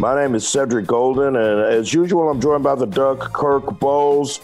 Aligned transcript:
My 0.00 0.18
name 0.18 0.34
is 0.34 0.48
Cedric 0.48 0.86
Golden, 0.86 1.36
and 1.36 1.60
as 1.60 1.92
usual, 1.92 2.30
I'm 2.30 2.40
joined 2.40 2.62
by 2.62 2.74
the 2.74 2.86
Duck 2.86 3.34
Kirk 3.34 3.66
Bohls 3.66 4.40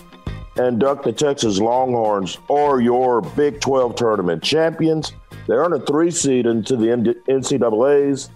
and 0.56 0.78
Duck 0.78 1.02
the 1.02 1.12
Texas 1.12 1.58
Longhorns, 1.58 2.36
are 2.50 2.78
your 2.78 3.22
Big 3.22 3.62
12 3.62 3.96
tournament 3.96 4.42
champions. 4.42 5.14
They 5.48 5.54
earn 5.54 5.72
a 5.72 5.80
three 5.80 6.10
seed 6.10 6.44
into 6.44 6.76
the 6.76 6.88
NCAA's. 6.88 8.28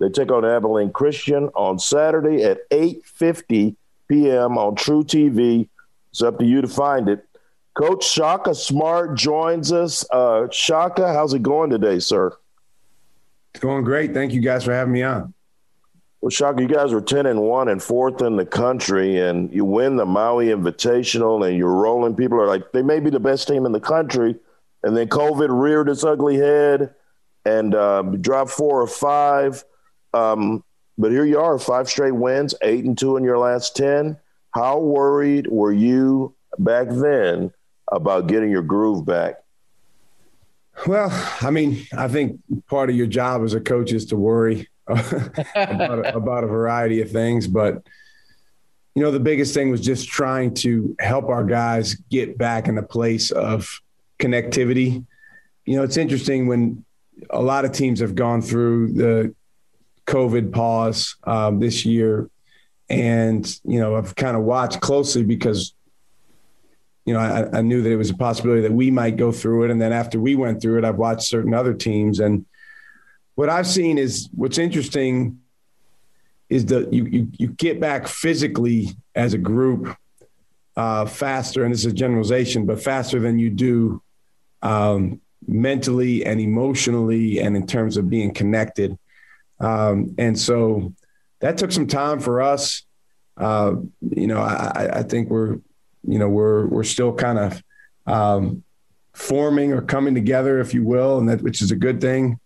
They 0.00 0.08
take 0.08 0.32
on 0.32 0.46
Abilene 0.46 0.90
Christian 0.90 1.50
on 1.54 1.78
Saturday 1.78 2.42
at 2.42 2.60
8:50 2.70 3.76
p.m. 4.08 4.56
on 4.56 4.74
truTV. 4.74 5.68
It's 6.10 6.22
up 6.22 6.38
to 6.38 6.46
you 6.46 6.62
to 6.62 6.68
find 6.68 7.06
it. 7.10 7.22
Coach 7.74 8.02
Shaka 8.02 8.54
Smart 8.54 9.14
joins 9.14 9.72
us. 9.72 10.06
Uh, 10.10 10.46
Shaka, 10.50 11.12
how's 11.12 11.34
it 11.34 11.42
going 11.42 11.68
today, 11.68 11.98
sir? 11.98 12.32
It's 13.54 13.62
going 13.62 13.84
great. 13.84 14.14
Thank 14.14 14.32
you 14.32 14.40
guys 14.40 14.64
for 14.64 14.72
having 14.72 14.94
me 14.94 15.02
on. 15.02 15.34
Well, 16.22 16.30
Shaka, 16.30 16.62
you 16.62 16.68
guys 16.68 16.94
were 16.94 17.00
10 17.00 17.26
and 17.26 17.42
1 17.42 17.68
and 17.68 17.82
fourth 17.82 18.22
in 18.22 18.36
the 18.36 18.46
country, 18.46 19.18
and 19.18 19.52
you 19.52 19.64
win 19.64 19.96
the 19.96 20.06
Maui 20.06 20.46
Invitational, 20.46 21.44
and 21.44 21.58
you're 21.58 21.74
rolling. 21.74 22.14
People 22.14 22.40
are 22.40 22.46
like, 22.46 22.70
they 22.70 22.80
may 22.80 23.00
be 23.00 23.10
the 23.10 23.18
best 23.18 23.48
team 23.48 23.66
in 23.66 23.72
the 23.72 23.80
country. 23.80 24.36
And 24.84 24.96
then 24.96 25.08
COVID 25.08 25.48
reared 25.50 25.88
its 25.88 26.04
ugly 26.04 26.36
head 26.36 26.94
and 27.44 27.74
uh, 27.74 28.02
dropped 28.02 28.52
four 28.52 28.80
or 28.80 28.86
five. 28.86 29.64
Um, 30.14 30.62
but 30.96 31.10
here 31.10 31.24
you 31.24 31.40
are, 31.40 31.58
five 31.58 31.88
straight 31.88 32.14
wins, 32.14 32.54
eight 32.62 32.84
and 32.84 32.96
two 32.96 33.16
in 33.16 33.24
your 33.24 33.38
last 33.38 33.74
10. 33.74 34.16
How 34.52 34.78
worried 34.78 35.48
were 35.48 35.72
you 35.72 36.36
back 36.56 36.86
then 36.88 37.52
about 37.90 38.28
getting 38.28 38.50
your 38.50 38.62
groove 38.62 39.04
back? 39.04 39.42
Well, 40.86 41.10
I 41.40 41.50
mean, 41.50 41.84
I 41.96 42.06
think 42.06 42.40
part 42.68 42.90
of 42.90 42.96
your 42.96 43.08
job 43.08 43.42
as 43.42 43.54
a 43.54 43.60
coach 43.60 43.92
is 43.92 44.06
to 44.06 44.16
worry 44.16 44.68
about, 44.86 45.98
a, 45.98 46.16
about 46.16 46.44
a 46.44 46.46
variety 46.46 47.00
of 47.00 47.10
things. 47.10 47.46
But, 47.46 47.82
you 48.94 49.02
know, 49.02 49.10
the 49.10 49.20
biggest 49.20 49.54
thing 49.54 49.70
was 49.70 49.80
just 49.80 50.08
trying 50.08 50.54
to 50.54 50.94
help 50.98 51.28
our 51.28 51.44
guys 51.44 51.94
get 52.10 52.36
back 52.36 52.68
in 52.68 52.74
the 52.74 52.82
place 52.82 53.30
of 53.30 53.80
connectivity. 54.18 55.04
You 55.64 55.76
know, 55.76 55.82
it's 55.82 55.96
interesting 55.96 56.46
when 56.46 56.84
a 57.30 57.40
lot 57.40 57.64
of 57.64 57.72
teams 57.72 58.00
have 58.00 58.14
gone 58.14 58.42
through 58.42 58.92
the 58.92 59.34
COVID 60.06 60.52
pause 60.52 61.16
um, 61.24 61.60
this 61.60 61.84
year. 61.84 62.28
And, 62.88 63.46
you 63.64 63.80
know, 63.80 63.96
I've 63.96 64.14
kind 64.14 64.36
of 64.36 64.42
watched 64.42 64.80
closely 64.80 65.22
because, 65.22 65.74
you 67.06 67.14
know, 67.14 67.20
I, 67.20 67.58
I, 67.58 67.62
knew 67.62 67.80
that 67.82 67.90
it 67.90 67.96
was 67.96 68.10
a 68.10 68.16
possibility 68.16 68.62
that 68.62 68.72
we 68.72 68.90
might 68.90 69.16
go 69.16 69.32
through 69.32 69.64
it. 69.64 69.70
And 69.70 69.80
then 69.80 69.92
after 69.92 70.20
we 70.20 70.34
went 70.34 70.60
through 70.60 70.78
it, 70.78 70.84
I've 70.84 70.96
watched 70.96 71.22
certain 71.22 71.54
other 71.54 71.72
teams. 71.72 72.20
And 72.20 72.44
what 73.34 73.48
I've 73.48 73.66
seen 73.66 73.98
is 73.98 74.28
what's 74.34 74.58
interesting 74.58 75.40
is 76.48 76.66
that 76.66 76.92
you, 76.92 77.06
you, 77.06 77.28
you 77.38 77.48
get 77.48 77.80
back 77.80 78.06
physically 78.06 78.90
as 79.14 79.32
a 79.32 79.38
group 79.38 79.96
uh, 80.76 81.06
faster. 81.06 81.64
And 81.64 81.72
this 81.72 81.80
is 81.80 81.92
a 81.92 81.94
generalization, 81.94 82.66
but 82.66 82.82
faster 82.82 83.20
than 83.20 83.38
you 83.38 83.50
do 83.50 84.02
um, 84.62 85.20
mentally 85.46 86.24
and 86.24 86.40
emotionally 86.40 87.40
and 87.40 87.56
in 87.56 87.66
terms 87.66 87.96
of 87.96 88.08
being 88.08 88.32
connected. 88.32 88.98
Um, 89.60 90.14
and 90.18 90.38
so 90.38 90.92
that 91.40 91.58
took 91.58 91.72
some 91.72 91.86
time 91.86 92.20
for 92.20 92.42
us. 92.42 92.84
Uh, 93.36 93.76
you 94.10 94.26
know, 94.26 94.40
I, 94.40 94.98
I, 94.98 95.02
think 95.02 95.30
we're, 95.30 95.54
you 96.06 96.18
know, 96.18 96.28
we're 96.28 96.66
we're 96.66 96.84
still 96.84 97.14
kind 97.14 97.38
of 97.38 97.62
um, 98.06 98.62
forming 99.14 99.72
or 99.72 99.80
coming 99.80 100.14
together, 100.14 100.60
if 100.60 100.74
you 100.74 100.84
will, 100.84 101.18
and 101.18 101.28
that 101.28 101.42
which 101.42 101.62
is 101.62 101.70
a 101.70 101.76
good 101.76 102.00
thing. 102.00 102.38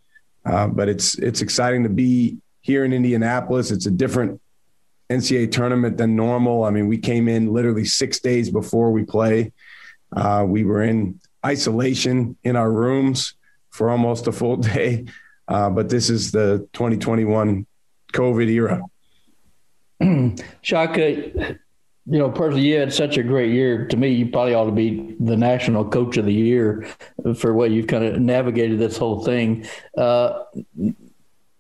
Uh, 0.47 0.69
but 0.69 0.89
it's 0.89 1.19
it's 1.19 1.41
exciting 1.41 1.83
to 1.83 1.89
be 1.89 2.39
here 2.61 2.85
in 2.85 2.93
Indianapolis. 2.93 3.71
It's 3.71 3.87
a 3.87 3.91
different 3.91 4.41
NCAA 5.11 5.51
tournament 5.51 5.97
than 5.97 6.17
normal. 6.17 6.65
I 6.65 6.71
mean, 6.71 6.87
we 6.89 6.99
came 6.99 7.29
in 7.29 7.53
literally 7.53 7.85
six 7.85 8.21
days 8.21 8.51
before 8.51 8.93
we 8.93 9.05
play. 9.05 9.53
Uh, 10.15 10.45
we 10.47 10.65
were 10.65 10.83
in 10.83 11.21
isolation 11.45 12.37
in 12.45 12.57
our 12.57 12.71
rooms 12.71 13.35
for 13.71 13.91
almost 13.91 14.27
a 14.27 14.33
full 14.33 14.57
day. 14.75 15.07
Uh, 15.49 15.71
but 15.71 15.89
this 15.89 16.11
is 16.11 16.33
the 16.33 16.69
2021 16.73 17.67
COVID 18.13 18.49
era. 18.49 18.83
Shaka, 20.63 21.59
you 22.09 22.19
know, 22.19 22.31
personally, 22.31 22.67
you 22.67 22.79
had 22.79 22.93
such 22.93 23.17
a 23.17 23.23
great 23.23 23.53
year. 23.53 23.87
To 23.89 23.97
me, 23.97 24.11
you 24.11 24.27
probably 24.27 24.55
ought 24.55 24.67
to 24.67 24.73
be 24.73 25.17
the 25.19 25.37
national 25.37 25.89
coach 25.89 26.17
of 26.17 26.25
the 26.25 26.33
year 26.33 26.87
for 27.37 27.53
what 27.53 27.73
you've 27.73 27.89
kind 27.89 28.05
of 28.05 28.21
navigated 28.21 28.79
this 28.79 28.97
whole 28.97 29.25
thing. 29.25 29.67
Uh, 29.99 30.45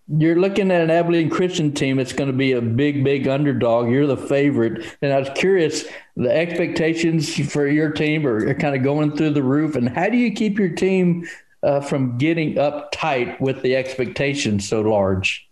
you're 0.09 0.37
looking 0.37 0.71
at 0.71 0.81
an 0.81 0.91
Abilene 0.91 1.31
Christian 1.31 1.73
team. 1.73 1.99
It's 1.99 2.13
going 2.13 2.31
to 2.31 2.37
be 2.37 2.53
a 2.53 2.63
big, 2.63 3.03
big 3.03 3.27
underdog. 3.27 3.91
You're 3.91 4.07
the 4.07 4.17
favorite, 4.17 4.87
and 5.03 5.13
I 5.13 5.19
was 5.19 5.31
curious 5.35 5.85
the 6.15 6.31
expectations 6.31 7.35
for 7.53 7.67
your 7.67 7.91
team 7.91 8.25
are, 8.25 8.49
are 8.49 8.55
kind 8.55 8.77
of 8.77 8.85
going 8.85 9.17
through 9.17 9.31
the 9.31 9.43
roof. 9.43 9.75
And 9.75 9.89
how 9.89 10.09
do 10.09 10.17
you 10.17 10.33
keep 10.33 10.61
your 10.61 10.69
team 10.69 11.27
uh, 11.65 11.81
from 11.81 12.19
getting 12.19 12.55
uptight 12.55 13.41
with 13.41 13.63
the 13.63 13.75
expectations 13.75 14.69
so 14.69 14.83
large? 14.83 15.49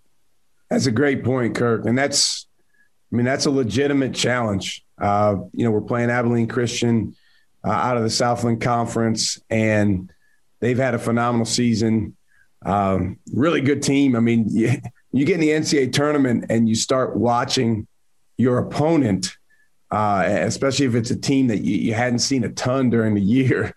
That's 0.71 0.87
a 0.87 0.93
great 0.93 1.25
point, 1.25 1.57
Kirk. 1.57 1.85
And 1.85 1.99
that's, 1.99 2.47
I 3.13 3.17
mean, 3.17 3.27
that's 3.27 3.47
a 3.47 3.51
legitimate 3.51 4.15
challenge. 4.15 4.84
Uh, 4.99 5.37
you 5.53 5.65
know, 5.65 5.71
we're 5.71 5.81
playing 5.81 6.11
Abilene 6.11 6.47
Christian 6.47 7.15
uh, 7.65 7.71
out 7.71 7.97
of 7.97 8.03
the 8.03 8.11
Southland 8.11 8.61
Conference, 8.61 9.41
and 9.51 10.13
they've 10.61 10.79
had 10.79 10.95
a 10.95 10.99
phenomenal 10.99 11.47
season. 11.47 12.17
Um, 12.65 13.19
really 13.33 13.61
good 13.61 13.83
team. 13.83 14.17
I 14.17 14.21
mean, 14.21 14.47
you, 14.49 14.73
you, 15.13 15.25
get 15.25 15.35
in 15.35 15.41
the 15.41 15.51
NCAA 15.51 15.93
tournament 15.93 16.47
and 16.49 16.69
you 16.69 16.75
start 16.75 17.17
watching 17.17 17.87
your 18.39 18.59
opponent, 18.59 19.37
uh, 19.91 20.25
especially 20.27 20.87
if 20.87 20.95
it's 20.95 21.11
a 21.11 21.17
team 21.17 21.49
that 21.49 21.59
you, 21.59 21.77
you 21.77 21.95
hadn't 21.95 22.21
seen 22.21 22.45
a 22.45 22.49
ton 22.49 22.91
during 22.91 23.15
the 23.15 23.21
year. 23.21 23.75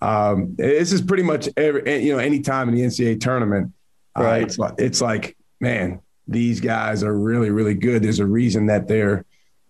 Um, 0.00 0.54
this 0.56 0.92
is 0.92 1.00
pretty 1.02 1.22
much 1.22 1.48
every 1.56 2.04
you 2.04 2.12
know 2.12 2.18
any 2.18 2.40
time 2.40 2.68
in 2.68 2.74
the 2.74 2.82
NCAA 2.82 3.20
tournament. 3.20 3.72
Uh, 4.16 4.22
right. 4.22 4.42
It's, 4.42 4.58
it's 4.78 5.00
like 5.00 5.36
man, 5.60 6.00
these 6.28 6.60
guys 6.60 7.02
are 7.02 7.16
really 7.16 7.50
really 7.50 7.74
good. 7.74 8.02
There's 8.02 8.18
a 8.18 8.26
reason 8.26 8.66
that 8.66 8.88
they're 8.88 9.24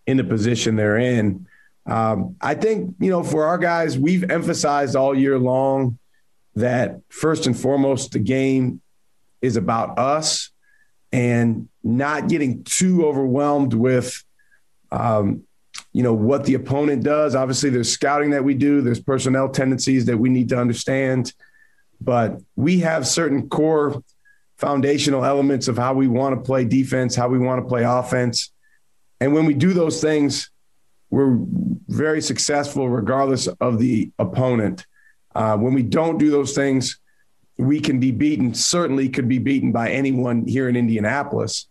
in 0.06 0.16
the 0.16 0.24
position 0.24 0.76
they're 0.76 0.98
in. 0.98 1.46
Um, 1.86 2.36
I 2.40 2.54
think 2.54 2.96
you 2.98 3.10
know 3.10 3.22
for 3.22 3.44
our 3.44 3.58
guys, 3.58 3.98
we've 3.98 4.28
emphasized 4.30 4.96
all 4.96 5.14
year 5.14 5.38
long 5.38 5.98
that 6.56 7.00
first 7.08 7.46
and 7.46 7.58
foremost 7.58 8.12
the 8.12 8.18
game 8.18 8.80
is 9.42 9.56
about 9.56 9.98
us 9.98 10.50
and 11.12 11.68
not 11.84 12.28
getting 12.28 12.64
too 12.64 13.06
overwhelmed 13.06 13.74
with 13.74 14.24
um, 14.90 15.42
you 15.92 16.02
know 16.02 16.14
what 16.14 16.44
the 16.44 16.54
opponent 16.54 17.04
does. 17.04 17.34
Obviously, 17.34 17.70
there's 17.70 17.92
scouting 17.92 18.30
that 18.30 18.44
we 18.44 18.54
do. 18.54 18.80
There's 18.80 19.00
personnel 19.00 19.48
tendencies 19.48 20.06
that 20.06 20.18
we 20.18 20.28
need 20.28 20.48
to 20.48 20.58
understand, 20.58 21.32
but 22.00 22.40
we 22.56 22.80
have 22.80 23.06
certain 23.06 23.48
core 23.48 24.02
foundational 24.56 25.24
elements 25.24 25.68
of 25.68 25.76
how 25.76 25.94
we 25.94 26.08
want 26.08 26.34
to 26.34 26.40
play 26.40 26.64
defense, 26.64 27.14
how 27.14 27.28
we 27.28 27.38
want 27.38 27.62
to 27.62 27.68
play 27.68 27.84
offense, 27.84 28.50
and 29.20 29.32
when 29.32 29.46
we 29.46 29.54
do 29.54 29.72
those 29.72 30.00
things, 30.00 30.50
we're 31.10 31.38
very 31.88 32.20
successful 32.20 32.88
regardless 32.88 33.46
of 33.46 33.78
the 33.78 34.10
opponent. 34.18 34.86
Uh, 35.34 35.56
when 35.56 35.74
we 35.74 35.82
don't 35.82 36.18
do 36.18 36.30
those 36.30 36.54
things, 36.54 36.98
we 37.58 37.80
can 37.80 38.00
be 38.00 38.10
beaten. 38.10 38.54
Certainly, 38.54 39.10
could 39.10 39.28
be 39.28 39.38
beaten 39.38 39.72
by 39.72 39.90
anyone 39.90 40.46
here 40.46 40.68
in 40.68 40.76
Indianapolis. 40.76 41.68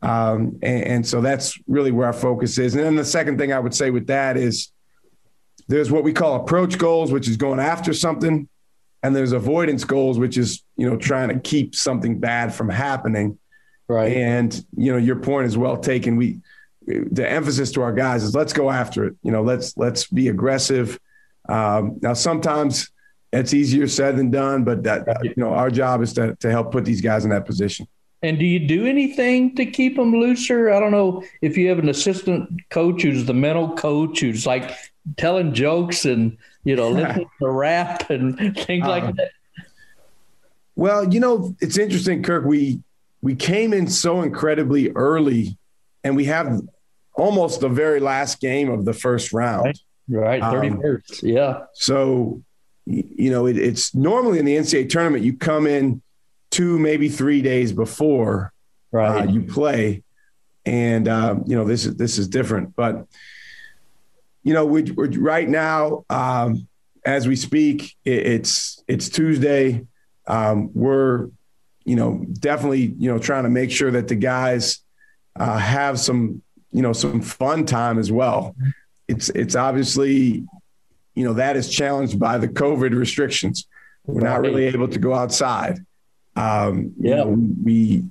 Um, 0.00 0.58
and, 0.62 0.84
and, 0.84 1.06
so 1.06 1.20
that's 1.20 1.58
really 1.66 1.90
where 1.90 2.06
our 2.06 2.12
focus 2.12 2.56
is. 2.58 2.76
And 2.76 2.84
then 2.84 2.94
the 2.94 3.04
second 3.04 3.36
thing 3.36 3.52
I 3.52 3.58
would 3.58 3.74
say 3.74 3.90
with 3.90 4.06
that 4.06 4.36
is 4.36 4.70
there's 5.66 5.90
what 5.90 6.04
we 6.04 6.12
call 6.12 6.36
approach 6.36 6.78
goals, 6.78 7.10
which 7.10 7.28
is 7.28 7.36
going 7.36 7.58
after 7.58 7.92
something, 7.92 8.48
and 9.02 9.14
there's 9.14 9.32
avoidance 9.32 9.84
goals, 9.84 10.18
which 10.18 10.38
is 10.38 10.62
you 10.76 10.88
know 10.88 10.96
trying 10.96 11.28
to 11.28 11.38
keep 11.40 11.74
something 11.74 12.20
bad 12.20 12.54
from 12.54 12.68
happening. 12.68 13.38
Right. 13.88 14.16
And 14.16 14.64
you 14.76 14.92
know 14.92 14.98
your 14.98 15.16
point 15.16 15.46
is 15.46 15.58
well 15.58 15.76
taken. 15.76 16.16
We 16.16 16.40
the 16.88 17.28
emphasis 17.28 17.70
to 17.72 17.82
our 17.82 17.92
guys 17.92 18.22
is 18.22 18.34
let's 18.34 18.52
go 18.52 18.70
after 18.70 19.04
it. 19.04 19.14
You 19.22 19.30
know, 19.30 19.42
let's 19.42 19.76
let's 19.76 20.06
be 20.06 20.28
aggressive. 20.28 20.98
Um, 21.48 21.98
now 22.02 22.14
sometimes 22.14 22.90
it's 23.32 23.52
easier 23.52 23.86
said 23.88 24.16
than 24.16 24.30
done, 24.30 24.64
but 24.64 24.82
that 24.84 25.06
you 25.22 25.34
know 25.36 25.52
our 25.52 25.70
job 25.70 26.02
is 26.02 26.12
to 26.14 26.34
to 26.36 26.50
help 26.50 26.72
put 26.72 26.84
these 26.84 27.00
guys 27.00 27.24
in 27.24 27.30
that 27.30 27.46
position. 27.46 27.86
And 28.22 28.38
do 28.38 28.44
you 28.44 28.58
do 28.58 28.86
anything 28.86 29.54
to 29.56 29.64
keep 29.64 29.96
them 29.96 30.12
looser? 30.12 30.70
I 30.70 30.80
don't 30.80 30.90
know 30.90 31.22
if 31.40 31.56
you 31.56 31.68
have 31.68 31.78
an 31.78 31.88
assistant 31.88 32.68
coach 32.70 33.02
who's 33.02 33.26
the 33.26 33.34
mental 33.34 33.76
coach 33.76 34.20
who's 34.20 34.44
like 34.44 34.72
telling 35.16 35.54
jokes 35.54 36.04
and 36.04 36.36
you 36.64 36.74
know 36.74 36.90
listening 36.90 37.28
to 37.40 37.50
rap 37.50 38.10
and 38.10 38.36
things 38.56 38.84
uh, 38.84 38.88
like 38.88 39.04
uh-huh. 39.04 39.12
that. 39.16 39.30
Well, 40.74 41.12
you 41.12 41.20
know, 41.20 41.56
it's 41.60 41.76
interesting, 41.76 42.22
Kirk. 42.22 42.44
We 42.44 42.80
we 43.20 43.34
came 43.34 43.72
in 43.72 43.88
so 43.88 44.22
incredibly 44.22 44.90
early, 44.92 45.58
and 46.02 46.16
we 46.16 46.24
have 46.24 46.60
almost 47.18 47.60
the 47.60 47.68
very 47.68 48.00
last 48.00 48.40
game 48.40 48.70
of 48.70 48.84
the 48.84 48.92
first 48.92 49.32
round. 49.32 49.80
Right, 50.08 50.40
right. 50.40 50.52
thirty 50.52 50.68
um. 50.70 51.02
Yeah. 51.22 51.64
So, 51.74 52.42
you 52.86 53.30
know, 53.30 53.46
it, 53.46 53.58
it's 53.58 53.94
normally 53.94 54.38
in 54.38 54.44
the 54.44 54.56
NCAA 54.56 54.88
tournament 54.88 55.24
you 55.24 55.36
come 55.36 55.66
in 55.66 56.00
two, 56.50 56.78
maybe 56.78 57.08
three 57.08 57.42
days 57.42 57.72
before 57.72 58.52
right. 58.90 59.28
Uh, 59.28 59.30
you 59.30 59.42
play, 59.42 60.02
and 60.64 61.06
uh, 61.06 61.36
you 61.44 61.56
know 61.56 61.64
this 61.64 61.84
is 61.84 61.96
this 61.96 62.18
is 62.18 62.28
different, 62.28 62.74
but 62.74 63.06
you 64.48 64.54
know, 64.54 64.64
we, 64.64 64.90
are 64.96 65.10
right 65.20 65.46
now, 65.46 66.06
um, 66.08 66.68
as 67.04 67.28
we 67.28 67.36
speak, 67.36 67.94
it, 68.04 68.26
it's 68.26 68.82
it's 68.88 69.10
Tuesday. 69.10 69.86
Um, 70.26 70.70
we're, 70.72 71.28
you 71.84 71.96
know, 71.96 72.24
definitely, 72.32 72.94
you 72.98 73.12
know, 73.12 73.18
trying 73.18 73.44
to 73.44 73.50
make 73.50 73.70
sure 73.70 73.90
that 73.90 74.08
the 74.08 74.14
guys 74.14 74.80
uh, 75.36 75.58
have 75.58 76.00
some, 76.00 76.42
you 76.72 76.82
know, 76.82 76.92
some 76.92 77.20
fun 77.20 77.64
time 77.64 77.98
as 77.98 78.12
well. 78.12 78.54
It's 79.06 79.30
it's 79.30 79.56
obviously, 79.56 80.46
you 81.14 81.24
know, 81.24 81.34
that 81.34 81.56
is 81.56 81.68
challenged 81.68 82.18
by 82.18 82.38
the 82.38 82.48
COVID 82.48 82.96
restrictions. 82.96 83.66
We're 84.04 84.20
not 84.20 84.40
really 84.40 84.66
able 84.66 84.88
to 84.88 84.98
go 84.98 85.14
outside. 85.14 85.78
Um, 86.36 86.92
yeah, 86.98 87.10
you 87.10 87.16
know, 87.16 87.38
we 87.64 88.04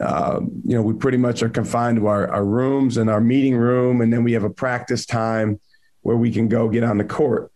uh, 0.00 0.40
you 0.64 0.76
know, 0.76 0.82
we 0.82 0.94
pretty 0.94 1.18
much 1.18 1.42
are 1.42 1.48
confined 1.48 1.98
to 1.98 2.06
our, 2.06 2.28
our 2.28 2.44
rooms 2.44 2.96
and 2.96 3.10
our 3.10 3.20
meeting 3.20 3.56
room, 3.56 4.00
and 4.00 4.12
then 4.12 4.22
we 4.22 4.32
have 4.32 4.44
a 4.44 4.50
practice 4.50 5.04
time 5.04 5.60
where 6.02 6.16
we 6.16 6.30
can 6.30 6.48
go 6.48 6.68
get 6.68 6.84
on 6.84 6.98
the 6.98 7.04
court. 7.04 7.50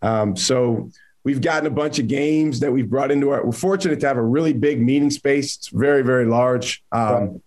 Um, 0.00 0.34
so 0.34 0.90
we've 1.24 1.42
gotten 1.42 1.66
a 1.66 1.70
bunch 1.70 1.98
of 1.98 2.08
games 2.08 2.60
that 2.60 2.72
we've 2.72 2.88
brought 2.88 3.10
into 3.10 3.30
our. 3.30 3.44
We're 3.44 3.52
fortunate 3.52 4.00
to 4.00 4.08
have 4.08 4.16
a 4.16 4.22
really 4.22 4.54
big 4.54 4.80
meeting 4.80 5.10
space. 5.10 5.56
It's 5.56 5.68
very 5.68 6.02
very 6.02 6.24
large, 6.24 6.82
um. 6.90 7.42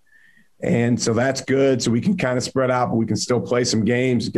And 0.66 1.00
so 1.00 1.14
that's 1.14 1.42
good. 1.42 1.82
So 1.82 1.92
we 1.92 2.02
can 2.02 2.18
kind 2.18 2.38
of 2.38 2.44
spread 2.44 2.72
out, 2.72 2.90
but 2.90 2.96
we 2.96 3.06
can 3.06 3.16
still 3.16 3.40
play 3.40 3.64
some 3.64 3.86
games. 3.86 4.32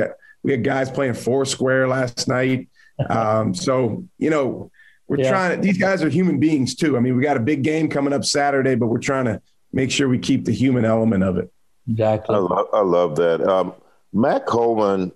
We 0.44 0.52
had 0.52 0.64
guys 0.64 0.92
playing 0.92 1.14
Foursquare 1.14 1.88
last 1.88 2.28
night. 2.28 2.70
Um, 3.12 3.54
so 3.54 4.06
you 4.18 4.32
know, 4.32 4.72
we're 5.08 5.20
yeah. 5.20 5.30
trying 5.30 5.56
to. 5.56 5.62
These 5.62 5.78
guys 5.78 6.02
are 6.02 6.10
human 6.10 6.40
beings 6.40 6.74
too. 6.74 6.98
I 6.98 7.00
mean, 7.00 7.16
we 7.16 7.22
got 7.22 7.38
a 7.38 7.40
big 7.40 7.62
game 7.62 7.90
coming 7.90 8.12
up 8.12 8.26
Saturday, 8.26 8.74
but 8.74 8.88
we're 8.88 8.98
trying 8.98 9.26
to 9.26 9.40
make 9.72 9.92
sure 9.92 10.10
we 10.10 10.18
keep 10.18 10.46
the 10.46 10.52
human 10.52 10.84
element 10.84 11.24
of 11.24 11.38
it. 11.38 11.54
Exactly. 11.88 12.36
I 12.36 12.40
love, 12.40 12.68
I 12.74 12.82
love 12.82 13.16
that. 13.18 13.48
Um, 13.48 13.76
Matt 14.14 14.48
Coleman, 14.48 15.12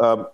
um, 0.00 0.28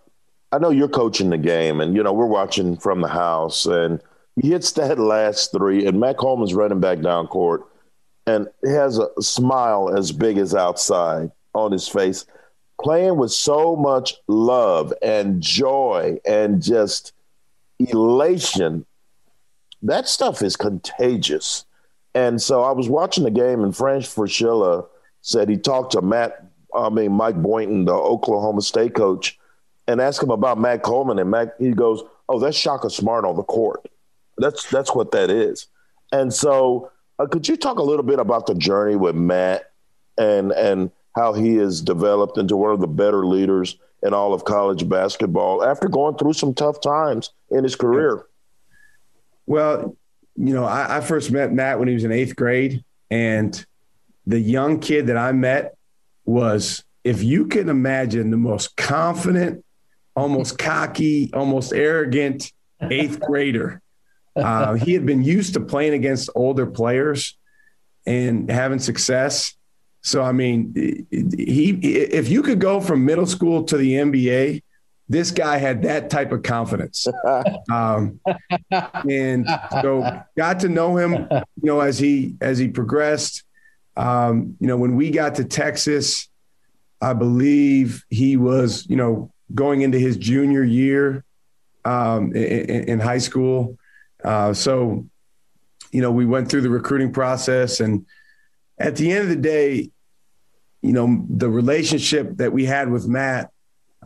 I 0.52 0.58
know 0.58 0.70
you're 0.70 0.88
coaching 0.88 1.30
the 1.30 1.38
game, 1.38 1.80
and 1.80 1.96
you 1.96 2.04
know 2.04 2.12
we're 2.12 2.26
watching 2.26 2.76
from 2.76 3.00
the 3.00 3.08
house, 3.08 3.66
and 3.66 4.00
he 4.40 4.50
hits 4.50 4.70
that 4.72 4.96
last 4.98 5.50
three, 5.50 5.86
and 5.86 5.98
Matt 5.98 6.18
Coleman's 6.18 6.54
running 6.54 6.78
back 6.78 7.00
down 7.00 7.26
court, 7.26 7.64
and 8.26 8.48
he 8.62 8.70
has 8.70 8.98
a 8.98 9.08
smile 9.20 9.94
as 9.96 10.12
big 10.12 10.38
as 10.38 10.54
outside 10.54 11.30
on 11.54 11.72
his 11.72 11.88
face, 11.88 12.24
playing 12.82 13.16
with 13.16 13.32
so 13.32 13.76
much 13.76 14.14
love 14.28 14.92
and 15.02 15.40
joy 15.42 16.18
and 16.24 16.62
just 16.62 17.12
elation. 17.78 18.86
That 19.82 20.08
stuff 20.08 20.42
is 20.42 20.56
contagious. 20.56 21.64
And 22.14 22.40
so 22.40 22.62
I 22.62 22.72
was 22.72 22.88
watching 22.88 23.24
the 23.24 23.30
game, 23.30 23.62
and 23.62 23.76
Fran 23.76 24.00
Fraschilla 24.00 24.86
said 25.22 25.48
he 25.48 25.56
talked 25.56 25.92
to 25.92 26.02
Matt, 26.02 26.44
I 26.74 26.88
mean 26.90 27.12
Mike 27.12 27.40
Boynton, 27.40 27.84
the 27.86 27.94
Oklahoma 27.94 28.62
State 28.62 28.94
coach, 28.94 29.38
and 29.88 30.00
asked 30.00 30.22
him 30.22 30.30
about 30.30 30.58
Matt 30.58 30.82
Coleman, 30.82 31.18
and 31.18 31.30
Matt 31.30 31.54
he 31.58 31.70
goes, 31.72 32.02
"Oh, 32.28 32.38
that's 32.38 32.56
Shaka 32.56 32.90
Smart 32.90 33.24
on 33.24 33.36
the 33.36 33.42
court. 33.42 33.86
That's 34.38 34.68
that's 34.70 34.94
what 34.94 35.10
that 35.12 35.30
is." 35.30 35.66
And 36.12 36.32
so, 36.32 36.90
uh, 37.22 37.26
could 37.26 37.46
you 37.46 37.56
talk 37.56 37.78
a 37.78 37.82
little 37.82 38.02
bit 38.02 38.18
about 38.18 38.46
the 38.46 38.54
journey 38.54 38.96
with 38.96 39.14
Matt 39.14 39.70
and 40.18 40.52
and 40.52 40.90
how 41.14 41.32
he 41.32 41.56
has 41.56 41.80
developed 41.80 42.38
into 42.38 42.56
one 42.56 42.72
of 42.72 42.80
the 42.80 42.86
better 42.86 43.26
leaders 43.26 43.78
in 44.02 44.14
all 44.14 44.32
of 44.32 44.44
college 44.44 44.88
basketball 44.88 45.62
after 45.62 45.88
going 45.88 46.16
through 46.16 46.32
some 46.32 46.54
tough 46.54 46.80
times 46.80 47.30
in 47.50 47.62
his 47.62 47.76
career? 47.76 48.24
Well, 49.46 49.96
you 50.36 50.54
know, 50.54 50.64
I, 50.64 50.98
I 50.98 51.00
first 51.00 51.30
met 51.30 51.52
Matt 51.52 51.78
when 51.78 51.88
he 51.88 51.94
was 51.94 52.04
in 52.04 52.12
eighth 52.12 52.34
grade, 52.34 52.82
and 53.10 53.64
the 54.26 54.40
young 54.40 54.80
kid 54.80 55.08
that 55.08 55.18
I 55.18 55.32
met 55.32 55.76
was, 56.24 56.82
if 57.04 57.22
you 57.22 57.46
can 57.46 57.68
imagine, 57.68 58.30
the 58.30 58.36
most 58.36 58.76
confident, 58.76 59.64
almost 60.16 60.58
cocky, 60.58 61.30
almost 61.34 61.72
arrogant 61.72 62.50
eighth 62.80 63.20
grader. 63.20 63.81
Uh, 64.34 64.74
he 64.74 64.92
had 64.92 65.04
been 65.04 65.22
used 65.22 65.54
to 65.54 65.60
playing 65.60 65.92
against 65.92 66.30
older 66.34 66.66
players 66.66 67.36
and 68.06 68.50
having 68.50 68.78
success. 68.78 69.54
So, 70.00 70.22
I 70.22 70.32
mean, 70.32 71.06
he 71.10 71.70
if 71.70 72.28
you 72.28 72.42
could 72.42 72.60
go 72.60 72.80
from 72.80 73.04
middle 73.04 73.26
school 73.26 73.64
to 73.64 73.76
the 73.76 73.92
NBA 73.92 74.62
this 75.12 75.30
guy 75.30 75.58
had 75.58 75.82
that 75.82 76.10
type 76.10 76.32
of 76.32 76.42
confidence. 76.42 77.06
Um, 77.70 78.20
and 79.08 79.46
so 79.80 80.22
got 80.36 80.60
to 80.60 80.68
know 80.68 80.96
him, 80.96 81.12
you 81.30 81.40
know, 81.62 81.80
as 81.80 81.98
he 81.98 82.34
as 82.40 82.58
he 82.58 82.68
progressed. 82.68 83.44
Um, 83.96 84.56
you 84.60 84.66
know, 84.66 84.76
when 84.76 84.96
we 84.96 85.10
got 85.10 85.36
to 85.36 85.44
Texas, 85.44 86.28
I 87.00 87.14
believe 87.14 88.04
he 88.10 88.36
was, 88.36 88.86
you 88.88 88.96
know, 88.96 89.32
going 89.54 89.82
into 89.82 89.98
his 89.98 90.16
junior 90.16 90.62
year 90.62 91.24
um, 91.84 92.34
in, 92.34 92.88
in, 92.88 93.00
high 93.00 93.18
school. 93.18 93.78
Uh, 94.24 94.52
so, 94.52 95.06
you 95.90 96.00
know, 96.00 96.10
we 96.10 96.26
went 96.26 96.48
through 96.48 96.62
the 96.62 96.70
recruiting 96.70 97.12
process, 97.12 97.80
and 97.80 98.06
at 98.78 98.96
the 98.96 99.10
end 99.12 99.22
of 99.22 99.28
the 99.28 99.36
day, 99.36 99.90
you 100.80 100.92
know, 100.92 101.24
the 101.28 101.48
relationship 101.48 102.36
that 102.38 102.52
we 102.52 102.64
had 102.64 102.90
with 102.90 103.06
Matt 103.06 103.50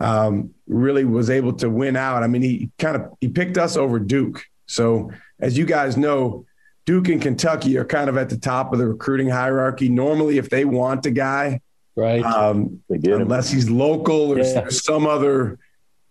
um, 0.01 0.51
really 0.67 1.05
was 1.05 1.31
able 1.31 1.55
to 1.55 1.71
win 1.71 1.97
out. 1.97 2.23
I 2.23 2.27
mean, 2.27 2.43
he 2.43 2.71
kind 2.79 2.97
of 2.97 3.17
he 3.21 3.29
picked 3.29 3.57
us 3.57 3.77
over 3.77 3.99
Duke. 3.99 4.45
So 4.67 5.11
as 5.41 5.57
you 5.57 5.65
guys 5.65 5.97
know, 5.97 6.45
Duke 6.85 7.09
and 7.09 7.21
Kentucky 7.21 7.77
are 7.79 7.85
kind 7.85 8.09
of 8.09 8.17
at 8.17 8.29
the 8.29 8.37
top 8.37 8.73
of 8.73 8.79
the 8.79 8.87
recruiting 8.87 9.29
hierarchy. 9.29 9.89
Normally, 9.89 10.39
if 10.39 10.51
they 10.51 10.65
want 10.65 11.07
a 11.07 11.11
guy, 11.11 11.61
right, 11.97 12.23
um, 12.23 12.81
unless 12.91 13.51
he's 13.51 13.71
local 13.71 14.33
or 14.33 14.39
yeah. 14.39 14.69
some 14.69 15.07
other, 15.07 15.59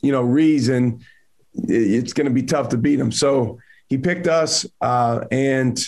you 0.01 0.11
know, 0.11 0.21
reason, 0.21 1.05
it's 1.53 2.13
going 2.13 2.27
to 2.27 2.33
be 2.33 2.43
tough 2.43 2.69
to 2.69 2.77
beat 2.77 2.99
him. 2.99 3.11
So 3.11 3.59
he 3.87 3.97
picked 3.97 4.27
us, 4.27 4.65
uh, 4.81 5.25
and 5.31 5.79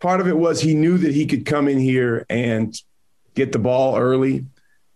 part 0.00 0.20
of 0.20 0.28
it 0.28 0.36
was 0.36 0.60
he 0.60 0.74
knew 0.74 0.98
that 0.98 1.14
he 1.14 1.26
could 1.26 1.46
come 1.46 1.68
in 1.68 1.78
here 1.78 2.26
and 2.28 2.74
get 3.34 3.52
the 3.52 3.58
ball 3.58 3.96
early 3.96 4.44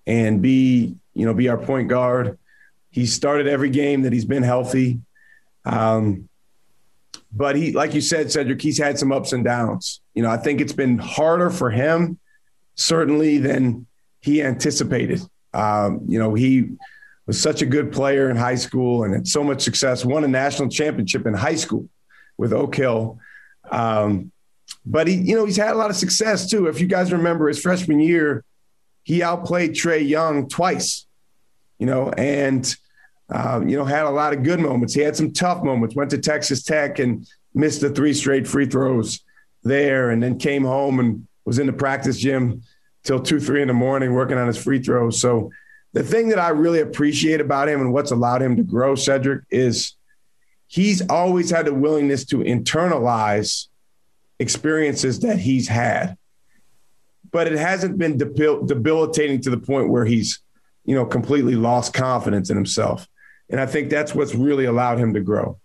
and 0.07 0.43
be 0.43 0.97
you 1.15 1.27
know, 1.27 1.35
be 1.35 1.49
our 1.49 1.59
point 1.59 1.89
guard. 1.89 2.39
He 2.91 3.07
started 3.07 3.47
every 3.47 3.71
game 3.71 4.03
that 4.03 4.13
he's 4.13 4.25
been 4.25 4.43
healthy. 4.43 5.01
Um, 5.65 6.29
but 7.33 7.57
he, 7.57 7.73
like 7.73 7.95
you 7.95 8.01
said, 8.01 8.33
Cedric, 8.33 8.61
he's 8.61 8.79
had 8.79 8.99
some 8.99 9.13
ups 9.13 9.33
and 9.33 9.45
downs. 9.45 10.01
You 10.15 10.23
know, 10.23 10.31
I 10.31 10.37
think 10.37 10.61
it's 10.61 10.73
been 10.73 10.99
harder 10.99 11.51
for 11.51 11.71
him, 11.71 12.19
certainly, 12.75 13.39
than 13.39 13.87
he 14.21 14.43
anticipated. 14.43 15.21
Um, 15.53 16.01
you 16.09 16.19
know, 16.19 16.35
he 16.35 16.71
was 17.27 17.41
such 17.41 17.63
a 17.63 17.67
good 17.67 17.93
player 17.93 18.31
in 18.31 18.37
high 18.37 18.57
school 18.57 19.05
and 19.05 19.13
had 19.15 19.29
so 19.29 19.45
much 19.45 19.61
success, 19.61 20.05
won 20.05 20.25
a 20.25 20.29
national 20.29 20.69
championship 20.71 21.27
in 21.27 21.35
high 21.35 21.55
school 21.55 21.89
with 22.41 22.55
Oak 22.55 22.75
Hill. 22.75 23.19
Um, 23.71 24.33
but 24.87 25.07
he, 25.07 25.15
you 25.15 25.37
know, 25.37 25.45
he's 25.45 25.59
had 25.59 25.75
a 25.75 25.79
lot 25.79 25.91
of 25.91 25.97
success 25.97 26.49
too. 26.49 26.67
If 26.69 26.81
you 26.81 26.87
guys 26.87 27.13
remember 27.13 27.49
his 27.49 27.61
freshman 27.61 28.01
year, 28.01 28.43
he 29.03 29.23
outplayed 29.23 29.73
Trae 29.73 30.09
Young 30.09 30.49
twice, 30.49 31.07
you 31.79 31.87
know, 31.87 32.11
and, 32.17 32.75
uh, 33.29 33.61
you 33.67 33.77
know, 33.77 33.85
had 33.85 34.07
a 34.07 34.11
lot 34.11 34.33
of 34.33 34.43
good 34.43 34.59
moments. 34.59 34.95
He 34.95 35.03
had 35.03 35.17
some 35.17 35.33
tough 35.33 35.63
moments, 35.63 35.95
went 35.95 36.11
to 36.11 36.19
Texas 36.19 36.63
Tech 36.63 36.99
and 36.99 37.29
missed 37.55 37.83
the 37.83 37.91
three 37.91 38.15
straight 38.15 38.49
free 38.49 38.67
throws 38.67 39.21
there, 39.63 40.11
and 40.11 40.23
then 40.23 40.39
came 40.39 40.65
home 40.65 40.99
and 40.99 41.27
was 41.45 41.59
in 41.59 41.67
the 41.67 41.73
practice 41.75 42.19
gym 42.19 42.63
till 43.05 43.21
two, 43.21 43.39
three 43.39 43.61
in 43.61 43.69
the 43.69 43.75
morning 43.75 44.15
working 44.15 44.39
on 44.39 44.47
his 44.47 44.63
free 44.63 44.83
throws. 44.83 45.21
So 45.21 45.51
the 45.93 46.03
thing 46.03 46.29
that 46.31 46.39
I 46.39 46.49
really 46.51 46.81
appreciate 46.81 47.41
about 47.41 47.69
him 47.69 47.81
and 47.81 47.93
what's 47.93 48.13
allowed 48.13 48.41
him 48.41 48.57
to 48.57 48.63
grow, 48.63 48.95
Cedric, 48.95 49.43
is 49.51 49.97
he's 50.71 51.03
always 51.09 51.51
had 51.51 51.67
the 51.67 51.75
willingness 51.75 52.25
to 52.25 52.39
internalize 52.39 53.67
experiences 54.39 55.19
that 55.21 55.37
he's 55.41 55.67
had. 55.67 56.17
But 57.33 57.49
it 57.49 57.59
hasn't 57.59 57.99
been 57.99 58.17
debil- 58.17 58.65
debilitating 58.65 59.41
to 59.43 59.51
the 59.51 59.59
point 59.59 59.89
where 59.89 60.05
he's, 60.05 60.41
you 60.85 60.95
know, 60.95 61.05
completely 61.05 61.57
lost 61.57 61.93
confidence 61.93 62.51
in 62.51 62.57
himself. 62.57 63.09
And 63.49 63.61
I 63.61 63.67
think 63.67 63.91
that's 63.91 64.15
what's 64.15 64.35
really 64.35 64.65
allowed 64.65 64.99
him 64.99 65.13
to 65.15 65.21
grow. 65.21 65.59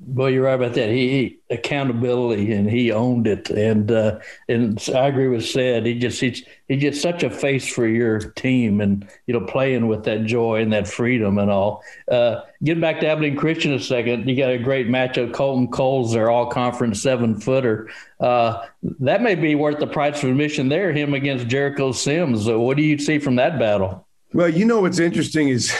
Well, 0.00 0.28
you're 0.28 0.44
right 0.44 0.54
about 0.54 0.74
that. 0.74 0.90
He, 0.90 1.08
he 1.08 1.38
accountability, 1.50 2.52
and 2.52 2.68
he 2.68 2.90
owned 2.90 3.28
it. 3.28 3.48
And 3.50 3.90
uh, 3.92 4.18
and 4.48 4.82
I 4.92 5.06
agree 5.06 5.28
with 5.28 5.46
said. 5.46 5.86
He 5.86 5.98
just 5.98 6.20
he's 6.20 6.44
he 6.68 6.76
just 6.76 7.00
such 7.00 7.22
a 7.22 7.30
face 7.30 7.72
for 7.72 7.86
your 7.86 8.18
team, 8.18 8.80
and 8.80 9.08
you 9.26 9.34
know 9.34 9.46
playing 9.46 9.86
with 9.86 10.04
that 10.04 10.24
joy 10.24 10.62
and 10.62 10.72
that 10.72 10.88
freedom 10.88 11.38
and 11.38 11.48
all. 11.48 11.82
Uh, 12.10 12.40
getting 12.64 12.80
back 12.80 13.00
to 13.00 13.06
Abilene 13.06 13.36
Christian 13.36 13.72
a 13.72 13.78
second, 13.78 14.28
you 14.28 14.36
got 14.36 14.50
a 14.50 14.58
great 14.58 14.88
matchup. 14.88 15.32
Kolton 15.32 15.68
Kohl's 15.68 16.12
their 16.12 16.28
all 16.28 16.46
conference 16.46 17.00
seven 17.00 17.38
footer. 17.38 17.88
Uh, 18.18 18.66
that 18.98 19.22
may 19.22 19.36
be 19.36 19.54
worth 19.54 19.78
the 19.78 19.86
price 19.86 20.22
of 20.24 20.30
admission 20.30 20.68
there. 20.68 20.92
Him 20.92 21.14
against 21.14 21.46
Jericho 21.46 21.92
Sims. 21.92 22.46
what 22.46 22.76
do 22.76 22.82
you 22.82 22.98
see 22.98 23.20
from 23.20 23.36
that 23.36 23.60
battle? 23.60 24.08
Well, 24.32 24.48
you 24.48 24.64
know 24.64 24.80
what's 24.80 24.98
interesting 24.98 25.50
is 25.50 25.72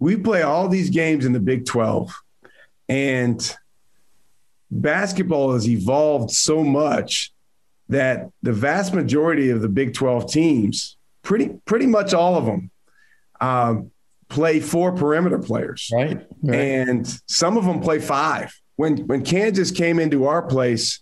we 0.00 0.16
play 0.16 0.42
all 0.42 0.68
these 0.68 0.90
games 0.90 1.24
in 1.24 1.32
the 1.32 1.40
Big 1.40 1.66
Twelve 1.66 2.12
and 2.88 3.56
basketball 4.70 5.52
has 5.52 5.68
evolved 5.68 6.30
so 6.30 6.62
much 6.62 7.32
that 7.88 8.30
the 8.42 8.52
vast 8.52 8.94
majority 8.94 9.50
of 9.50 9.62
the 9.62 9.68
Big 9.68 9.94
12 9.94 10.30
teams, 10.30 10.96
pretty 11.22 11.50
pretty 11.64 11.86
much 11.86 12.12
all 12.14 12.36
of 12.36 12.44
them, 12.44 12.70
um, 13.40 13.90
play 14.28 14.60
four 14.60 14.92
perimeter 14.92 15.38
players. 15.38 15.90
Right, 15.92 16.26
right. 16.42 16.54
And 16.54 17.20
some 17.26 17.56
of 17.56 17.64
them 17.64 17.80
play 17.80 17.98
five. 17.98 18.54
When 18.76 19.06
when 19.06 19.24
Kansas 19.24 19.70
came 19.70 19.98
into 19.98 20.26
our 20.26 20.42
place 20.42 21.00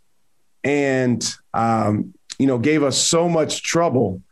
and 0.64 1.25
um, 1.52 2.14
you 2.38 2.47
know 2.47 2.59
gave 2.59 2.83
us 2.83 2.97
so 2.97 3.28
much 3.28 3.62
trouble 3.62 4.23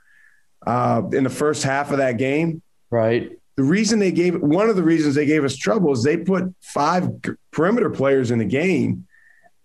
uh, 0.67 1.03
in 1.13 1.25
the 1.25 1.31
first 1.31 1.63
half 1.63 1.91
of 1.91 1.99
that 1.99 2.19
game, 2.19 2.63
right? 2.91 3.33
The 3.57 3.63
reason 3.63 3.99
they 3.99 4.13
gave 4.13 4.41
one 4.41 4.69
of 4.69 4.77
the 4.77 4.83
reasons 4.83 5.15
they 5.15 5.27
gave 5.27 5.45
us 5.45 5.57
trouble 5.57 5.93
is 5.93 6.03
they 6.03 6.17
put 6.17 6.55
five 6.61 7.09
perimeter 7.53 7.91
players 7.91 8.31
in 8.31 8.39
the 8.39 8.45
game 8.45 9.07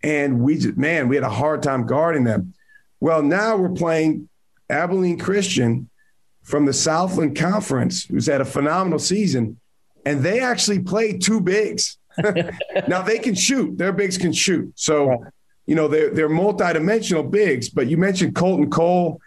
and 0.04 0.42
we 0.42 0.58
just 0.58 0.78
man 0.78 1.08
we 1.08 1.16
had 1.16 1.24
a 1.24 1.30
hard 1.30 1.64
time 1.64 1.86
guarding 1.86 2.24
them. 2.24 2.54
Well 3.00 3.24
now 3.24 3.58
we're 3.58 3.70
playing 3.70 4.30
abilene 4.70 5.18
christian 5.18 5.90
from 6.44 6.66
the 6.66 6.74
southland 6.74 7.36
conference 7.36 8.04
who's 8.06 8.28
had 8.28 8.42
a 8.42 8.46
phenomenal 8.46 9.00
season 9.00 9.60
and 10.06 10.22
they 10.22 10.40
actually 10.40 10.80
play 10.80 11.18
two 11.18 11.42
bigs. 11.42 11.98
Now 12.88 13.02
they 13.02 13.18
can 13.18 13.34
shoot. 13.34 13.78
Their 13.78 13.94
bigs 13.94 14.18
can 14.18 14.34
shoot. 14.34 14.72
So 14.76 15.26
you 15.70 15.76
know 15.76 15.88
they're, 15.88 16.10
they're 16.10 16.30
multi-dimensional 16.30 17.22
bigs 17.22 17.70
but 17.70 17.88
you 17.88 17.96
mentioned 17.96 18.34
kolton 18.34 18.72
kohl 18.72 19.22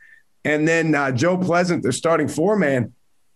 and 0.45 0.67
then 0.67 0.93
uh, 0.93 1.13
joe 1.13 1.39
pleasant 1.39 1.85
their 1.85 1.93
starting 1.93 2.27
four 2.27 2.57
man 2.57 2.93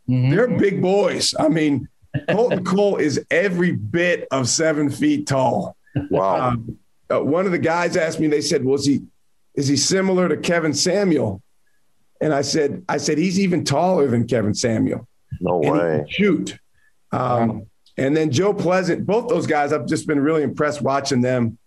Mm-hmm. 0.08 0.30
They're 0.30 0.48
big 0.48 0.80
boys. 0.80 1.34
I 1.38 1.48
mean, 1.48 1.88
Kolton 2.30 2.64
Kohl 2.64 2.96
is 2.96 3.24
every 3.30 3.72
bit 3.72 4.26
of 4.30 4.48
seven 4.48 4.90
feet 4.90 5.26
tall. 5.26 5.76
Wow. 6.10 6.48
Um, 6.50 6.78
uh, 7.10 7.22
one 7.22 7.46
of 7.46 7.52
the 7.52 7.58
guys 7.58 7.96
asked 7.96 8.20
me, 8.20 8.26
they 8.26 8.40
said, 8.40 8.64
Was 8.64 8.86
he 8.86 9.02
is 9.56 9.68
he 9.68 9.76
similar 9.76 10.28
to 10.28 10.36
Kevin 10.36 10.74
Samuel? 10.74 11.42
And 12.20 12.32
I 12.32 12.42
said, 12.42 12.84
I 12.88 12.98
said, 12.98 13.18
he's 13.18 13.40
even 13.40 13.64
taller 13.64 14.06
than 14.06 14.26
Kevin 14.26 14.54
Samuel. 14.54 15.08
No 15.40 15.60
and 15.62 15.72
way. 15.72 16.06
shoot. 16.08 16.58
Um, 17.12 17.66
and 17.96 18.16
then 18.16 18.30
Joe 18.30 18.52
Pleasant, 18.52 19.06
both 19.06 19.28
those 19.28 19.46
guys, 19.46 19.72
I've 19.72 19.86
just 19.86 20.06
been 20.06 20.20
really 20.20 20.42
impressed 20.42 20.82
watching 20.82 21.22
them 21.22 21.58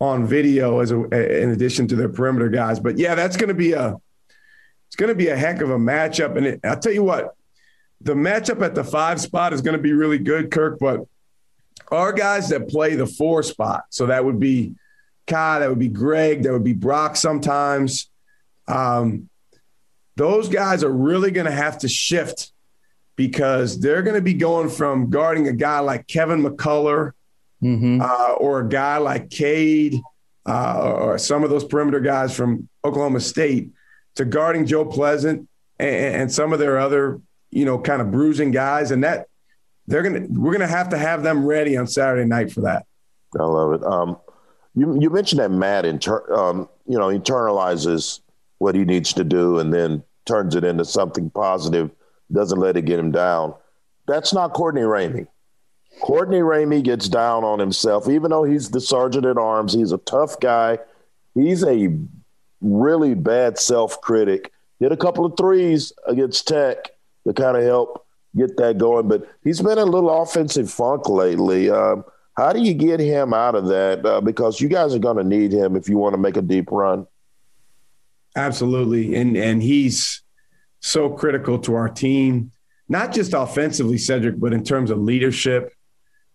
on 0.00 0.26
video 0.26 0.80
as 0.80 0.90
a, 0.90 1.42
in 1.42 1.50
addition 1.50 1.86
to 1.88 1.96
their 1.96 2.08
perimeter 2.08 2.48
guys. 2.48 2.80
But 2.80 2.98
yeah, 2.98 3.14
that's 3.14 3.36
going 3.36 3.48
to 3.48 3.54
be 3.54 3.72
a, 3.72 3.96
it's 4.88 4.96
going 4.96 5.08
to 5.08 5.14
be 5.14 5.28
a 5.28 5.36
heck 5.36 5.60
of 5.60 5.70
a 5.70 5.78
matchup. 5.78 6.36
And 6.36 6.46
it, 6.46 6.60
I'll 6.64 6.78
tell 6.78 6.92
you 6.92 7.02
what, 7.02 7.34
the 8.00 8.14
matchup 8.14 8.62
at 8.62 8.74
the 8.74 8.84
five 8.84 9.20
spot 9.20 9.52
is 9.52 9.62
going 9.62 9.76
to 9.76 9.82
be 9.82 9.92
really 9.92 10.18
good, 10.18 10.50
Kirk. 10.50 10.78
But 10.78 11.00
our 11.90 12.12
guys 12.12 12.48
that 12.50 12.68
play 12.68 12.94
the 12.94 13.06
four 13.06 13.42
spot, 13.42 13.84
so 13.90 14.06
that 14.06 14.24
would 14.24 14.38
be 14.38 14.74
Kai, 15.26 15.60
that 15.60 15.68
would 15.68 15.78
be 15.78 15.88
Greg, 15.88 16.42
that 16.42 16.52
would 16.52 16.64
be 16.64 16.72
Brock 16.72 17.16
sometimes. 17.16 18.10
Um, 18.68 19.28
those 20.16 20.48
guys 20.48 20.84
are 20.84 20.92
really 20.92 21.30
going 21.30 21.46
to 21.46 21.52
have 21.52 21.78
to 21.78 21.88
shift 21.88 22.52
because 23.16 23.80
they're 23.80 24.02
going 24.02 24.16
to 24.16 24.22
be 24.22 24.34
going 24.34 24.68
from 24.68 25.10
guarding 25.10 25.48
a 25.48 25.52
guy 25.52 25.78
like 25.80 26.06
Kevin 26.06 26.42
McCullar 26.42 27.12
mm-hmm. 27.62 28.00
uh, 28.00 28.32
or 28.34 28.60
a 28.60 28.68
guy 28.68 28.98
like 28.98 29.30
Cade 29.30 30.00
uh, 30.46 30.80
or 30.80 31.18
some 31.18 31.44
of 31.44 31.50
those 31.50 31.64
perimeter 31.64 32.00
guys 32.00 32.36
from 32.36 32.68
Oklahoma 32.84 33.20
State 33.20 33.70
to 34.16 34.24
guarding 34.24 34.66
Joe 34.66 34.84
Pleasant 34.84 35.48
and, 35.78 36.14
and 36.14 36.32
some 36.32 36.52
of 36.52 36.58
their 36.58 36.78
other 36.78 37.20
you 37.54 37.64
know, 37.64 37.78
kind 37.78 38.02
of 38.02 38.10
bruising 38.10 38.50
guys, 38.50 38.90
and 38.90 39.04
that 39.04 39.28
they're 39.86 40.02
gonna 40.02 40.26
we're 40.28 40.52
gonna 40.52 40.66
have 40.66 40.88
to 40.90 40.98
have 40.98 41.22
them 41.22 41.46
ready 41.46 41.76
on 41.76 41.86
Saturday 41.86 42.24
night 42.24 42.50
for 42.52 42.62
that. 42.62 42.84
I 43.38 43.44
love 43.44 43.72
it. 43.72 43.84
Um, 43.84 44.16
you 44.74 45.00
you 45.00 45.08
mentioned 45.08 45.40
that 45.40 45.50
Matt 45.50 45.86
inter, 45.86 46.32
um, 46.34 46.68
you 46.86 46.98
know 46.98 47.06
internalizes 47.06 48.20
what 48.58 48.74
he 48.74 48.84
needs 48.84 49.12
to 49.14 49.24
do 49.24 49.58
and 49.58 49.72
then 49.72 50.02
turns 50.26 50.56
it 50.56 50.64
into 50.64 50.84
something 50.84 51.30
positive. 51.30 51.90
Doesn't 52.32 52.58
let 52.58 52.76
it 52.76 52.86
get 52.86 52.98
him 52.98 53.12
down. 53.12 53.54
That's 54.06 54.32
not 54.32 54.52
Courtney 54.52 54.82
Ramey. 54.82 55.28
Courtney 56.00 56.38
Ramey 56.38 56.82
gets 56.82 57.08
down 57.08 57.44
on 57.44 57.60
himself, 57.60 58.08
even 58.08 58.30
though 58.30 58.42
he's 58.42 58.70
the 58.70 58.80
sergeant 58.80 59.26
at 59.26 59.38
arms. 59.38 59.72
He's 59.72 59.92
a 59.92 59.98
tough 59.98 60.40
guy. 60.40 60.78
He's 61.34 61.62
a 61.62 61.96
really 62.60 63.14
bad 63.14 63.58
self 63.58 64.00
critic. 64.00 64.50
Hit 64.80 64.90
a 64.90 64.96
couple 64.96 65.24
of 65.24 65.36
threes 65.36 65.92
against 66.06 66.48
Tech 66.48 66.90
to 67.26 67.32
kind 67.32 67.56
of 67.56 67.62
help 67.62 68.06
get 68.36 68.56
that 68.56 68.78
going. 68.78 69.08
But 69.08 69.28
he's 69.42 69.60
been 69.60 69.78
a 69.78 69.84
little 69.84 70.22
offensive 70.22 70.70
funk 70.70 71.08
lately. 71.08 71.70
Um, 71.70 72.04
how 72.36 72.52
do 72.52 72.60
you 72.60 72.74
get 72.74 73.00
him 73.00 73.32
out 73.32 73.54
of 73.54 73.66
that? 73.66 74.04
Uh, 74.04 74.20
because 74.20 74.60
you 74.60 74.68
guys 74.68 74.94
are 74.94 74.98
going 74.98 75.16
to 75.16 75.24
need 75.24 75.52
him 75.52 75.76
if 75.76 75.88
you 75.88 75.98
want 75.98 76.14
to 76.14 76.18
make 76.18 76.36
a 76.36 76.42
deep 76.42 76.70
run. 76.70 77.06
Absolutely, 78.36 79.14
and 79.14 79.36
and 79.36 79.62
he's 79.62 80.22
so 80.80 81.08
critical 81.08 81.58
to 81.60 81.74
our 81.76 81.88
team, 81.88 82.50
not 82.88 83.12
just 83.12 83.32
offensively, 83.32 83.96
Cedric, 83.96 84.38
but 84.38 84.52
in 84.52 84.64
terms 84.64 84.90
of 84.90 84.98
leadership. 84.98 85.72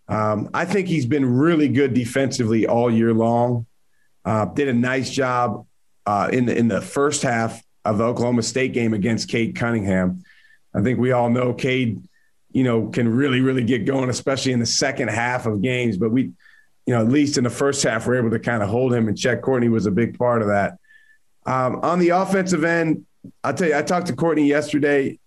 Um, 0.08 0.50
I 0.56 0.66
think 0.66 0.88
he's 0.88 1.06
been 1.06 1.38
really 1.38 1.68
good 1.68 1.94
defensively 1.94 2.66
all 2.66 2.90
year 2.90 3.14
long. 3.14 3.68
Uh, 4.26 4.46
did 4.46 4.68
a 4.68 4.74
nice 4.74 5.12
job 5.12 5.68
uh, 6.06 6.30
in 6.32 6.46
the 6.46 6.58
in 6.58 6.68
the 6.68 6.82
first 6.82 7.22
half 7.22 7.62
of 7.86 7.98
the 7.98 8.06
Oklahoma 8.06 8.42
State 8.42 8.74
game 8.74 8.94
against 8.94 9.30
Cade 9.30 9.56
Cunningham. 9.56 10.24
I 10.74 10.82
think 10.82 11.00
we 11.00 11.12
all 11.12 11.30
know 11.30 11.54
Cade, 11.54 12.02
you 12.52 12.64
know, 12.64 12.88
can 12.88 13.08
really, 13.08 13.42
really 13.42 13.64
get 13.64 13.86
going, 13.86 14.10
especially 14.10 14.52
in 14.52 14.60
the 14.60 14.66
second 14.66 15.10
half 15.10 15.46
of 15.46 15.62
games. 15.62 15.98
But 15.98 16.12
we, 16.12 16.24
you 16.86 16.94
know, 16.94 17.02
at 17.02 17.10
least 17.10 17.38
in 17.38 17.44
the 17.44 17.50
first 17.50 17.84
half, 17.84 18.08
we're 18.08 18.18
able 18.18 18.32
to 18.32 18.40
kind 18.40 18.64
of 18.64 18.70
hold 18.70 18.94
him 18.94 19.08
and 19.08 19.18
check. 19.18 19.42
Courtney 19.42 19.70
was 19.70 19.86
a 19.86 19.92
big 19.92 20.18
part 20.18 20.42
of 20.42 20.50
that. 20.50 20.78
Um, 21.46 21.80
on 21.82 22.00
the 22.00 22.10
offensive 22.10 22.64
end, 22.64 23.06
I'll 23.44 23.54
tell 23.54 23.70
you, 23.70 23.76
I 23.76 23.82
talked 23.82 24.08
to 24.08 24.16
Courtney 24.16 24.48
yesterday, 24.48 25.20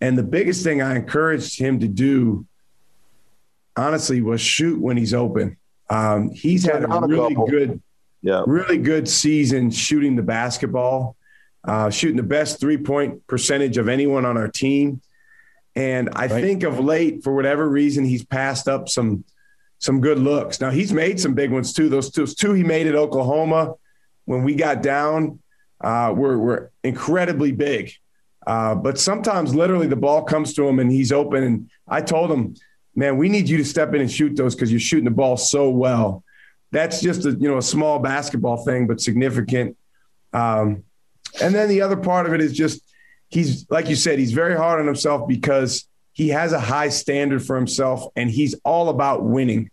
and 0.00 0.16
the 0.16 0.22
biggest 0.22 0.62
thing 0.62 0.82
I 0.82 0.96
encouraged 0.96 1.58
him 1.58 1.80
to 1.80 1.88
do, 1.88 2.46
honestly, 3.76 4.22
was 4.22 4.40
shoot 4.40 4.80
when 4.80 4.96
he's 4.96 5.14
open. 5.14 5.56
Um, 5.90 6.30
he's 6.30 6.64
had 6.64 6.84
a 6.84 6.88
really 7.06 7.34
good, 7.34 7.82
yeah. 8.22 8.42
really 8.46 8.78
good 8.78 9.08
season 9.08 9.70
shooting 9.70 10.16
the 10.16 10.22
basketball 10.22 11.16
uh, 11.66 11.90
shooting 11.90 12.16
the 12.16 12.22
best 12.22 12.60
three 12.60 12.76
point 12.76 13.26
percentage 13.26 13.78
of 13.78 13.88
anyone 13.88 14.24
on 14.24 14.36
our 14.36 14.48
team. 14.48 15.00
And 15.76 16.10
I 16.12 16.26
right. 16.26 16.30
think 16.30 16.62
of 16.62 16.78
late, 16.78 17.24
for 17.24 17.34
whatever 17.34 17.68
reason, 17.68 18.04
he's 18.04 18.24
passed 18.24 18.68
up 18.68 18.88
some 18.88 19.24
some 19.78 20.00
good 20.00 20.18
looks. 20.18 20.60
Now 20.60 20.70
he's 20.70 20.92
made 20.92 21.20
some 21.20 21.34
big 21.34 21.50
ones 21.50 21.72
too. 21.72 21.88
Those 21.88 22.10
two, 22.10 22.22
those 22.22 22.34
two 22.34 22.52
he 22.52 22.62
made 22.62 22.86
at 22.86 22.94
Oklahoma 22.94 23.74
when 24.24 24.42
we 24.44 24.54
got 24.54 24.82
down 24.82 25.40
uh, 25.80 26.12
were 26.16 26.38
were 26.38 26.72
incredibly 26.82 27.52
big. 27.52 27.92
Uh, 28.46 28.74
but 28.74 28.98
sometimes, 28.98 29.54
literally, 29.54 29.86
the 29.86 29.96
ball 29.96 30.22
comes 30.22 30.54
to 30.54 30.68
him 30.68 30.78
and 30.78 30.92
he's 30.92 31.12
open. 31.12 31.42
And 31.42 31.70
I 31.88 32.02
told 32.02 32.30
him, 32.30 32.54
"Man, 32.94 33.16
we 33.16 33.28
need 33.28 33.48
you 33.48 33.56
to 33.56 33.64
step 33.64 33.94
in 33.94 34.00
and 34.00 34.10
shoot 34.10 34.36
those 34.36 34.54
because 34.54 34.70
you're 34.70 34.80
shooting 34.80 35.06
the 35.06 35.10
ball 35.10 35.36
so 35.36 35.70
well." 35.70 36.22
That's 36.70 37.00
just 37.00 37.24
a 37.24 37.30
you 37.30 37.48
know 37.48 37.58
a 37.58 37.62
small 37.62 37.98
basketball 37.98 38.64
thing, 38.64 38.86
but 38.86 39.00
significant. 39.00 39.76
Um, 40.32 40.84
and 41.40 41.54
then 41.54 41.68
the 41.68 41.80
other 41.80 41.96
part 41.96 42.26
of 42.26 42.32
it 42.32 42.40
is 42.40 42.52
just 42.52 42.82
he's 43.28 43.68
like 43.70 43.88
you 43.88 43.96
said, 43.96 44.18
he's 44.18 44.32
very 44.32 44.56
hard 44.56 44.80
on 44.80 44.86
himself 44.86 45.28
because 45.28 45.86
he 46.12 46.28
has 46.28 46.52
a 46.52 46.60
high 46.60 46.88
standard 46.88 47.44
for 47.44 47.56
himself 47.56 48.06
and 48.16 48.30
he's 48.30 48.54
all 48.64 48.88
about 48.88 49.24
winning. 49.24 49.70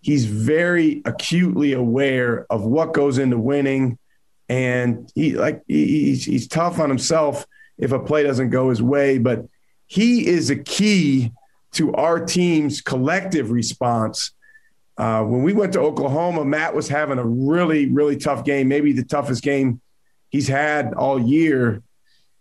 He's 0.00 0.24
very 0.24 1.02
acutely 1.04 1.72
aware 1.72 2.46
of 2.50 2.64
what 2.64 2.92
goes 2.92 3.18
into 3.18 3.38
winning. 3.38 3.98
And 4.48 5.10
he 5.14 5.34
like 5.36 5.62
he's 5.66 6.24
he's 6.24 6.46
tough 6.46 6.78
on 6.78 6.88
himself 6.88 7.46
if 7.78 7.92
a 7.92 7.98
play 7.98 8.22
doesn't 8.22 8.50
go 8.50 8.70
his 8.70 8.82
way, 8.82 9.18
but 9.18 9.46
he 9.86 10.26
is 10.26 10.50
a 10.50 10.56
key 10.56 11.32
to 11.72 11.92
our 11.94 12.24
team's 12.24 12.80
collective 12.80 13.50
response. 13.50 14.32
Uh, 14.96 15.22
when 15.22 15.42
we 15.42 15.52
went 15.52 15.74
to 15.74 15.80
Oklahoma, 15.80 16.44
Matt 16.44 16.74
was 16.74 16.88
having 16.88 17.18
a 17.18 17.24
really, 17.24 17.86
really 17.86 18.16
tough 18.16 18.44
game, 18.44 18.66
maybe 18.66 18.92
the 18.92 19.04
toughest 19.04 19.42
game 19.42 19.80
he's 20.30 20.48
had 20.48 20.94
all 20.94 21.20
year. 21.20 21.82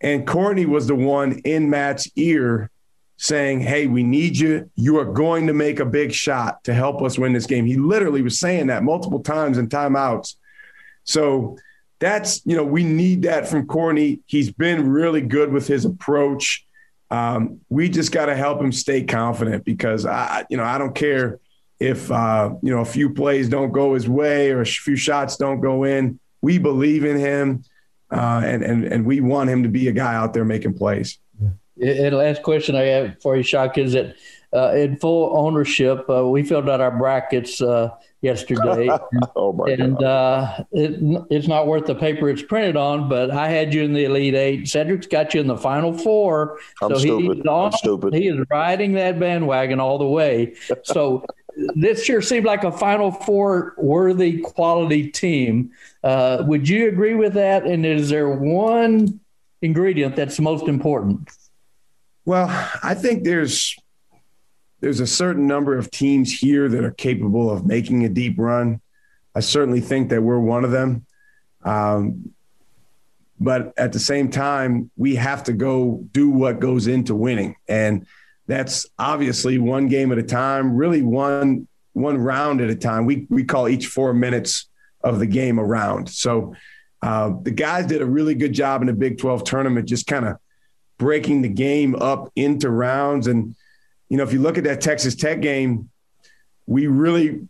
And 0.01 0.27
Courtney 0.27 0.65
was 0.65 0.88
the 0.88 0.96
one 0.96 1.39
in 1.39 1.70
Matt's 1.70 2.10
ear 2.15 2.70
saying, 3.18 3.62
Hey, 3.62 3.88
we 3.88 4.04
need 4.04 4.38
you. 4.38 4.70
You 4.75 5.00
are 5.00 5.06
going 5.06 5.48
to 5.48 5.54
make 5.54 5.80
a 5.80 5.86
big 5.86 6.12
shot 6.12 6.63
to 6.65 6.74
help 6.74 7.01
us 7.01 7.18
win 7.18 7.34
this 7.34 7.46
game. 7.46 7.65
He 7.65 7.77
literally 7.77 8.22
was 8.22 8.39
saying 8.39 8.68
that 8.68 8.84
multiple 8.84 9.22
times 9.22 9.58
in 9.58 9.70
timeouts. 9.70 10.36
So 11.06 11.58
that's, 12.00 12.46
you 12.46 12.56
know, 12.56 12.63
we 12.63 12.84
need 12.84 13.24
that 13.24 13.48
from 13.48 13.68
Courtney. 13.68 14.20
He's 14.25 14.51
been 14.51 14.89
really 14.89 15.22
good 15.22 15.51
with 15.51 15.68
his 15.68 15.86
approach. 15.86 16.65
Um, 17.10 17.62
we 17.70 17.88
just 17.88 18.12
got 18.12 18.25
to 18.25 18.36
help 18.36 18.60
him 18.60 18.72
stay 18.72 19.04
confident 19.04 19.63
because 19.63 20.06
I, 20.06 20.46
you 20.50 20.58
know, 20.58 20.63
I 20.63 20.77
don't 20.77 20.96
care 20.96 21.39
if, 21.80 22.12
uh, 22.12 22.54
you 22.62 22.72
know, 22.72 22.82
a 22.82 22.86
few 22.86 23.13
plays 23.13 23.48
don't 23.48 23.72
go 23.72 23.94
his 23.94 24.10
way 24.10 24.51
or 24.51 24.62
a 24.62 24.65
few 24.65 24.96
shots 24.96 25.38
don't 25.38 25.62
go 25.62 25.84
in. 25.84 26.20
We 26.42 26.58
believe 26.58 27.06
in 27.06 27.18
him. 27.18 27.63
Uh, 28.12 28.42
and, 28.46 28.64
and, 28.64 28.86
and 28.86 29.06
we 29.06 29.20
want 29.20 29.50
him 29.50 29.64
to 29.64 29.70
be 29.70 29.88
a 29.88 29.92
guy 29.92 30.14
out 30.14 30.34
there 30.34 30.46
making 30.46 30.74
plays. 30.74 31.20
And 31.82 32.16
last 32.16 32.42
question 32.42 32.76
I 32.76 32.84
have 32.84 33.22
for 33.22 33.36
you, 33.36 33.44
Shock, 33.44 33.78
is 33.78 33.94
that 33.94 34.16
uh, 34.54 34.74
in 34.74 34.96
full 34.96 35.38
ownership, 35.38 36.10
uh, 36.10 36.26
we 36.26 36.44
filled 36.44 36.70
out 36.70 36.80
our 36.80 36.98
brackets 36.98 37.62
uh, 37.62 37.90
yesterday. 38.22 38.90
oh 39.36 39.52
my 39.52 39.72
and 39.72 40.02
uh, 40.02 40.64
it, 40.72 41.26
it's 41.30 41.48
not 41.48 41.68
worth 41.68 41.86
the 41.86 41.96
paper 41.96 42.30
it's 42.30 42.42
printed 42.42 42.78
on, 42.78 43.10
but 43.10 43.30
I 43.32 43.50
had 43.50 43.74
you 43.74 43.84
in 43.84 43.92
the 43.92 44.06
Elite 44.06 44.36
Eight. 44.36 44.68
Cedric's 44.70 45.08
got 45.08 45.34
you 45.34 45.42
in 45.42 45.48
the 45.48 45.58
Final 45.58 45.98
Four. 45.98 46.60
I'm 46.82 46.92
so 46.92 46.98
stupid. 46.98 47.38
He's 47.38 47.46
on, 47.46 47.66
I'm 47.66 47.72
stupid. 47.74 48.14
He 48.14 48.28
is 48.30 48.40
riding 48.50 48.94
that 48.94 49.20
bandwagon 49.20 49.82
all 49.82 49.98
the 49.98 50.08
way. 50.08 50.56
So 50.84 51.26
this 51.76 52.04
sure 52.04 52.22
seemed 52.22 52.46
like 52.46 52.64
a 52.64 52.72
Final 52.72 53.12
Four 53.12 53.74
worthy 53.78 54.40
quality 54.40 55.10
team. 55.10 55.72
Uh, 56.04 56.44
would 56.48 56.68
you 56.68 56.88
agree 56.88 57.16
with 57.16 57.34
that? 57.34 57.66
And 57.66 57.86
is 57.86 58.10
there 58.10 58.30
one 58.30 59.20
ingredient 59.62 60.16
that's 60.16 60.40
most 60.40 60.68
important? 60.68 61.30
Well, 62.26 62.48
I 62.84 62.96
think 62.96 63.24
there's 63.24 63.76
there's 64.82 65.00
a 65.00 65.08
certain 65.08 65.48
number 65.48 65.78
of 65.78 65.90
teams 65.90 66.32
here 66.34 66.68
that 66.70 66.84
are 66.84 66.92
capable 66.92 67.50
of 67.50 67.66
making 67.66 68.04
a 68.04 68.10
deep 68.10 68.36
run. 68.38 68.82
I 69.34 69.40
certainly 69.40 69.82
think 69.82 70.10
that 70.10 70.22
we're 70.22 70.40
one 70.40 70.64
of 70.64 70.72
them. 70.72 71.06
Um, 71.64 72.34
but 73.40 73.74
at 73.78 73.94
the 73.94 74.00
same 74.00 74.30
time, 74.30 74.92
we 74.96 75.16
have 75.16 75.44
to 75.46 75.54
go 75.54 76.06
do 76.12 76.30
what 76.30 76.60
goes 76.60 76.88
into 76.88 77.16
winning, 77.16 77.56
and 77.68 78.06
that's 78.48 78.86
obviously 79.00 79.58
one 79.58 79.88
game 79.88 80.12
at 80.12 80.18
a 80.18 80.24
time, 80.24 80.75
really 80.75 81.02
one 81.02 81.68
one 81.94 82.18
round 82.18 82.62
at 82.62 82.70
a 82.70 82.75
time. 82.75 83.06
We 83.06 83.25
we 83.30 83.44
call 83.44 83.68
each 83.68 83.88
four 83.88 84.14
minutes 84.14 84.68
of 85.06 85.20
the 85.20 85.28
game 85.28 85.60
a 85.60 85.64
round. 85.64 86.10
So 86.10 86.56
uh, 87.02 87.34
the 87.44 87.52
guys 87.52 87.86
did 87.86 88.02
a 88.02 88.06
really 88.06 88.34
good 88.34 88.52
job 88.52 88.82
in 88.82 88.88
the 88.88 88.94
Big 88.94 89.20
12 89.20 89.44
tournament, 89.44 89.88
just 89.88 90.08
kind 90.08 90.25
of 90.25 90.38
breaking 90.98 91.44
the 91.44 91.50
game 91.50 91.96
up 91.96 92.32
into 92.36 92.70
rounds. 92.70 93.28
And, 93.28 93.56
you 94.10 94.18
know, 94.18 94.24
if 94.24 94.34
you 94.34 94.42
look 94.42 94.58
at 94.58 94.64
that 94.64 94.82
Texas 94.82 95.16
Tech 95.16 95.40
game, 95.40 95.92
we 96.66 96.88
really, 96.88 97.48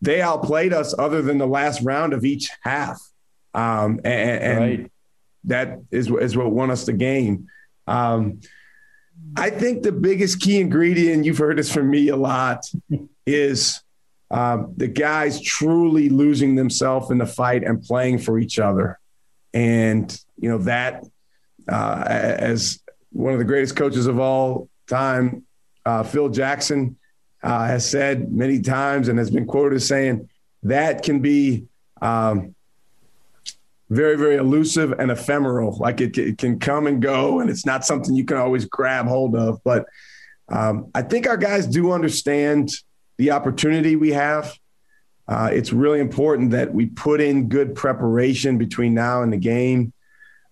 they 0.00 0.22
outplayed 0.22 0.72
us 0.72 0.94
other 0.98 1.20
than 1.20 1.36
the 1.36 1.46
last 1.46 1.82
round 1.82 2.14
of 2.14 2.24
each 2.24 2.48
half. 2.62 2.98
Um, 3.52 4.00
and, 4.02 4.42
and 4.42 4.58
right. 4.58 4.92
that 5.44 5.80
is, 5.90 6.10
is 6.10 6.34
what 6.34 6.50
won 6.50 6.70
us 6.70 6.86
the 6.86 6.94
game. 6.94 7.48
Um, 7.86 8.40
I 9.36 9.50
think 9.50 9.82
the 9.82 9.92
biggest 9.92 10.40
key 10.40 10.60
ingredient, 10.60 11.24
you've 11.24 11.38
heard 11.38 11.58
this 11.58 11.72
from 11.72 11.90
me 11.90 12.08
a 12.08 12.16
lot, 12.16 12.64
is 13.26 13.82
um, 14.30 14.74
the 14.76 14.88
guys 14.88 15.40
truly 15.40 16.08
losing 16.08 16.54
themselves 16.54 17.10
in 17.10 17.18
the 17.18 17.26
fight 17.26 17.64
and 17.64 17.82
playing 17.82 18.18
for 18.18 18.38
each 18.38 18.58
other. 18.58 18.98
And, 19.52 20.16
you 20.38 20.48
know, 20.48 20.58
that 20.58 21.04
uh, 21.68 22.04
as 22.06 22.80
one 23.10 23.32
of 23.32 23.38
the 23.38 23.44
greatest 23.44 23.76
coaches 23.76 24.06
of 24.06 24.18
all 24.18 24.68
time, 24.88 25.44
uh, 25.84 26.02
Phil 26.02 26.28
Jackson 26.28 26.96
uh, 27.42 27.66
has 27.66 27.88
said 27.88 28.32
many 28.32 28.60
times 28.60 29.08
and 29.08 29.18
has 29.18 29.30
been 29.30 29.46
quoted 29.46 29.76
as 29.76 29.86
saying 29.86 30.28
that 30.62 31.02
can 31.02 31.20
be 31.20 31.66
um, 32.02 32.54
very, 33.90 34.16
very 34.16 34.36
elusive 34.36 34.92
and 34.92 35.10
ephemeral. 35.10 35.76
Like 35.76 36.00
it, 36.00 36.16
it, 36.16 36.38
can 36.38 36.58
come 36.58 36.86
and 36.86 37.02
go, 37.02 37.40
and 37.40 37.50
it's 37.50 37.66
not 37.66 37.84
something 37.84 38.14
you 38.14 38.24
can 38.24 38.36
always 38.36 38.64
grab 38.64 39.06
hold 39.06 39.34
of. 39.34 39.62
But 39.64 39.86
um, 40.48 40.90
I 40.94 41.02
think 41.02 41.28
our 41.28 41.36
guys 41.36 41.66
do 41.66 41.92
understand 41.92 42.70
the 43.18 43.32
opportunity 43.32 43.96
we 43.96 44.12
have. 44.12 44.56
Uh, 45.26 45.50
it's 45.52 45.72
really 45.72 46.00
important 46.00 46.52
that 46.52 46.72
we 46.72 46.86
put 46.86 47.20
in 47.20 47.48
good 47.48 47.74
preparation 47.74 48.58
between 48.58 48.94
now 48.94 49.22
and 49.22 49.32
the 49.32 49.36
game. 49.36 49.92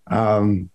Um, 0.08 0.70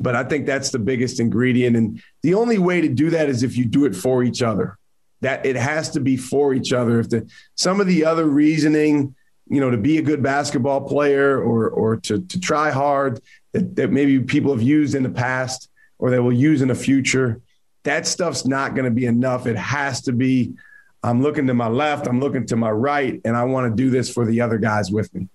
but 0.00 0.16
I 0.16 0.24
think 0.24 0.46
that's 0.46 0.70
the 0.70 0.78
biggest 0.78 1.20
ingredient. 1.20 1.76
And 1.76 2.02
the 2.22 2.34
only 2.34 2.58
way 2.58 2.80
to 2.80 2.88
do 2.88 3.10
that 3.10 3.28
is 3.28 3.42
if 3.42 3.56
you 3.56 3.66
do 3.66 3.84
it 3.84 3.94
for 3.94 4.22
each 4.22 4.42
other. 4.42 4.78
That 5.20 5.46
it 5.46 5.54
has 5.54 5.90
to 5.90 6.00
be 6.00 6.16
for 6.16 6.52
each 6.52 6.72
other. 6.72 6.98
If 6.98 7.10
the 7.10 7.30
some 7.54 7.80
of 7.80 7.86
the 7.86 8.04
other 8.04 8.26
reasoning, 8.26 9.14
you 9.52 9.60
know, 9.60 9.70
to 9.70 9.76
be 9.76 9.98
a 9.98 10.02
good 10.02 10.22
basketball 10.22 10.80
player 10.80 11.38
or 11.38 11.68
or 11.68 11.96
to 11.98 12.22
to 12.22 12.40
try 12.40 12.70
hard 12.70 13.20
that, 13.52 13.76
that 13.76 13.92
maybe 13.92 14.18
people 14.20 14.52
have 14.52 14.62
used 14.62 14.94
in 14.94 15.02
the 15.02 15.10
past 15.10 15.68
or 15.98 16.10
they 16.10 16.18
will 16.18 16.32
use 16.32 16.62
in 16.62 16.68
the 16.68 16.74
future, 16.74 17.40
that 17.82 18.06
stuff's 18.06 18.46
not 18.46 18.74
going 18.74 18.86
to 18.86 18.90
be 18.90 19.04
enough. 19.04 19.46
It 19.46 19.56
has 19.56 20.00
to 20.02 20.12
be 20.12 20.54
I'm 21.02 21.20
looking 21.20 21.46
to 21.48 21.54
my 21.54 21.68
left, 21.68 22.06
I'm 22.06 22.18
looking 22.18 22.46
to 22.46 22.56
my 22.56 22.70
right, 22.70 23.20
and 23.24 23.36
I 23.36 23.44
want 23.44 23.70
to 23.70 23.76
do 23.76 23.90
this 23.90 24.10
for 24.10 24.24
the 24.24 24.40
other 24.40 24.56
guys 24.56 24.90
with 24.90 25.12
me. 25.14 25.28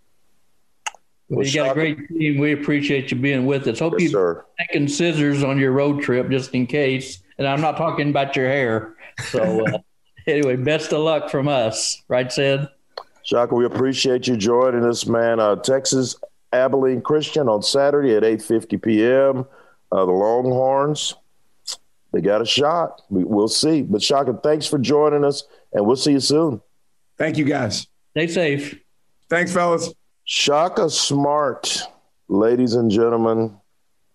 Well, 1.29 1.45
you 1.45 1.53
got 1.53 1.71
a 1.71 1.73
great 1.73 2.07
team. 2.07 2.39
We 2.39 2.53
appreciate 2.53 3.11
you 3.11 3.17
being 3.17 3.45
with 3.45 3.67
us. 3.67 3.79
Hope 3.79 3.99
yes, 3.99 4.13
you've 4.13 4.37
taken 4.57 4.87
scissors 4.87 5.43
on 5.43 5.59
your 5.59 5.73
road 5.73 6.01
trip 6.01 6.29
just 6.31 6.55
in 6.55 6.65
case. 6.65 7.21
And 7.37 7.45
I'm 7.45 7.61
not 7.61 7.77
talking 7.77 8.09
about 8.09 8.35
your 8.35 8.47
hair. 8.47 8.95
So, 9.25 9.65
uh, 9.67 9.77
anyway, 10.27 10.55
best 10.55 10.93
of 10.93 11.01
luck 11.01 11.29
from 11.29 11.49
us. 11.49 12.01
Right, 12.07 12.31
Sid? 12.31 12.69
Shaka, 13.27 13.53
we 13.53 13.65
appreciate 13.65 14.25
you 14.25 14.37
joining 14.37 14.85
us, 14.85 15.05
man. 15.05 15.41
Uh, 15.41 15.57
Texas 15.57 16.15
Abilene 16.53 17.01
Christian 17.01 17.49
on 17.49 17.61
Saturday 17.61 18.15
at 18.15 18.23
8.50 18.23 18.81
p.m. 18.81 19.45
Uh, 19.91 20.05
the 20.05 20.13
Longhorns, 20.13 21.13
they 22.13 22.21
got 22.21 22.41
a 22.41 22.45
shot. 22.45 23.01
We, 23.09 23.25
will 23.25 23.49
see. 23.49 23.81
But 23.81 24.01
Shaka, 24.01 24.39
thanks 24.41 24.65
for 24.65 24.79
joining 24.79 25.25
us, 25.25 25.43
and 25.73 25.85
we'll 25.85 25.97
see 25.97 26.13
you 26.13 26.21
soon. 26.21 26.61
Thank 27.17 27.37
you, 27.37 27.43
guys. 27.43 27.87
Stay 28.11 28.27
safe. 28.27 28.79
Thanks, 29.29 29.53
fellas. 29.53 29.93
Shaka 30.23 30.89
Smart, 30.89 31.81
ladies 32.29 32.75
and 32.75 32.89
gentlemen, 32.89 33.57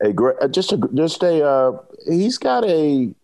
a 0.01 0.11
great, 0.14 0.38
uh, 0.40 0.48
just 0.48 0.72
a, 0.72 0.88
just 0.94 1.22
a, 1.22 1.44
uh, 1.46 1.72
he's 2.09 2.38
got 2.38 2.64
a, 2.64 3.14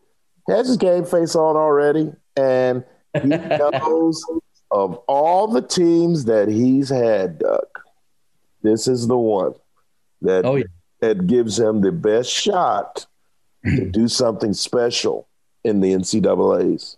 has 0.51 0.69
his 0.69 0.77
game 0.77 1.07
face 1.07 1.35
on 1.35 1.57
already, 1.57 2.13
and 2.37 2.85
he 3.23 3.29
knows 3.29 4.23
of 4.71 4.97
all 5.09 5.49
the 5.49 5.63
teams 5.63 6.25
that 6.27 6.49
he's 6.49 6.89
had, 6.89 7.39
Duck, 7.39 7.85
this 8.63 8.89
is 8.89 9.07
the 9.07 9.17
one 9.17 9.55
that 10.23 10.45
oh, 10.45 10.57
yeah. 10.57 10.65
that 11.01 11.27
gives 11.27 11.59
him 11.59 11.81
the 11.81 11.93
best 11.93 12.31
shot 12.31 13.07
to 13.65 13.87
do 13.91 14.09
something 14.09 14.53
special 14.53 15.29
in 15.65 15.81
the 15.81 15.93
NCAA's. 15.93 16.97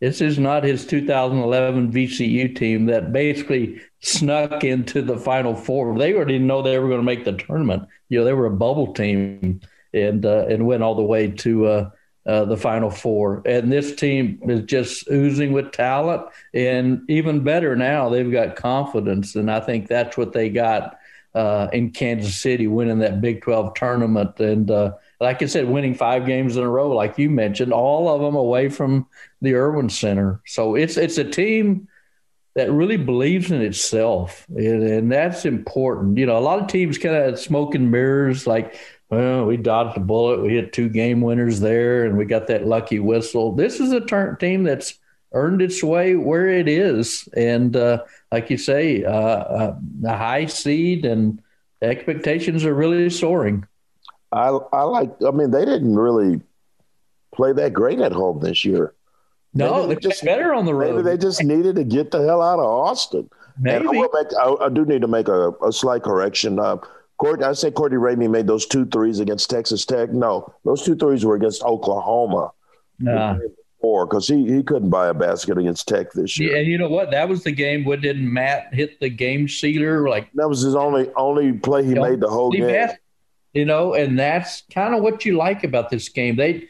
This 0.00 0.20
is 0.20 0.36
not 0.36 0.64
his 0.64 0.84
2011 0.84 1.92
VCU 1.92 2.56
team 2.56 2.86
that 2.86 3.12
basically 3.12 3.80
snuck 4.00 4.64
into 4.64 5.00
the 5.00 5.16
Final 5.16 5.54
Four. 5.54 5.96
They 5.96 6.12
already 6.12 6.34
didn't 6.34 6.48
know 6.48 6.60
they 6.60 6.78
were 6.80 6.88
going 6.88 6.98
to 6.98 7.04
make 7.04 7.24
the 7.24 7.34
tournament. 7.34 7.84
You 8.08 8.18
know, 8.18 8.24
they 8.24 8.32
were 8.32 8.46
a 8.46 8.50
bubble 8.50 8.92
team 8.92 9.60
and 9.94 10.26
uh, 10.26 10.46
and 10.48 10.66
went 10.66 10.82
all 10.82 10.96
the 10.96 11.02
way 11.02 11.28
to 11.28 11.66
uh, 11.66 11.90
uh, 12.26 12.44
the 12.44 12.56
Final 12.56 12.90
Four. 12.90 13.42
And 13.44 13.72
this 13.72 13.94
team 13.94 14.40
is 14.48 14.62
just 14.62 15.10
oozing 15.10 15.52
with 15.52 15.72
talent, 15.72 16.26
and 16.54 17.02
even 17.08 17.44
better 17.44 17.76
now, 17.76 18.08
they've 18.08 18.30
got 18.30 18.56
confidence, 18.56 19.34
and 19.34 19.50
I 19.50 19.60
think 19.60 19.88
that's 19.88 20.16
what 20.16 20.32
they 20.32 20.48
got 20.48 20.98
uh, 21.34 21.68
in 21.72 21.90
Kansas 21.90 22.36
City, 22.36 22.66
winning 22.66 22.98
that 22.98 23.20
Big 23.20 23.42
12 23.42 23.74
tournament 23.74 24.38
and 24.38 24.70
uh, 24.70 24.92
like 25.22 25.40
I 25.40 25.46
said, 25.46 25.68
winning 25.68 25.94
five 25.94 26.26
games 26.26 26.56
in 26.56 26.64
a 26.64 26.68
row, 26.68 26.90
like 26.90 27.16
you 27.16 27.30
mentioned, 27.30 27.72
all 27.72 28.08
of 28.08 28.20
them 28.20 28.34
away 28.34 28.68
from 28.68 29.06
the 29.40 29.54
Erwin 29.54 29.88
Center. 29.88 30.40
So 30.44 30.74
it's 30.74 30.96
it's 30.96 31.16
a 31.16 31.24
team 31.24 31.86
that 32.54 32.70
really 32.70 32.96
believes 32.96 33.50
in 33.50 33.62
itself, 33.62 34.44
and, 34.48 34.82
and 34.82 35.12
that's 35.12 35.44
important. 35.46 36.18
You 36.18 36.26
know, 36.26 36.36
a 36.36 36.40
lot 36.40 36.58
of 36.58 36.66
teams 36.66 36.98
kind 36.98 37.14
of 37.14 37.38
smoke 37.38 37.74
and 37.74 37.90
mirrors, 37.90 38.46
like, 38.46 38.74
well, 39.12 39.44
we 39.44 39.58
dodged 39.58 39.98
a 39.98 40.00
bullet, 40.00 40.40
we 40.40 40.54
hit 40.54 40.72
two 40.72 40.88
game 40.88 41.20
winners 41.20 41.60
there, 41.60 42.06
and 42.06 42.16
we 42.16 42.24
got 42.24 42.46
that 42.46 42.66
lucky 42.66 42.98
whistle. 42.98 43.52
This 43.52 43.78
is 43.78 43.92
a 43.92 44.00
turn- 44.00 44.38
team 44.38 44.64
that's 44.64 44.94
earned 45.34 45.60
its 45.60 45.84
way 45.84 46.16
where 46.16 46.48
it 46.48 46.66
is, 46.66 47.28
and 47.36 47.76
uh, 47.76 48.04
like 48.30 48.48
you 48.48 48.56
say, 48.56 49.04
uh, 49.04 49.12
uh, 49.12 49.78
a 50.06 50.16
high 50.16 50.46
seed 50.46 51.04
and 51.04 51.42
expectations 51.82 52.64
are 52.64 52.74
really 52.74 53.10
soaring. 53.10 53.66
I 54.32 54.48
I 54.72 54.84
like. 54.84 55.10
I 55.26 55.30
mean, 55.30 55.50
they 55.50 55.66
didn't 55.66 55.94
really 55.94 56.40
play 57.34 57.52
that 57.52 57.74
great 57.74 58.00
at 58.00 58.12
home 58.12 58.40
this 58.40 58.64
year. 58.64 58.94
No, 59.52 59.86
they 59.86 59.96
just 59.96 60.24
better 60.24 60.54
on 60.54 60.64
the 60.64 60.74
road. 60.74 60.96
Maybe 60.96 61.02
they 61.02 61.18
just 61.18 61.44
needed 61.44 61.76
to 61.76 61.84
get 61.84 62.12
the 62.12 62.22
hell 62.22 62.40
out 62.40 62.60
of 62.60 62.64
Austin. 62.64 63.28
Maybe. 63.60 63.86
And 63.86 63.88
I, 63.88 63.92
make, 63.92 64.32
I, 64.40 64.54
I, 64.64 64.68
do 64.70 64.86
need 64.86 65.02
to 65.02 65.08
make 65.08 65.28
a, 65.28 65.50
a 65.62 65.70
slight 65.70 66.02
correction. 66.02 66.58
Uh, 66.58 66.78
Court, 67.22 67.40
I 67.44 67.52
say 67.52 67.70
Courtney 67.70 67.98
Ramey 67.98 68.28
made 68.28 68.48
those 68.48 68.66
two 68.66 68.84
threes 68.84 69.20
against 69.20 69.48
Texas 69.48 69.84
Tech. 69.84 70.10
No, 70.10 70.52
those 70.64 70.82
two 70.82 70.96
threes 70.96 71.24
were 71.24 71.36
against 71.36 71.62
Oklahoma. 71.62 72.50
Nah. 72.98 73.38
Or 73.78 74.06
because 74.06 74.26
he, 74.26 74.44
he 74.44 74.60
couldn't 74.64 74.90
buy 74.90 75.06
a 75.06 75.14
basket 75.14 75.56
against 75.56 75.86
Tech 75.86 76.12
this 76.12 76.36
year. 76.36 76.52
Yeah, 76.52 76.58
and 76.58 76.66
you 76.66 76.78
know 76.78 76.88
what? 76.88 77.12
That 77.12 77.28
was 77.28 77.44
the 77.44 77.52
game 77.52 77.84
where 77.84 77.96
didn't 77.96 78.32
Matt 78.32 78.74
hit 78.74 78.98
the 78.98 79.08
game 79.08 79.46
sealer? 79.46 80.08
Like 80.08 80.32
that 80.34 80.48
was 80.48 80.62
his 80.62 80.74
only 80.74 81.10
only 81.14 81.52
play 81.52 81.84
he 81.84 81.94
made 81.94 82.18
the 82.18 82.28
whole 82.28 82.50
game. 82.50 82.88
You 83.52 83.66
know, 83.66 83.94
and 83.94 84.18
that's 84.18 84.62
kind 84.72 84.92
of 84.92 85.02
what 85.02 85.24
you 85.24 85.36
like 85.36 85.62
about 85.62 85.90
this 85.90 86.08
game. 86.08 86.34
They 86.34 86.66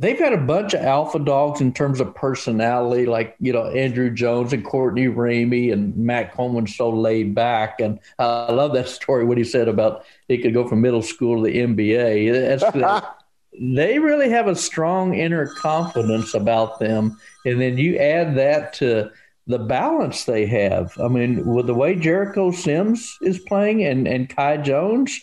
they've 0.00 0.18
got 0.18 0.32
a 0.32 0.38
bunch 0.38 0.72
of 0.72 0.80
alpha 0.80 1.18
dogs 1.18 1.60
in 1.60 1.74
terms 1.74 2.00
of 2.00 2.14
personality, 2.14 3.04
like 3.04 3.36
you 3.38 3.52
know 3.52 3.66
Andrew 3.66 4.10
Jones 4.10 4.52
and 4.52 4.64
Courtney 4.64 5.06
Ramey 5.06 5.72
and 5.72 5.94
Matt 5.96 6.32
Coleman, 6.32 6.66
so 6.66 6.90
laid 6.90 7.34
back. 7.34 7.80
And 7.80 8.00
I 8.18 8.50
love 8.50 8.72
that 8.72 8.88
story 8.88 9.24
what 9.24 9.38
he 9.38 9.44
said 9.44 9.68
about 9.68 10.04
he 10.26 10.38
could 10.38 10.54
go 10.54 10.66
from 10.66 10.80
middle 10.80 11.02
school 11.02 11.36
to 11.36 11.50
the 11.50 11.58
NBA. 11.58 12.58
That's, 12.58 13.06
they 13.60 13.98
really 13.98 14.30
have 14.30 14.48
a 14.48 14.56
strong 14.56 15.14
inner 15.14 15.46
confidence 15.46 16.34
about 16.34 16.80
them, 16.80 17.18
and 17.44 17.60
then 17.60 17.76
you 17.76 17.96
add 17.98 18.36
that 18.36 18.72
to 18.74 19.10
the 19.46 19.58
balance 19.58 20.24
they 20.24 20.46
have. 20.46 20.96
I 20.98 21.08
mean, 21.08 21.44
with 21.44 21.66
the 21.66 21.74
way 21.74 21.94
Jericho 21.94 22.52
Sims 22.52 23.18
is 23.20 23.38
playing 23.40 23.84
and 23.84 24.08
and 24.08 24.30
Kai 24.30 24.56
Jones, 24.56 25.20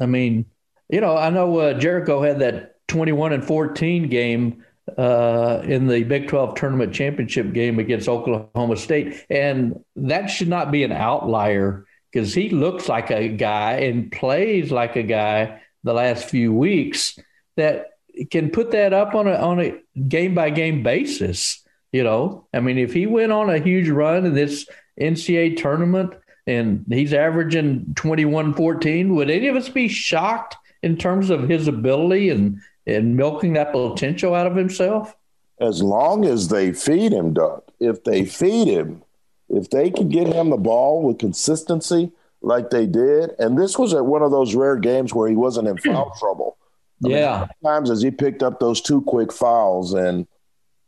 I 0.00 0.06
mean, 0.06 0.46
you 0.88 1.02
know, 1.02 1.18
I 1.18 1.28
know 1.28 1.58
uh, 1.58 1.74
Jericho 1.74 2.22
had 2.22 2.38
that 2.38 2.75
21 2.88 3.32
and 3.32 3.44
14 3.44 4.08
game 4.08 4.64
uh, 4.96 5.62
in 5.64 5.88
the 5.88 6.04
Big 6.04 6.28
12 6.28 6.54
tournament 6.54 6.94
championship 6.94 7.52
game 7.52 7.78
against 7.78 8.08
Oklahoma 8.08 8.76
State. 8.76 9.24
And 9.28 9.84
that 9.96 10.26
should 10.26 10.48
not 10.48 10.70
be 10.70 10.84
an 10.84 10.92
outlier 10.92 11.86
because 12.12 12.32
he 12.32 12.50
looks 12.50 12.88
like 12.88 13.10
a 13.10 13.28
guy 13.28 13.72
and 13.72 14.10
plays 14.10 14.70
like 14.70 14.96
a 14.96 15.02
guy 15.02 15.60
the 15.82 15.92
last 15.92 16.28
few 16.28 16.52
weeks 16.52 17.18
that 17.56 17.90
can 18.30 18.50
put 18.50 18.70
that 18.70 18.92
up 18.92 19.14
on 19.14 19.26
a 19.26 19.34
on 19.34 19.60
a 19.60 19.74
game 20.08 20.34
by 20.34 20.50
game 20.50 20.82
basis. 20.82 21.62
You 21.92 22.04
know, 22.04 22.46
I 22.52 22.60
mean, 22.60 22.78
if 22.78 22.92
he 22.92 23.06
went 23.06 23.32
on 23.32 23.50
a 23.50 23.58
huge 23.58 23.88
run 23.88 24.26
in 24.26 24.34
this 24.34 24.68
NCAA 25.00 25.56
tournament 25.56 26.14
and 26.46 26.84
he's 26.88 27.12
averaging 27.12 27.94
21 27.94 28.54
14, 28.54 29.14
would 29.14 29.30
any 29.30 29.48
of 29.48 29.56
us 29.56 29.68
be 29.68 29.88
shocked 29.88 30.56
in 30.82 30.96
terms 30.96 31.30
of 31.30 31.48
his 31.48 31.68
ability 31.68 32.30
and 32.30 32.60
and 32.86 33.16
milking 33.16 33.54
that 33.54 33.72
potential 33.72 34.34
out 34.34 34.46
of 34.46 34.56
himself? 34.56 35.16
As 35.60 35.82
long 35.82 36.24
as 36.24 36.48
they 36.48 36.72
feed 36.72 37.12
him, 37.12 37.32
Duck. 37.32 37.64
If 37.80 38.04
they 38.04 38.24
feed 38.24 38.68
him, 38.68 39.02
if 39.48 39.70
they 39.70 39.90
can 39.90 40.08
get 40.08 40.26
him 40.26 40.50
the 40.50 40.56
ball 40.56 41.02
with 41.02 41.18
consistency 41.18 42.12
like 42.42 42.70
they 42.70 42.86
did, 42.86 43.30
and 43.38 43.58
this 43.58 43.78
was 43.78 43.94
at 43.94 44.06
one 44.06 44.22
of 44.22 44.30
those 44.30 44.54
rare 44.54 44.76
games 44.76 45.14
where 45.14 45.28
he 45.28 45.36
wasn't 45.36 45.68
in 45.68 45.78
foul 45.78 46.12
trouble. 46.18 46.56
I 47.04 47.08
yeah. 47.08 47.38
Mean, 47.40 47.72
times 47.72 47.90
as 47.90 48.02
he 48.02 48.10
picked 48.10 48.42
up 48.42 48.60
those 48.60 48.80
two 48.80 49.02
quick 49.02 49.32
fouls 49.32 49.92
and 49.92 50.26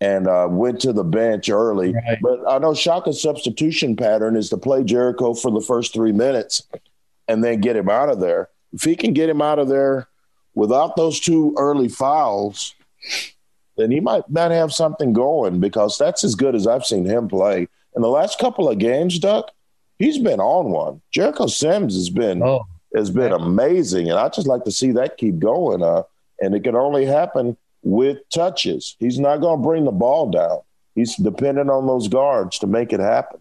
and 0.00 0.28
uh, 0.28 0.46
went 0.48 0.80
to 0.80 0.92
the 0.92 1.04
bench 1.04 1.50
early. 1.50 1.92
Right. 1.92 2.18
But 2.22 2.48
I 2.48 2.58
know 2.58 2.72
Shaka's 2.72 3.20
substitution 3.20 3.96
pattern 3.96 4.36
is 4.36 4.48
to 4.50 4.56
play 4.56 4.84
Jericho 4.84 5.34
for 5.34 5.50
the 5.50 5.60
first 5.60 5.92
three 5.92 6.12
minutes 6.12 6.62
and 7.26 7.42
then 7.42 7.60
get 7.60 7.74
him 7.74 7.88
out 7.88 8.08
of 8.08 8.20
there. 8.20 8.48
If 8.72 8.82
he 8.82 8.94
can 8.94 9.12
get 9.12 9.28
him 9.28 9.42
out 9.42 9.58
of 9.58 9.68
there 9.68 10.08
without 10.58 10.96
those 10.96 11.20
two 11.20 11.54
early 11.56 11.88
fouls, 11.88 12.74
then 13.76 13.92
he 13.92 14.00
might 14.00 14.28
not 14.28 14.50
have 14.50 14.72
something 14.72 15.12
going 15.12 15.60
because 15.60 15.96
that's 15.96 16.24
as 16.24 16.34
good 16.34 16.56
as 16.56 16.66
I've 16.66 16.84
seen 16.84 17.04
him 17.04 17.28
play. 17.28 17.68
In 17.94 18.02
the 18.02 18.08
last 18.08 18.40
couple 18.40 18.68
of 18.68 18.78
games, 18.78 19.20
Duck, 19.20 19.52
he's 20.00 20.18
been 20.18 20.40
on 20.40 20.70
one. 20.70 21.00
Jericho 21.12 21.46
Sims 21.46 21.94
has 21.94 22.10
been 22.10 22.42
oh, 22.42 22.66
has 22.96 23.08
been 23.08 23.30
man. 23.30 23.40
amazing, 23.40 24.10
and 24.10 24.18
I 24.18 24.28
just 24.30 24.48
like 24.48 24.64
to 24.64 24.72
see 24.72 24.90
that 24.92 25.16
keep 25.16 25.38
going. 25.38 25.80
Uh, 25.80 26.02
and 26.40 26.56
it 26.56 26.64
can 26.64 26.74
only 26.74 27.06
happen 27.06 27.56
with 27.84 28.18
touches. 28.28 28.96
He's 28.98 29.20
not 29.20 29.40
going 29.40 29.60
to 29.60 29.66
bring 29.66 29.84
the 29.84 29.92
ball 29.92 30.28
down. 30.30 30.58
He's 30.96 31.14
dependent 31.14 31.70
on 31.70 31.86
those 31.86 32.08
guards 32.08 32.58
to 32.58 32.66
make 32.66 32.92
it 32.92 33.00
happen. 33.00 33.40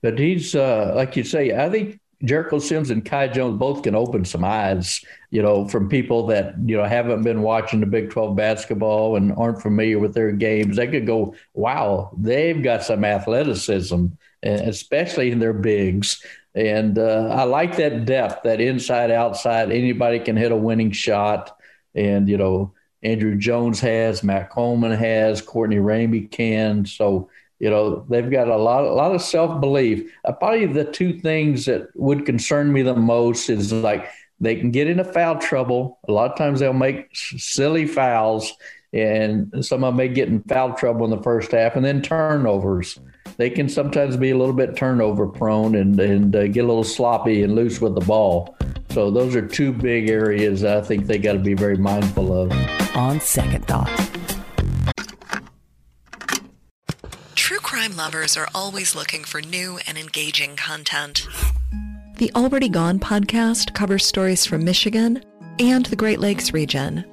But 0.00 0.18
he's 0.18 0.54
uh, 0.54 0.92
like 0.96 1.16
you 1.16 1.24
say. 1.24 1.54
I 1.54 1.68
think 1.68 2.00
Jericho 2.24 2.58
Sims 2.58 2.90
and 2.90 3.04
Kai 3.04 3.28
Jones 3.28 3.58
both 3.58 3.82
can 3.82 3.94
open 3.94 4.24
some 4.24 4.44
eyes, 4.44 5.04
you 5.30 5.42
know, 5.42 5.68
from 5.68 5.88
people 5.88 6.26
that, 6.28 6.54
you 6.64 6.76
know, 6.76 6.84
haven't 6.84 7.22
been 7.22 7.42
watching 7.42 7.80
the 7.80 7.86
Big 7.86 8.10
12 8.10 8.34
basketball 8.34 9.16
and 9.16 9.32
aren't 9.32 9.60
familiar 9.60 9.98
with 9.98 10.14
their 10.14 10.32
games. 10.32 10.76
They 10.76 10.86
could 10.88 11.06
go, 11.06 11.34
wow, 11.52 12.10
they've 12.16 12.62
got 12.62 12.84
some 12.84 13.04
athleticism, 13.04 14.06
especially 14.42 15.30
in 15.30 15.40
their 15.40 15.52
bigs. 15.52 16.24
And 16.54 16.98
uh, 16.98 17.28
I 17.30 17.44
like 17.44 17.76
that 17.76 18.06
depth, 18.06 18.44
that 18.44 18.62
inside 18.62 19.10
outside. 19.10 19.70
Anybody 19.70 20.18
can 20.18 20.36
hit 20.36 20.52
a 20.52 20.56
winning 20.56 20.92
shot. 20.92 21.54
And, 21.94 22.30
you 22.30 22.38
know, 22.38 22.72
Andrew 23.02 23.36
Jones 23.36 23.78
has, 23.80 24.22
Matt 24.22 24.48
Coleman 24.48 24.92
has, 24.92 25.42
Courtney 25.42 25.76
Ramey 25.76 26.30
can. 26.30 26.86
So, 26.86 27.28
you 27.58 27.70
know, 27.70 28.04
they've 28.08 28.30
got 28.30 28.48
a 28.48 28.56
lot, 28.56 28.84
a 28.84 28.92
lot 28.92 29.14
of 29.14 29.22
self 29.22 29.60
belief. 29.60 30.12
Uh, 30.24 30.32
probably 30.32 30.66
the 30.66 30.84
two 30.84 31.18
things 31.18 31.64
that 31.66 31.88
would 31.94 32.26
concern 32.26 32.72
me 32.72 32.82
the 32.82 32.94
most 32.94 33.48
is 33.48 33.72
like 33.72 34.08
they 34.40 34.56
can 34.56 34.70
get 34.70 34.88
into 34.88 35.04
foul 35.04 35.38
trouble. 35.38 35.98
A 36.08 36.12
lot 36.12 36.30
of 36.30 36.36
times 36.36 36.60
they'll 36.60 36.74
make 36.74 37.08
silly 37.14 37.86
fouls, 37.86 38.52
and 38.92 39.64
some 39.64 39.84
of 39.84 39.92
them 39.92 39.96
may 39.96 40.08
get 40.08 40.28
in 40.28 40.42
foul 40.42 40.74
trouble 40.74 41.04
in 41.04 41.10
the 41.10 41.22
first 41.22 41.52
half, 41.52 41.76
and 41.76 41.84
then 41.84 42.02
turnovers. 42.02 42.98
They 43.38 43.50
can 43.50 43.68
sometimes 43.68 44.16
be 44.16 44.30
a 44.30 44.36
little 44.36 44.54
bit 44.54 44.76
turnover 44.76 45.26
prone 45.26 45.74
and 45.74 45.98
and 45.98 46.36
uh, 46.36 46.48
get 46.48 46.64
a 46.64 46.68
little 46.68 46.84
sloppy 46.84 47.42
and 47.42 47.54
loose 47.54 47.80
with 47.80 47.94
the 47.94 48.04
ball. 48.04 48.56
So 48.90 49.10
those 49.10 49.34
are 49.34 49.46
two 49.46 49.72
big 49.72 50.08
areas 50.08 50.64
I 50.64 50.80
think 50.80 51.06
they 51.06 51.18
got 51.18 51.34
to 51.34 51.38
be 51.38 51.54
very 51.54 51.76
mindful 51.76 52.32
of. 52.32 52.52
On 52.96 53.20
second 53.20 53.66
thought. 53.66 53.90
Crime 57.76 57.94
lovers 57.94 58.38
are 58.38 58.48
always 58.54 58.94
looking 58.94 59.22
for 59.22 59.42
new 59.42 59.78
and 59.86 59.98
engaging 59.98 60.56
content. 60.56 61.28
The 62.16 62.32
Already 62.34 62.70
Gone 62.70 62.98
podcast 62.98 63.74
covers 63.74 64.06
stories 64.06 64.46
from 64.46 64.64
Michigan 64.64 65.22
and 65.58 65.84
the 65.84 65.94
Great 65.94 66.18
Lakes 66.18 66.54
region. 66.54 67.04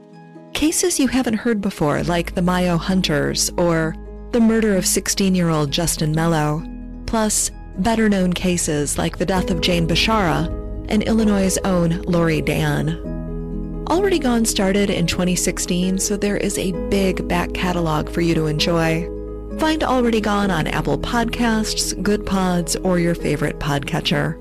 Cases 0.54 1.02
you 1.02 1.10
haven't 1.10 1.34
heard 1.34 1.60
before, 1.60 2.02
like 2.04 2.34
the 2.34 2.42
Mayo 2.42 2.78
Hunters 2.78 3.50
or 3.58 3.94
the 4.32 4.40
murder 4.40 4.78
of 4.78 4.86
16 4.86 5.36
year 5.36 5.50
old 5.50 5.70
Justin 5.70 6.14
Mello, 6.14 6.64
plus 7.08 7.52
better 7.80 8.08
known 8.08 8.32
cases 8.32 8.98
like 8.98 9.18
the 9.18 9.26
death 9.26 9.52
of 9.52 9.60
Jane 9.60 9.86
Bashara 9.86 10.48
and 10.88 11.04
Illinois' 11.04 11.58
own 11.66 12.02
Lori 12.04 12.42
Dan. 12.42 13.86
Already 13.90 14.18
Gone 14.18 14.46
started 14.46 14.90
in 14.90 15.08
2016, 15.08 16.00
so 16.00 16.16
there 16.16 16.38
is 16.38 16.58
a 16.58 16.72
big 16.88 17.28
back 17.28 17.54
catalog 17.54 18.10
for 18.10 18.22
you 18.22 18.34
to 18.34 18.46
enjoy. 18.46 19.13
Find 19.60 19.84
Already 19.84 20.22
Gone 20.22 20.52
on 20.52 20.68
Apple 20.68 20.98
Podcasts, 20.98 21.94
Goodpods, 22.02 22.84
or 22.84 23.00
your 23.00 23.16
favorite 23.16 23.60
podcatcher. 23.60 24.40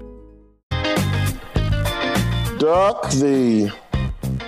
Duck, 2.59 3.11
the 3.12 3.72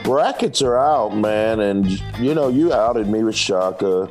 brackets 0.02 0.62
are 0.62 0.76
out, 0.76 1.16
man, 1.16 1.60
and 1.60 1.90
you 2.18 2.34
know 2.34 2.48
you 2.48 2.72
outed 2.72 3.08
me 3.08 3.24
with 3.24 3.36
Shaka. 3.36 4.06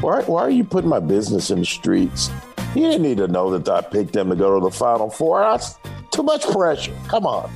Why, 0.00 0.22
why 0.22 0.42
are 0.42 0.50
you 0.50 0.64
putting 0.64 0.90
my 0.90 1.00
business 1.00 1.50
in 1.50 1.60
the 1.60 1.66
streets? 1.66 2.30
You 2.74 2.82
didn't 2.82 3.02
need 3.02 3.18
to 3.18 3.28
know 3.28 3.56
that 3.56 3.68
I 3.68 3.80
picked 3.80 4.12
them 4.12 4.30
to 4.30 4.36
go 4.36 4.58
to 4.58 4.64
the 4.64 4.70
Final 4.70 5.10
Four. 5.10 5.40
That's 5.40 5.78
too 6.10 6.22
much 6.22 6.46
pressure. 6.50 6.96
Come 7.08 7.26
on. 7.26 7.50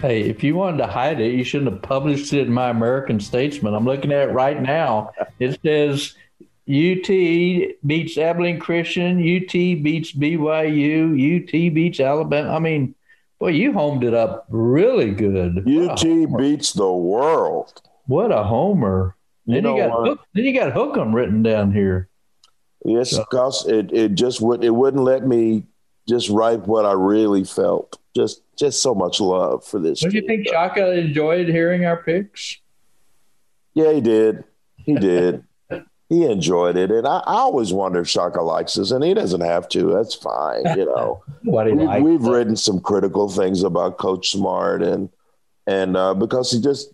Hey, 0.00 0.22
if 0.22 0.44
you 0.44 0.54
wanted 0.54 0.78
to 0.78 0.86
hide 0.86 1.20
it, 1.20 1.34
you 1.34 1.44
shouldn't 1.44 1.72
have 1.72 1.80
published 1.80 2.32
it 2.34 2.46
in 2.46 2.52
my 2.52 2.68
American 2.68 3.18
Statesman. 3.18 3.72
I'm 3.72 3.86
looking 3.86 4.12
at 4.12 4.28
it 4.28 4.32
right 4.32 4.60
now. 4.60 5.12
It 5.38 5.58
says 5.62 6.14
UT 6.68 7.06
beats 7.86 8.16
Abilene 8.16 8.58
Christian. 8.58 9.18
UT 9.18 9.52
beats 9.52 10.12
BYU. 10.12 11.12
UT 11.12 11.50
beats 11.74 12.00
Alabama. 12.00 12.54
I 12.54 12.58
mean, 12.58 12.94
boy, 13.38 13.48
you 13.48 13.72
homed 13.72 14.02
it 14.02 14.14
up 14.14 14.46
really 14.48 15.10
good. 15.10 15.58
UT 15.68 16.38
beats 16.38 16.72
the 16.72 16.90
world. 16.90 17.82
What 18.06 18.32
a 18.32 18.42
homer! 18.42 19.16
You 19.46 19.60
then 19.60 19.64
you 19.64 19.82
got 19.82 20.06
Hook, 20.06 20.20
then 20.34 20.44
you 20.44 20.58
got 20.58 20.72
Hookem 20.72 21.14
written 21.14 21.42
down 21.42 21.72
here. 21.72 22.08
Yes, 22.84 23.10
so. 23.10 23.24
because 23.24 23.66
it, 23.66 23.92
it 23.92 24.14
just 24.14 24.40
would 24.40 24.64
it 24.64 24.70
wouldn't 24.70 25.02
let 25.02 25.26
me 25.26 25.64
just 26.08 26.28
write 26.30 26.66
what 26.66 26.86
I 26.86 26.92
really 26.92 27.44
felt. 27.44 27.98
Just 28.16 28.42
just 28.56 28.82
so 28.82 28.94
much 28.94 29.20
love 29.20 29.66
for 29.66 29.78
this. 29.80 30.00
Don't 30.00 30.14
you 30.14 30.26
think 30.26 30.48
Shaka 30.48 30.92
enjoyed 30.92 31.48
hearing 31.48 31.84
our 31.84 31.96
picks? 31.96 32.58
Yeah, 33.74 33.92
he 33.92 34.00
did. 34.00 34.44
He 34.76 34.94
did. 34.98 35.44
He 36.08 36.24
enjoyed 36.24 36.76
it, 36.76 36.90
and 36.90 37.06
I, 37.06 37.18
I, 37.18 37.36
always 37.36 37.72
wonder 37.72 38.00
if 38.00 38.08
Shaka 38.08 38.42
likes 38.42 38.78
us, 38.78 38.90
and 38.90 39.02
he 39.02 39.14
doesn't 39.14 39.40
have 39.40 39.68
to. 39.70 39.92
That's 39.92 40.14
fine, 40.14 40.64
you 40.76 40.84
know. 40.84 41.24
what 41.44 41.66
we, 41.66 41.72
like 41.72 42.02
we've 42.02 42.22
written 42.22 42.56
some 42.56 42.80
critical 42.80 43.28
things 43.28 43.62
about 43.62 43.96
Coach 43.96 44.30
Smart, 44.30 44.82
and 44.82 45.08
and 45.66 45.96
uh, 45.96 46.12
because 46.14 46.52
he 46.52 46.60
just, 46.60 46.92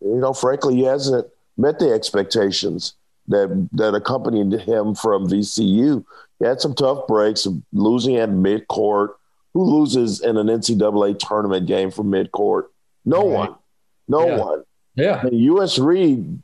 you 0.00 0.16
know, 0.16 0.32
frankly, 0.32 0.76
he 0.76 0.84
hasn't 0.84 1.26
met 1.56 1.80
the 1.80 1.92
expectations 1.92 2.94
that 3.28 3.68
that 3.72 3.94
accompanied 3.94 4.52
him 4.60 4.94
from 4.94 5.28
VCU. 5.28 6.04
He 6.38 6.46
had 6.46 6.60
some 6.60 6.74
tough 6.74 7.06
breaks, 7.08 7.46
losing 7.72 8.16
at 8.16 8.30
midcourt. 8.30 9.14
Who 9.54 9.64
loses 9.64 10.20
in 10.22 10.38
an 10.38 10.46
NCAA 10.46 11.18
tournament 11.18 11.66
game 11.66 11.90
from 11.90 12.10
midcourt? 12.10 12.68
No 13.04 13.28
right. 13.28 13.50
one. 13.50 13.54
No 14.08 14.26
yeah. 14.26 14.36
one. 14.36 14.62
Yeah. 14.94 15.20
I 15.22 15.24
mean, 15.24 15.40
U.S. 15.40 15.78
Reed 15.78 16.40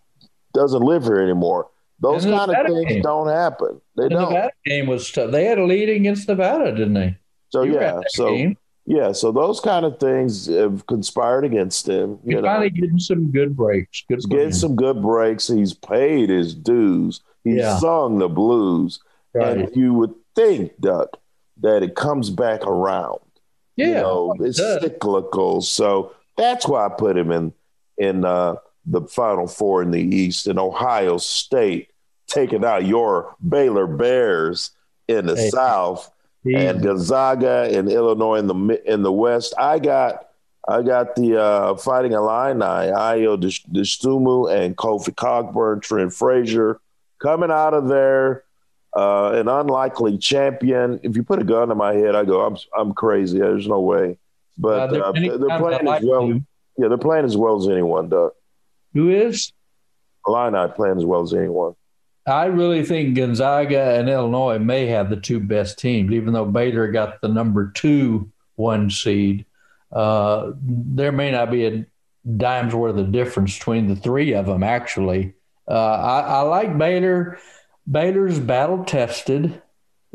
doesn't 0.53 0.83
live 0.83 1.05
here 1.05 1.21
anymore. 1.21 1.69
Those 2.01 2.25
kind 2.25 2.51
of 2.51 2.67
things 2.67 2.89
game. 2.89 3.03
don't 3.03 3.29
happen. 3.29 3.81
They 3.97 4.05
the 4.05 4.11
don't. 4.11 4.33
Nevada 4.33 4.53
game 4.65 4.87
was 4.87 5.11
tough. 5.11 5.33
They 5.33 5.45
had 5.45 5.59
a 5.59 5.65
lead 5.65 5.89
against 5.89 6.29
Nevada, 6.29 6.71
didn't 6.73 6.95
they? 6.95 7.17
So 7.51 7.63
you 7.63 7.75
yeah, 7.75 8.01
so 8.09 8.37
game. 8.37 8.57
yeah, 8.87 9.13
so 9.13 9.33
those 9.33 9.59
kind 9.61 9.85
of 9.85 9.99
things 9.99 10.47
have 10.47 10.87
conspired 10.87 11.45
against 11.45 11.89
him. 11.89 12.19
You 12.25 12.37
He's 12.37 12.45
finally 12.45 12.71
getting 12.71 12.99
some 12.99 13.31
good 13.33 13.57
breaks. 13.57 14.05
Good, 14.09 14.17
He's 14.17 14.27
getting 14.27 14.53
some 14.53 14.77
good 14.77 15.03
breaks. 15.03 15.49
He's 15.49 15.73
paid 15.75 16.31
his 16.31 16.55
dues. 16.55 17.21
He's 17.43 17.57
yeah. 17.57 17.79
sung 17.79 18.19
the 18.19 18.29
blues, 18.29 19.01
right. 19.35 19.59
and 19.59 19.77
you 19.77 19.95
would 19.95 20.15
think, 20.37 20.79
Duck, 20.81 21.19
that 21.63 21.83
it 21.83 21.97
comes 21.97 22.31
back 22.31 22.65
around. 22.65 23.21
Yeah, 23.77 23.87
you 23.87 23.95
know, 23.95 24.35
it's 24.41 24.59
does. 24.59 24.83
cyclical. 24.83 25.63
So 25.63 26.15
that's 26.37 26.69
why 26.69 26.87
I 26.87 26.89
put 26.91 27.17
him 27.17 27.33
in 27.33 27.53
in 27.97 28.25
uh, 28.25 28.57
the 28.91 29.03
Final 29.03 29.47
Four 29.47 29.83
in 29.83 29.91
the 29.91 30.01
East, 30.01 30.47
and 30.47 30.59
Ohio 30.59 31.19
State 31.19 31.91
taking 32.27 32.65
out 32.65 32.85
your 32.87 33.35
Baylor 33.47 33.87
Bears 33.87 34.71
in 35.09 35.27
the 35.27 35.37
Hey. 35.37 35.51
South, 35.51 36.11
and 36.45 36.83
Gonzaga 36.83 37.69
and 37.77 37.91
Illinois 37.91 38.37
in 38.37 38.47
the 38.47 38.83
in 38.91 39.03
the 39.03 39.13
West. 39.13 39.55
I 39.59 39.79
got 39.79 40.27
I 40.67 40.83
got 40.83 41.15
the 41.17 41.41
uh, 41.41 41.77
Fighting 41.77 42.13
Illini, 42.13 42.61
Ayo 42.93 43.37
Dosunmu 43.73 44.55
and 44.55 44.77
Kofi 44.77 45.15
Cockburn, 45.15 45.81
Trent 45.81 46.13
Frazier 46.13 46.81
coming 47.21 47.51
out 47.51 47.75
of 47.75 47.89
there. 47.89 48.45
Uh, 48.97 49.33
an 49.33 49.49
unlikely 49.49 50.17
champion. 50.17 50.99
If 51.03 51.15
you 51.15 51.23
put 51.23 51.41
a 51.41 51.45
gun 51.45 51.69
to 51.69 51.75
my 51.75 51.95
head, 51.95 52.15
I 52.15 52.25
go, 52.25 52.45
I'm 52.47 52.57
I'm 52.77 52.95
crazy. 52.95 53.39
There's 53.39 53.69
no 53.69 53.81
way. 53.81 54.13
Uh, 54.13 54.15
But 54.57 54.93
uh, 54.97 55.01
are 55.05 55.13
many 55.13 55.29
they're 55.29 55.59
playing 55.59 55.89
as 55.89 56.03
well. 56.03 56.33
Yeah, 56.79 56.89
they're 56.89 56.97
playing 56.99 57.25
as 57.27 57.37
well 57.37 57.57
as 57.61 57.69
anyone. 57.69 58.09
Duck. 58.09 58.33
Who 58.99 59.11
is? 59.11 59.53
Illini 60.27 60.73
playing 60.75 60.97
as 60.97 61.05
well 61.05 61.23
as 61.23 61.33
anyone. 61.33 61.75
I 62.27 62.47
really 62.47 62.85
think 62.85 63.15
Gonzaga 63.15 63.97
and 63.97 64.09
Illinois 64.09 64.59
may 64.59 64.87
have 64.87 65.09
the 65.09 65.17
two 65.17 65.39
best 65.39 65.79
teams, 65.79 66.13
even 66.13 66.33
though 66.33 66.45
Baylor 66.45 66.91
got 66.91 67.21
the 67.21 67.29
number 67.29 67.71
two 67.71 68.33
one 68.57 68.91
seed. 68.91 69.47
Uh, 69.93 70.51
there 70.61 71.13
may 71.13 71.31
not 71.31 71.53
be 71.53 71.67
a 71.67 71.87
dime's 72.37 72.75
worth 72.75 72.97
of 72.97 73.13
difference 73.13 73.57
between 73.57 73.87
the 73.87 73.95
three 73.95 74.35
of 74.35 74.47
them, 74.47 74.65
actually. 74.65 75.35
Uh, 75.69 75.75
I, 75.75 76.21
I 76.21 76.41
like 76.41 76.77
Baylor. 76.77 77.39
Baylor's 77.89 78.41
battle 78.41 78.85
tested. 78.85 79.63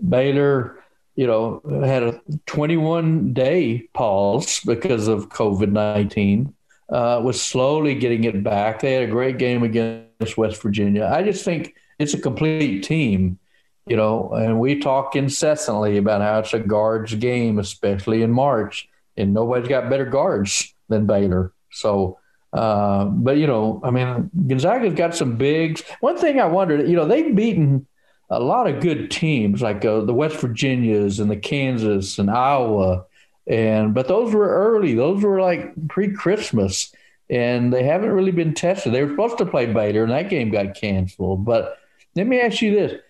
Baylor, 0.10 0.84
you 1.16 1.26
know, 1.26 1.62
had 1.86 2.04
a 2.04 2.22
21 2.48 3.32
day 3.32 3.88
pause 3.94 4.60
because 4.66 5.08
of 5.08 5.30
COVID 5.30 5.72
19, 5.72 6.54
uh, 6.94 7.20
was 7.24 7.42
slowly 7.42 7.96
getting 7.96 8.24
it 8.24 8.44
back. 8.44 8.80
They 8.80 8.94
had 8.94 9.04
a 9.04 9.12
great 9.12 9.40
game 9.40 9.64
against 9.64 10.38
West 10.38 10.62
Virginia. 10.62 11.10
I 11.12 11.24
just 11.24 11.44
think 11.44 11.74
it's 11.98 12.14
a 12.14 12.20
complete 12.20 12.84
team, 12.84 13.40
you 13.88 13.98
know, 13.98 14.32
and 14.34 14.60
we 14.60 14.80
talk 14.80 15.16
incessantly 15.16 15.98
about 15.98 16.22
how 16.22 16.40
it's 16.40 16.54
a 16.54 16.60
guards 16.60 17.16
game, 17.16 17.58
especially 17.58 18.22
in 18.22 18.30
March, 18.30 18.88
and 19.18 19.34
nobody's 19.34 19.68
got 19.68 19.90
better 19.90 20.06
guards 20.06 20.72
than 20.88 21.08
Baylor. 21.08 21.52
So, 21.72 22.20
uh, 22.54 23.06
but 23.06 23.38
you 23.38 23.48
know, 23.48 23.82
I 23.84 23.90
mean, 23.90 24.30
Gonzaga's 24.48 24.94
got 24.94 25.16
some 25.16 25.36
bigs. 25.36 25.82
One 26.00 26.18
thing 26.18 26.40
I 26.40 26.46
wondered, 26.46 26.88
you 26.88 26.96
know, 26.96 27.08
they've 27.08 27.36
beaten 27.36 27.88
a 28.30 28.40
lot 28.40 28.68
of 28.68 28.82
good 28.82 29.10
teams 29.10 29.64
like 29.64 29.84
uh, 29.84 30.02
the 30.02 30.14
West 30.14 30.36
Virginias 30.36 31.20
and 31.20 31.32
the 31.32 31.38
Kansas 31.38 32.20
and 32.20 32.30
Iowa, 32.30 33.06
and 33.48 33.94
but 33.94 34.08
those 34.08 34.34
were 34.34 34.50
early. 34.50 34.96
Those 34.96 35.24
were 35.24 35.42
like 35.42 35.74
pre-Christmas, 35.90 36.92
and 37.30 37.74
they 37.74 37.84
haven't 37.84 38.12
really 38.12 38.32
been 38.32 38.54
tested. 38.54 38.94
They 38.94 39.04
were 39.04 39.12
supposed 39.12 39.38
to 39.40 39.46
play 39.46 39.66
Baylor, 39.66 40.04
and 40.04 40.12
that 40.12 40.30
game 40.30 40.50
got 40.50 40.76
canceled. 40.76 41.46
But 41.46 41.78
let 42.16 42.28
me 42.28 42.40
ask 42.40 42.62
you 42.62 42.74
this: 42.74 43.02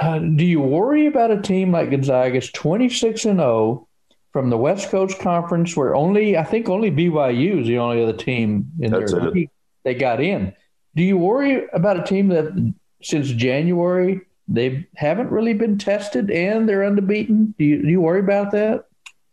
uh, 0.00 0.18
Do 0.18 0.44
you 0.44 0.60
worry 0.60 1.06
about 1.06 1.30
a 1.30 1.40
team 1.40 1.72
like 1.72 1.90
Gonzaga's 1.90 2.50
twenty-six 2.50 3.24
and 3.24 3.38
zero? 3.38 3.88
From 4.32 4.50
the 4.50 4.58
West 4.58 4.90
Coast 4.90 5.18
Conference, 5.18 5.74
where 5.74 5.96
only 5.96 6.36
I 6.36 6.44
think 6.44 6.68
only 6.68 6.90
BYU 6.90 7.62
is 7.62 7.66
the 7.66 7.78
only 7.78 8.02
other 8.02 8.12
team 8.12 8.70
in 8.80 8.90
That's 8.90 9.10
their 9.10 9.30
league 9.30 9.48
they 9.82 9.94
got 9.94 10.20
in. 10.20 10.52
Do 10.94 11.02
you 11.02 11.16
worry 11.16 11.66
about 11.72 11.98
a 11.98 12.02
team 12.02 12.28
that 12.28 12.74
since 13.02 13.30
January 13.30 14.20
they 14.48 14.86
haven't 14.94 15.30
really 15.30 15.54
been 15.54 15.78
tested 15.78 16.30
and 16.30 16.68
they're 16.68 16.82
unbeaten? 16.82 17.54
Do 17.58 17.64
you, 17.64 17.82
do 17.82 17.88
you 17.88 18.00
worry 18.00 18.20
about 18.20 18.50
that? 18.52 18.86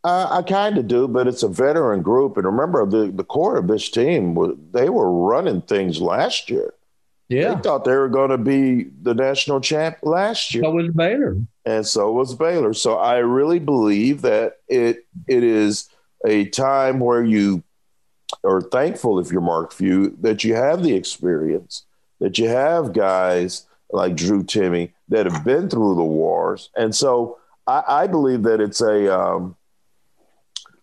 Uh, 0.03 0.27
I 0.29 0.41
kind 0.41 0.77
of 0.77 0.87
do, 0.87 1.07
but 1.07 1.27
it's 1.27 1.43
a 1.43 1.47
veteran 1.47 2.01
group, 2.01 2.35
and 2.37 2.45
remember 2.45 2.85
the 2.85 3.11
the 3.11 3.23
core 3.23 3.57
of 3.57 3.67
this 3.67 3.89
team. 3.89 4.35
They 4.73 4.89
were 4.89 5.09
running 5.11 5.61
things 5.61 6.01
last 6.01 6.49
year. 6.49 6.73
Yeah, 7.29 7.55
They 7.55 7.61
thought 7.61 7.85
they 7.85 7.95
were 7.95 8.09
going 8.09 8.29
to 8.31 8.37
be 8.37 8.83
the 9.01 9.13
national 9.15 9.61
champ 9.61 9.97
last 10.03 10.53
year. 10.53 10.63
so 10.63 10.71
was 10.71 10.89
Baylor. 10.91 11.37
and 11.65 11.87
so 11.87 12.11
was 12.11 12.35
Baylor. 12.35 12.73
So 12.73 12.97
I 12.97 13.19
really 13.19 13.59
believe 13.59 14.21
that 14.23 14.57
it 14.67 15.05
it 15.27 15.43
is 15.43 15.87
a 16.25 16.45
time 16.49 16.99
where 16.99 17.23
you 17.23 17.63
are 18.43 18.61
thankful 18.61 19.19
if 19.19 19.31
you're 19.31 19.41
Mark 19.41 19.71
Few 19.71 20.17
that 20.21 20.43
you 20.43 20.53
have 20.55 20.83
the 20.83 20.93
experience, 20.95 21.85
that 22.19 22.37
you 22.37 22.49
have 22.49 22.91
guys 22.91 23.65
like 23.91 24.15
Drew 24.17 24.43
Timme 24.43 24.91
that 25.07 25.25
have 25.25 25.45
been 25.45 25.69
through 25.69 25.95
the 25.95 26.03
wars, 26.03 26.69
and 26.75 26.93
so 26.93 27.37
I, 27.67 27.83
I 27.87 28.07
believe 28.07 28.43
that 28.43 28.59
it's 28.59 28.81
a. 28.81 29.17
Um, 29.17 29.55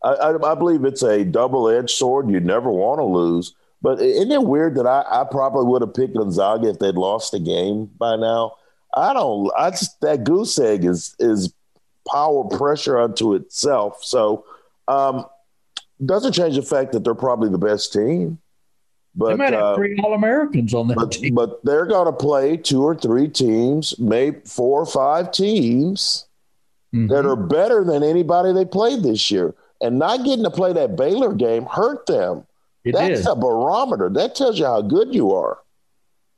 I, 0.02 0.08
I, 0.12 0.52
I 0.52 0.54
believe 0.54 0.84
it's 0.84 1.02
a 1.02 1.24
double-edged 1.24 1.90
sword. 1.90 2.30
You 2.30 2.40
never 2.40 2.70
want 2.70 3.00
to 3.00 3.04
lose, 3.04 3.54
but 3.82 4.00
isn't 4.00 4.30
it 4.32 4.42
weird 4.42 4.74
that 4.76 4.86
I, 4.86 5.04
I 5.10 5.24
probably 5.30 5.66
would 5.66 5.82
have 5.82 5.94
picked 5.94 6.14
Gonzaga 6.16 6.68
if 6.70 6.78
they'd 6.78 6.94
lost 6.94 7.32
the 7.32 7.38
game 7.40 7.90
by 7.98 8.16
now? 8.16 8.54
I 8.94 9.12
don't. 9.12 9.50
I 9.56 9.70
just 9.70 10.00
that 10.00 10.24
goose 10.24 10.58
egg 10.58 10.84
is 10.84 11.14
is 11.18 11.52
power 12.10 12.44
pressure 12.44 12.98
unto 12.98 13.34
itself. 13.34 14.02
So 14.02 14.44
um, 14.88 15.26
doesn't 16.04 16.32
change 16.32 16.56
the 16.56 16.62
fact 16.62 16.92
that 16.92 17.04
they're 17.04 17.14
probably 17.14 17.50
the 17.50 17.58
best 17.58 17.92
team. 17.92 18.38
They 19.14 19.18
But 19.26 19.38
might 19.38 19.52
have 19.52 19.62
uh, 19.62 19.74
three 19.76 20.00
All 20.02 20.14
Americans 20.14 20.72
on 20.74 20.88
that 20.88 20.94
but 20.96 21.12
team. 21.12 21.34
but 21.34 21.62
they're 21.64 21.86
going 21.86 22.06
to 22.06 22.12
play 22.12 22.56
two 22.56 22.82
or 22.82 22.94
three 22.96 23.28
teams, 23.28 23.96
maybe 23.98 24.38
four 24.44 24.80
or 24.80 24.86
five 24.86 25.30
teams 25.30 26.26
Mhm. 26.94 27.08
that 27.10 27.24
are 27.24 27.36
better 27.36 27.84
than 27.84 28.02
anybody 28.02 28.52
they 28.52 28.64
played 28.64 29.04
this 29.04 29.30
year. 29.30 29.54
And 29.80 29.98
not 29.98 30.24
getting 30.24 30.44
to 30.44 30.50
play 30.50 30.72
that 30.74 30.96
Baylor 30.96 31.32
game 31.34 31.64
hurt 31.64 32.06
them. 32.06 32.46
It 32.84 32.92
That's 32.92 33.20
did. 33.20 33.26
a 33.28 33.34
barometer. 33.34 34.10
That 34.10 34.34
tells 34.34 34.58
you 34.58 34.66
how 34.66 34.82
good 34.82 35.14
you 35.14 35.32
are. 35.32 35.58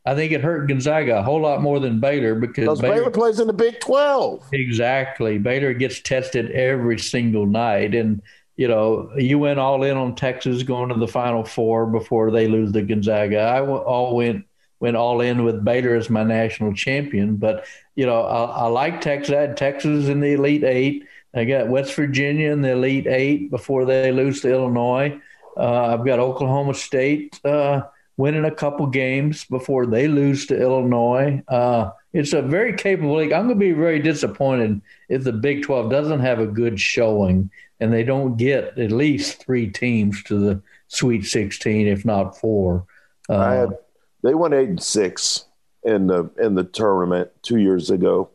I 0.05 0.15
think 0.17 0.33
it 0.33 0.41
hurt 0.41 0.67
Gonzaga 0.67 1.19
a 1.19 1.23
whole 1.23 1.41
lot 1.41 1.63
more 1.63 1.79
than 1.79 2.01
Baylor 2.01 2.35
because 2.35 2.65
Because 2.65 2.81
Baylor 2.81 3.11
plays 3.11 3.39
in 3.39 3.47
the 3.47 3.53
Big 3.53 3.79
12. 3.81 4.49
Exactly. 4.53 5.39
Baylor 5.39 5.73
gets 5.75 6.01
tested 6.01 6.51
every 6.51 6.99
single 6.99 7.47
night. 7.47 7.95
And, 7.95 8.21
you 8.57 8.67
know, 8.67 9.13
you 9.17 9.39
went 9.39 9.61
all 9.61 9.85
in 9.85 9.97
on 9.97 10.17
Texas 10.17 10.65
going 10.65 10.89
to 10.89 10.97
the 10.97 11.07
Final 11.07 11.45
Four 11.45 11.87
before 11.87 12.33
they 12.33 12.49
lose 12.49 12.73
to 12.73 12.83
Gonzaga. 12.83 13.39
I 13.39 13.65
all 13.65 14.17
went 14.17 14.45
went 14.81 14.97
all 14.97 15.21
in 15.21 15.45
with 15.45 15.65
Baylor 15.65 15.95
as 15.95 16.11
my 16.11 16.25
national 16.25 16.75
champion. 16.75 17.37
But, 17.37 17.65
you 17.95 18.05
know, 18.05 18.23
I, 18.23 18.45
I 18.45 18.67
like 18.67 19.01
Texas. 19.01 19.33
I 19.33 19.43
had 19.43 19.57
Texas 19.57 20.09
in 20.09 20.19
the 20.19 20.33
Elite 20.33 20.65
Eight. 20.65 21.07
I 21.35 21.45
got 21.45 21.69
West 21.69 21.95
Virginia 21.95 22.53
in 22.53 22.61
the 22.61 22.73
Elite 22.73 23.07
Eight 23.07 23.51
before 23.51 23.85
they 23.85 24.13
lose 24.13 24.41
to 24.43 24.51
Illinois. 24.51 25.21
Uh, 25.57 25.87
I've 25.87 26.05
got 26.05 26.19
Oklahoma 26.19 26.75
State 26.75 27.41
uh, 27.45 27.83
winning 28.17 28.45
a 28.45 28.55
couple 28.55 28.87
games 28.87 29.45
before 29.45 29.87
they 29.87 30.09
lose 30.09 30.47
to 30.47 30.61
Illinois. 30.61 31.43
Uh, 31.49 31.91
it's 32.13 32.35
a 32.35 32.43
very 32.43 32.75
capable 32.75 33.17
league. 33.17 33.33
I'm 33.33 33.47
going 33.47 33.59
to 33.59 33.65
be 33.65 33.73
very 33.73 33.99
disappointed 33.99 34.81
if 35.09 35.25
the 35.25 35.33
Big 35.33 35.63
12 35.63 35.91
doesn't 35.91 36.21
have 36.21 36.41
a 36.41 36.47
good 36.47 36.79
showing 36.79 37.51
and 37.81 37.93
they 37.93 38.05
don't 38.05 38.37
get 38.37 38.79
at 38.79 38.93
least 38.93 39.45
three 39.45 39.69
teams 39.69 40.23
to 40.25 40.39
the 40.39 40.63
Sweet 40.89 41.25
16, 41.25 41.89
if 41.89 42.05
not 42.05 42.39
four. 42.39 42.87
Uh, 43.29 43.37
I 43.37 43.55
had 43.55 43.71
they 44.23 44.35
went 44.35 44.55
eight 44.55 44.69
and 44.69 44.83
six 44.83 45.47
in 45.83 46.07
the 46.07 46.31
in 46.41 46.55
the 46.55 46.65
tournament 46.65 47.31
two 47.43 47.59
years 47.59 47.91
ago, 47.91 48.31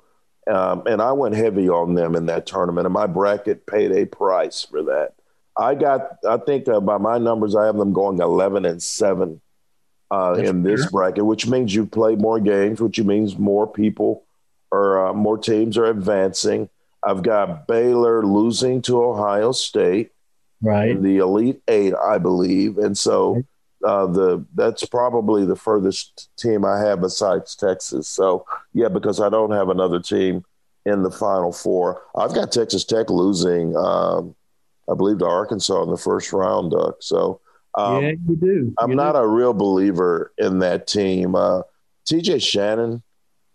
um, 0.48 0.84
and 0.88 1.02
I 1.02 1.12
went 1.12 1.36
heavy 1.36 1.70
on 1.70 1.94
them 1.94 2.16
in 2.16 2.26
that 2.28 2.46
tournament, 2.46 2.86
and 2.86 2.94
my 2.94 3.08
bracket 3.08 3.66
paid 3.66 3.92
a 3.92 4.06
price 4.06 4.64
for 4.64 4.84
that. 4.84 5.14
I 5.58 5.76
got, 5.76 6.18
I 6.28 6.38
think 6.38 6.68
uh, 6.68 6.80
by 6.80 6.98
my 6.98 7.18
numbers, 7.18 7.56
I 7.56 7.66
have 7.66 7.78
them 7.78 7.94
going 7.94 8.20
eleven 8.20 8.66
and 8.66 8.82
seven 8.82 9.42
uh, 10.12 10.36
That's 10.36 10.50
in 10.50 10.64
this 10.64 10.82
fair. 10.84 10.92
bracket, 10.92 11.26
which 11.26 11.48
means 11.48 11.74
you 11.74 11.86
play 11.86 12.16
more 12.16 12.40
games, 12.40 12.80
which 12.80 13.00
means 13.00 13.38
more 13.38 13.68
people 13.68 14.24
or 14.72 15.08
uh, 15.08 15.14
more 15.14 15.38
teams 15.38 15.78
are 15.78 15.86
advancing. 15.86 16.70
I've 17.04 17.24
got 17.24 17.68
Baylor 17.68 18.26
losing 18.26 18.82
to 18.84 19.04
Ohio 19.04 19.52
State. 19.52 20.12
right 20.62 20.90
in 20.90 21.04
the 21.04 21.18
Elite 21.18 21.62
Eight, 21.68 21.94
I 21.94 22.18
believe, 22.18 22.78
and 22.78 22.98
so 22.98 23.44
uh, 23.86 24.08
the 24.08 24.46
that's 24.56 24.86
probably 24.86 25.46
the 25.46 25.56
furthest 25.56 26.30
team 26.38 26.66
I 26.66 26.80
have 26.80 27.02
besides 27.02 27.56
Texas. 27.56 28.08
So 28.08 28.46
yeah, 28.74 28.88
because 28.88 29.22
I 29.22 29.30
don't 29.30 29.52
have 29.52 29.70
another 29.70 30.00
team 30.00 30.44
in 30.86 31.04
the 31.04 31.12
Final 31.12 31.52
Four. 31.52 32.02
I've 32.16 32.34
got 32.34 32.52
Texas 32.52 32.86
Tech 32.86 33.10
losing, 33.10 33.76
um, 33.76 34.36
I 34.90 34.96
believe, 34.96 35.20
to 35.20 35.26
Arkansas 35.26 35.84
in 35.84 35.92
the 35.92 35.98
first 35.98 36.34
round, 36.34 36.72
Duck. 36.72 36.98
So 37.02 37.42
um, 37.76 38.04
yeah, 38.04 38.12
you 38.28 38.36
do. 38.36 38.74
I'm 38.80 38.92
You 38.92 38.96
not 38.96 39.16
a 39.16 39.28
real 39.28 39.54
believer 39.54 40.34
in 40.38 40.60
that 40.60 40.88
team. 40.88 41.36
Uh, 41.36 41.62
TJ 42.10 42.42
Shannon 42.42 43.04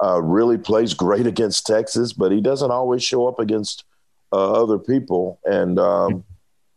uh, 0.02 0.22
really 0.22 0.58
plays 0.58 0.94
great 0.94 1.26
against 1.34 1.66
Texas, 1.66 2.12
but 2.12 2.32
he 2.32 2.40
doesn't 2.40 2.70
always 2.70 3.02
show 3.02 3.26
up 3.26 3.38
against 3.38 3.84
uh, 4.32 4.52
other 4.52 4.78
people. 4.78 5.40
And 5.44 5.78
um, 5.78 6.24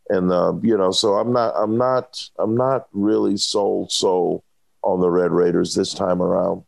and 0.10 0.32
uh, 0.32 0.54
you 0.62 0.78
know, 0.78 0.92
so 0.92 1.16
I'm 1.16 1.34
not 1.34 1.54
I'm 1.56 1.78
not 1.78 2.22
I'm 2.38 2.56
not 2.56 2.88
really 2.94 3.38
sold 3.38 3.92
sold 3.92 4.44
on 4.84 5.00
the 5.02 5.10
Red 5.10 5.32
Raiders 5.32 5.74
this 5.74 5.94
time 5.94 6.22
around. 6.22 6.64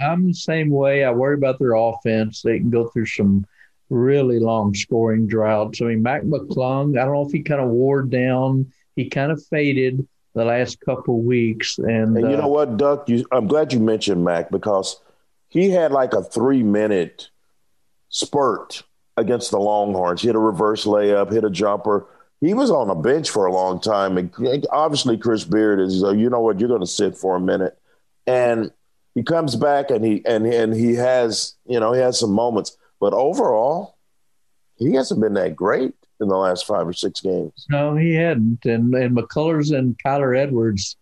I'm 0.00 0.26
the 0.26 0.34
same 0.34 0.70
way. 0.70 1.04
I 1.04 1.10
worry 1.10 1.34
about 1.34 1.58
their 1.58 1.74
offense. 1.74 2.40
They 2.42 2.58
can 2.58 2.70
go 2.70 2.88
through 2.88 3.06
some 3.06 3.46
really 3.90 4.38
long 4.38 4.74
scoring 4.74 5.26
droughts. 5.26 5.80
I 5.80 5.86
mean, 5.86 6.02
Mac 6.02 6.22
McClung, 6.22 6.98
I 6.98 7.04
don't 7.04 7.14
know 7.14 7.26
if 7.26 7.32
he 7.32 7.42
kind 7.42 7.60
of 7.60 7.68
wore 7.68 8.02
down. 8.02 8.72
He 8.96 9.08
kind 9.08 9.30
of 9.30 9.44
faded 9.46 10.06
the 10.34 10.44
last 10.44 10.80
couple 10.80 11.20
weeks. 11.20 11.78
And, 11.78 12.16
And 12.16 12.30
you 12.30 12.36
uh, 12.36 12.40
know 12.40 12.48
what, 12.48 12.76
Duck? 12.76 13.08
You, 13.08 13.26
I'm 13.30 13.46
glad 13.46 13.72
you 13.72 13.80
mentioned 13.80 14.24
Mac 14.24 14.50
because 14.50 15.00
he 15.48 15.70
had 15.70 15.92
like 15.92 16.12
a 16.12 16.22
three 16.22 16.62
minute 16.62 17.28
spurt 18.08 18.82
against 19.16 19.50
the 19.50 19.58
Longhorns. 19.58 20.22
He 20.22 20.28
hit 20.28 20.36
a 20.36 20.40
reverse 20.40 20.84
layup, 20.84 21.32
hit 21.32 21.44
a 21.44 21.50
jumper. 21.50 22.06
He 22.40 22.54
was 22.54 22.70
on 22.70 22.88
a 22.90 22.94
bench 22.94 23.30
for 23.30 23.46
a 23.46 23.52
long 23.52 23.80
time. 23.80 24.16
And 24.16 24.66
obviously, 24.70 25.18
Chris 25.18 25.44
Beard 25.44 25.80
is, 25.80 26.04
uh, 26.04 26.10
you 26.12 26.30
know 26.30 26.40
what, 26.40 26.60
you're 26.60 26.68
going 26.68 26.80
to 26.80 26.86
sit 26.86 27.16
for 27.16 27.34
a 27.36 27.40
minute. 27.40 27.76
And 28.26 28.70
he 29.14 29.22
comes 29.24 29.56
back 29.56 29.90
and 29.90 30.04
he 30.04 30.22
and 30.24 30.46
and 30.46 30.72
he 30.74 30.94
has, 30.94 31.54
you 31.66 31.80
know, 31.80 31.92
he 31.92 32.00
has 32.00 32.18
some 32.20 32.30
moments. 32.32 32.76
But 33.00 33.12
overall, 33.14 33.96
he 34.76 34.94
hasn't 34.94 35.20
been 35.20 35.34
that 35.34 35.56
great 35.56 35.94
in 36.20 36.28
the 36.28 36.36
last 36.36 36.66
five 36.66 36.86
or 36.86 36.92
six 36.92 37.20
games. 37.20 37.66
No, 37.70 37.96
he 37.96 38.14
hadn't. 38.14 38.64
And 38.64 38.94
and 38.94 39.16
McCullers 39.16 39.76
and 39.76 39.98
Kyler 39.98 40.36
Edwards. 40.38 40.96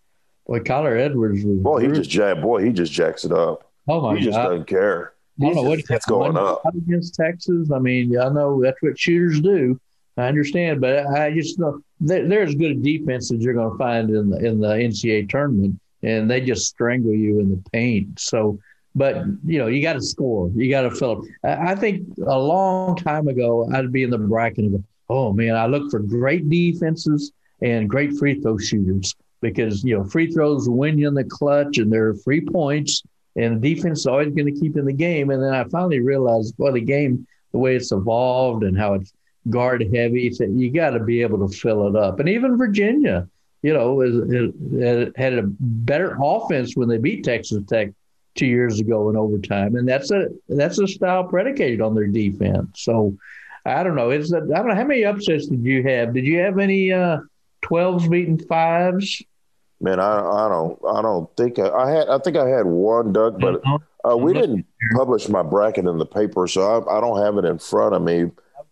Boy, 0.47 0.61
Kyler 0.61 0.99
Edwards 0.99 1.45
was. 1.45 1.59
Boy, 1.59 1.81
he 1.81 1.89
just 1.89 2.09
jack, 2.09 2.41
boy, 2.41 2.65
he 2.65 2.73
just 2.73 2.93
jacks 2.93 3.25
it 3.25 3.33
up. 3.33 3.71
Oh 3.89 4.01
my 4.01 4.17
he 4.17 4.25
just 4.25 4.37
God. 4.37 4.49
doesn't 4.51 4.67
care. 4.67 5.13
I 5.39 5.43
don't 5.43 5.49
He's 5.49 5.57
know 5.57 5.69
what 5.69 5.79
just- 5.81 5.91
it's 5.91 6.07
going 6.07 6.37
up. 6.39 6.63
against 6.75 7.15
Texas. 7.17 7.71
I 7.71 7.79
mean, 7.79 8.19
I 8.19 8.29
know 8.31 8.63
that's 8.63 8.81
what 8.81 8.99
shooters 8.99 9.41
do. 9.41 9.79
I 10.17 10.29
understand, 10.29 10.81
but 10.81 11.07
I 11.07 11.33
just 11.33 11.59
know 11.59 11.83
as 12.09 12.55
good 12.55 12.71
a 12.71 12.75
defense 12.75 13.31
as 13.33 13.41
you're 13.41 13.55
going 13.55 13.71
to 13.71 13.79
find 13.79 14.11
in 14.11 14.31
the 14.31 14.39
in 14.39 14.61
the 14.61 14.69
NCAA 14.69 15.29
tournament, 15.29 15.79
and 16.03 16.31
they 16.31 16.41
just 16.41 16.69
strangle 16.69 17.15
you 17.15 17.41
in 17.41 17.51
the 17.51 17.63
paint. 17.71 18.19
So, 18.19 18.59
but 18.95 19.25
you 19.45 19.59
know, 19.59 19.67
you 19.67 19.83
got 19.83 19.95
to 19.95 20.03
score. 20.03 20.51
You 20.55 20.71
got 20.71 20.83
to 20.83 20.91
fill 20.91 21.13
up. 21.13 21.25
I 21.45 21.75
think 21.75 22.07
a 22.27 22.39
long 22.39 22.97
time 22.97 23.29
ago, 23.29 23.69
I'd 23.73 23.93
be 23.93 24.05
in 24.05 24.11
the 24.11 24.19
bracket 24.19 24.73
go, 24.73 24.83
"Oh 25.11 25.33
man, 25.33 25.55
I 25.55 25.67
look 25.67 25.91
for 25.91 25.99
great 25.99 26.49
defenses 26.49 27.33
and 27.61 27.89
great 27.89 28.17
free 28.19 28.41
throw 28.41 28.57
shooters 28.57 29.15
because 29.43 29.85
you 29.85 29.99
know 29.99 30.05
free 30.05 30.33
throws 30.33 30.67
win 30.69 30.99
you 30.99 31.09
in 31.09 31.15
the 31.15 31.25
clutch, 31.25 31.77
and 31.77 31.93
they're 31.93 32.15
free 32.15 32.41
points." 32.41 33.03
and 33.37 33.61
defense 33.61 34.01
is 34.01 34.07
always 34.07 34.33
going 34.35 34.53
to 34.53 34.61
keep 34.61 34.77
in 34.77 34.87
the 34.87 34.93
game. 34.93 35.31
And 35.31 35.43
then 35.43 35.53
I 35.53 35.65
finally 35.65 36.01
realized, 36.01 36.55
well, 36.57 36.73
the 36.73 36.81
game, 36.81 37.27
the 37.53 37.59
way 37.59 37.77
it's 37.77 37.93
evolved 37.93 38.65
and 38.65 38.77
how 38.79 38.95
it's 38.95 39.13
guard 39.51 39.83
heavy, 39.95 40.31
so 40.31 40.45
you 40.45 40.71
got 40.71 40.91
to 40.91 41.01
be 41.01 41.23
able 41.23 41.47
to 41.47 41.57
fill 41.57 41.87
it 41.89 41.97
up. 41.97 42.21
And 42.21 42.29
even 42.29 42.57
Virginia, 42.57 43.29
you 43.63 43.73
know, 43.73 44.01
is, 44.01 44.15
is, 44.15 45.13
had 45.17 45.35
a 45.35 45.43
better 45.45 46.17
offense 46.23 46.77
when 46.77 46.89
they 46.89 46.99
beat 46.99 47.25
Texas 47.25 47.63
Tech 47.69 47.91
two 48.35 48.47
years 48.47 48.81
ago 48.81 49.09
in 49.11 49.17
overtime, 49.17 49.77
and 49.77 49.89
that's 49.89 50.11
a 50.11 50.29
that's 50.49 50.79
a 50.79 50.87
style 50.87 51.25
predicated 51.25 51.81
on 51.81 51.95
their 51.95 52.07
defense. 52.07 52.83
So 52.83 53.17
I 53.65 53.83
don't 53.83 53.97
know. 53.97 54.11
Is 54.11 54.31
that 54.31 54.45
I 54.45 54.59
don't 54.59 54.69
know 54.69 54.75
how 54.75 54.85
many 54.85 55.05
upsets 55.05 55.47
did 55.47 55.65
you 55.65 55.83
have? 55.83 56.15
Did 56.15 56.27
you 56.27 56.39
have 56.39 56.59
any 56.59 56.93
uh, 56.93 57.19
12s 57.65 58.09
beating 58.09 58.39
fives? 58.39 59.23
Man, 59.81 60.01
I, 60.01 60.19
I 60.21 60.49
don't 60.49 60.79
I 60.89 61.03
don't 61.03 61.35
think 61.37 61.59
I, 61.59 61.69
I 61.69 61.91
had 61.91 62.09
I 62.09 62.19
think 62.19 62.37
I 62.37 62.49
had 62.49 62.67
one 62.67 63.13
Doug, 63.13 63.41
but 63.41 63.63
uh, 64.09 64.17
we 64.17 64.33
didn't 64.33 64.65
publish 64.95 65.29
my 65.29 65.43
bracket 65.43 65.87
in 65.87 65.99
the 65.99 66.07
paper, 66.07 66.47
so 66.47 66.63
I, 66.63 66.99
I 66.99 67.01
don't 67.01 67.21
have 67.21 67.37
it 67.39 67.45
in 67.45 67.59
front 67.59 67.95
of 67.95 68.03
me. 68.03 68.31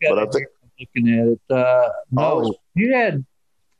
But 0.08 0.18
I 0.18 0.26
think 0.26 0.46
looking 0.80 1.08
at 1.18 1.26
it. 1.28 1.40
Uh, 1.50 1.88
no, 2.10 2.22
Oh. 2.46 2.54
you 2.74 2.94
had 2.94 3.24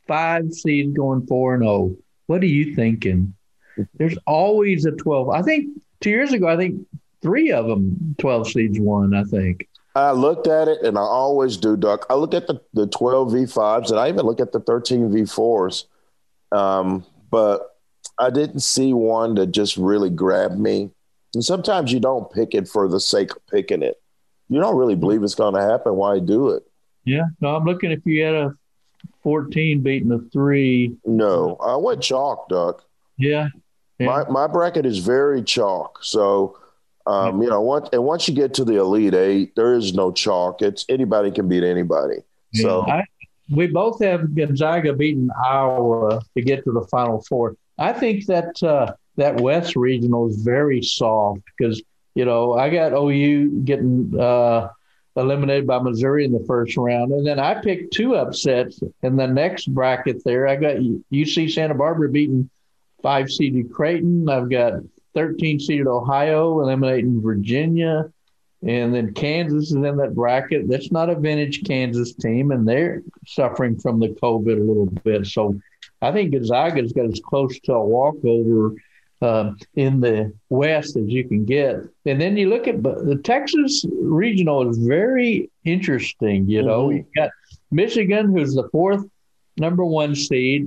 five 0.06 0.52
seeds 0.52 0.96
going 0.96 1.26
four 1.26 1.54
and 1.54 1.62
zero. 1.62 1.96
What 2.26 2.42
are 2.42 2.46
you 2.46 2.74
thinking? 2.74 3.34
There's 3.94 4.16
always 4.26 4.84
a 4.86 4.92
twelve. 4.92 5.30
I 5.30 5.42
think 5.42 5.80
two 6.00 6.10
years 6.10 6.32
ago, 6.32 6.46
I 6.48 6.56
think 6.56 6.86
three 7.22 7.50
of 7.52 7.66
them 7.66 8.14
twelve 8.18 8.48
seeds 8.48 8.78
won. 8.78 9.14
I 9.14 9.24
think. 9.24 9.68
I 9.96 10.10
looked 10.10 10.48
at 10.48 10.66
it, 10.68 10.82
and 10.82 10.98
I 10.98 11.02
always 11.02 11.56
do, 11.56 11.76
Duck. 11.76 12.06
I 12.10 12.14
look 12.14 12.34
at 12.34 12.46
the 12.46 12.60
the 12.72 12.86
twelve 12.86 13.32
v 13.32 13.46
fives, 13.46 13.90
and 13.90 13.98
I 14.00 14.08
even 14.08 14.26
look 14.26 14.40
at 14.40 14.52
the 14.52 14.60
thirteen 14.60 15.12
v 15.12 15.24
fours. 15.24 15.86
Um, 16.52 17.04
but 17.30 17.76
I 18.18 18.30
didn't 18.30 18.60
see 18.60 18.92
one 18.92 19.34
that 19.36 19.48
just 19.48 19.76
really 19.76 20.10
grabbed 20.10 20.58
me. 20.58 20.90
And 21.34 21.44
sometimes 21.44 21.92
you 21.92 21.98
don't 21.98 22.30
pick 22.30 22.54
it 22.54 22.68
for 22.68 22.86
the 22.86 23.00
sake 23.00 23.32
of 23.32 23.44
picking 23.48 23.82
it. 23.82 24.00
You 24.48 24.60
don't 24.60 24.76
really 24.76 24.94
believe 24.94 25.24
it's 25.24 25.34
going 25.34 25.54
to 25.54 25.60
happen. 25.60 25.96
Why 25.96 26.20
do 26.20 26.50
it? 26.50 26.62
Yeah. 27.04 27.24
No, 27.40 27.56
I'm 27.56 27.64
looking. 27.64 27.90
If 27.90 28.00
you 28.04 28.22
had 28.24 28.34
a 28.34 28.52
fourteen 29.22 29.82
beating 29.82 30.12
a 30.12 30.18
three, 30.30 30.96
No, 31.04 31.56
I 31.60 31.76
went 31.76 32.02
chalk, 32.02 32.48
Duck. 32.48 32.84
yeah. 33.18 33.48
yeah. 33.98 34.06
My 34.06 34.28
my 34.30 34.46
bracket 34.46 34.86
is 34.86 34.98
very 34.98 35.42
chalk. 35.42 35.98
So, 36.02 36.58
um, 37.06 37.42
you 37.42 37.48
know, 37.50 37.60
once 37.60 37.88
and 37.92 38.04
once 38.04 38.26
you 38.28 38.34
get 38.34 38.54
to 38.54 38.64
the 38.64 38.76
elite 38.76 39.14
eight, 39.14 39.54
there 39.56 39.74
is 39.74 39.94
no 39.94 40.12
chalk. 40.12 40.62
It's 40.62 40.84
anybody 40.88 41.30
can 41.30 41.48
beat 41.48 41.64
anybody. 41.64 42.18
So 42.54 42.86
I, 42.86 43.02
we 43.50 43.66
both 43.66 44.00
have 44.02 44.34
Gonzaga 44.34 44.92
beating 44.92 45.28
Iowa 45.44 46.22
to 46.36 46.42
get 46.42 46.64
to 46.64 46.72
the 46.72 46.82
Final 46.86 47.20
Four. 47.28 47.56
I 47.78 47.92
think 47.92 48.26
that 48.26 48.62
uh, 48.62 48.94
that 49.16 49.40
West 49.40 49.76
Regional 49.76 50.28
is 50.28 50.36
very 50.36 50.80
soft 50.82 51.40
because 51.58 51.82
you 52.14 52.24
know 52.24 52.54
I 52.54 52.70
got 52.70 52.92
OU 52.92 53.62
getting 53.64 54.18
uh, 54.18 54.68
eliminated 55.16 55.66
by 55.66 55.78
Missouri 55.78 56.24
in 56.24 56.32
the 56.32 56.44
first 56.46 56.76
round, 56.76 57.12
and 57.12 57.26
then 57.26 57.38
I 57.38 57.60
picked 57.60 57.92
two 57.92 58.16
upsets 58.16 58.80
in 59.02 59.16
the 59.16 59.26
next 59.26 59.66
bracket. 59.66 60.22
There, 60.24 60.46
I 60.46 60.56
got 60.56 60.76
UC 61.12 61.52
Santa 61.52 61.74
Barbara 61.74 62.08
beating 62.08 62.50
five 63.02 63.30
seeded 63.30 63.72
Creighton. 63.72 64.28
I've 64.28 64.50
got 64.50 64.74
thirteen 65.14 65.60
seeded 65.60 65.86
Ohio 65.86 66.60
eliminating 66.60 67.22
Virginia. 67.22 68.10
And 68.66 68.94
then 68.94 69.12
Kansas 69.12 69.66
is 69.66 69.72
in 69.74 69.82
that 69.82 70.14
bracket. 70.14 70.68
That's 70.68 70.90
not 70.90 71.10
a 71.10 71.14
vintage 71.14 71.64
Kansas 71.64 72.14
team, 72.14 72.50
and 72.50 72.66
they're 72.66 73.02
suffering 73.26 73.78
from 73.78 74.00
the 74.00 74.08
COVID 74.08 74.56
a 74.58 74.64
little 74.64 74.86
bit. 74.86 75.26
So 75.26 75.60
I 76.00 76.12
think 76.12 76.32
Gonzaga's 76.32 76.94
got 76.94 77.04
as 77.04 77.20
close 77.22 77.60
to 77.60 77.74
a 77.74 77.84
walkover 77.84 78.72
um, 79.24 79.56
in 79.74 80.00
the 80.00 80.32
West 80.50 80.96
as 80.96 81.08
you 81.08 81.24
can 81.30 81.44
get. 81.44 81.76
And 82.06 82.20
then 82.20 82.36
you 82.36 82.48
look 82.48 82.66
at 82.68 82.82
the 82.82 83.20
Texas 83.24 83.84
regional 83.90 84.68
is 84.68 84.78
very 84.78 85.50
interesting. 85.64 86.48
You 86.48 86.62
know, 86.62 86.88
Mhm. 86.88 86.94
you 86.96 87.04
got 87.16 87.30
Michigan, 87.70 88.24
who's 88.32 88.54
the 88.54 88.68
fourth 88.70 89.04
number 89.56 89.84
one 89.84 90.14
seed. 90.14 90.62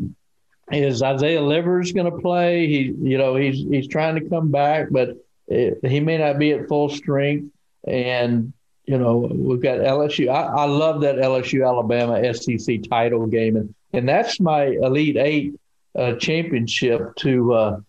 Is 0.71 1.01
Isaiah 1.01 1.41
Livers 1.41 1.93
going 1.93 2.11
to 2.11 2.17
play? 2.19 2.67
He, 2.67 2.79
you 3.11 3.17
know, 3.17 3.35
he's 3.35 3.59
he's 3.73 3.87
trying 3.87 4.15
to 4.15 4.29
come 4.29 4.51
back, 4.51 4.87
but 4.91 5.07
eh, 5.49 5.71
he 5.83 5.99
may 6.01 6.17
not 6.17 6.39
be 6.39 6.51
at 6.51 6.67
full 6.67 6.89
strength. 6.89 7.51
And 7.87 8.53
you 8.85 8.97
know, 8.97 9.17
we've 9.33 9.61
got 9.61 9.79
LSU. 9.79 10.29
I, 10.29 10.63
I 10.63 10.65
love 10.65 11.01
that 11.01 11.17
LSU 11.17 11.65
Alabama 11.65 12.33
SEC 12.33 12.81
title 12.89 13.27
game, 13.27 13.55
and 13.55 13.73
and 13.93 14.07
that's 14.07 14.39
my 14.39 14.65
Elite 14.65 15.17
Eight 15.17 15.53
uh, 15.95 16.13
championship 16.15 17.15
to 17.17 17.53
uh, 17.53 17.79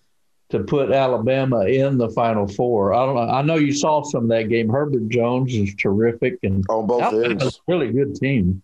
to 0.51 0.61
put 0.61 0.91
Alabama 0.93 1.61
in 1.67 1.99
the 1.99 2.09
Final 2.11 2.47
Four. 2.49 2.95
I 2.95 3.05
don't 3.05 3.15
know. 3.15 3.21
I 3.33 3.43
know 3.43 3.57
you 3.57 3.73
saw 3.73 4.03
some 4.03 4.25
of 4.25 4.29
that 4.31 4.49
game. 4.49 4.69
Herbert 4.69 5.09
Jones 5.09 5.55
is 5.55 5.75
terrific, 5.75 6.39
and 6.43 6.65
on 6.71 6.87
both 6.87 7.03
Alabama's 7.03 7.43
ends, 7.43 7.61
a 7.69 7.73
really 7.73 7.93
good 7.93 8.15
team. 8.17 8.63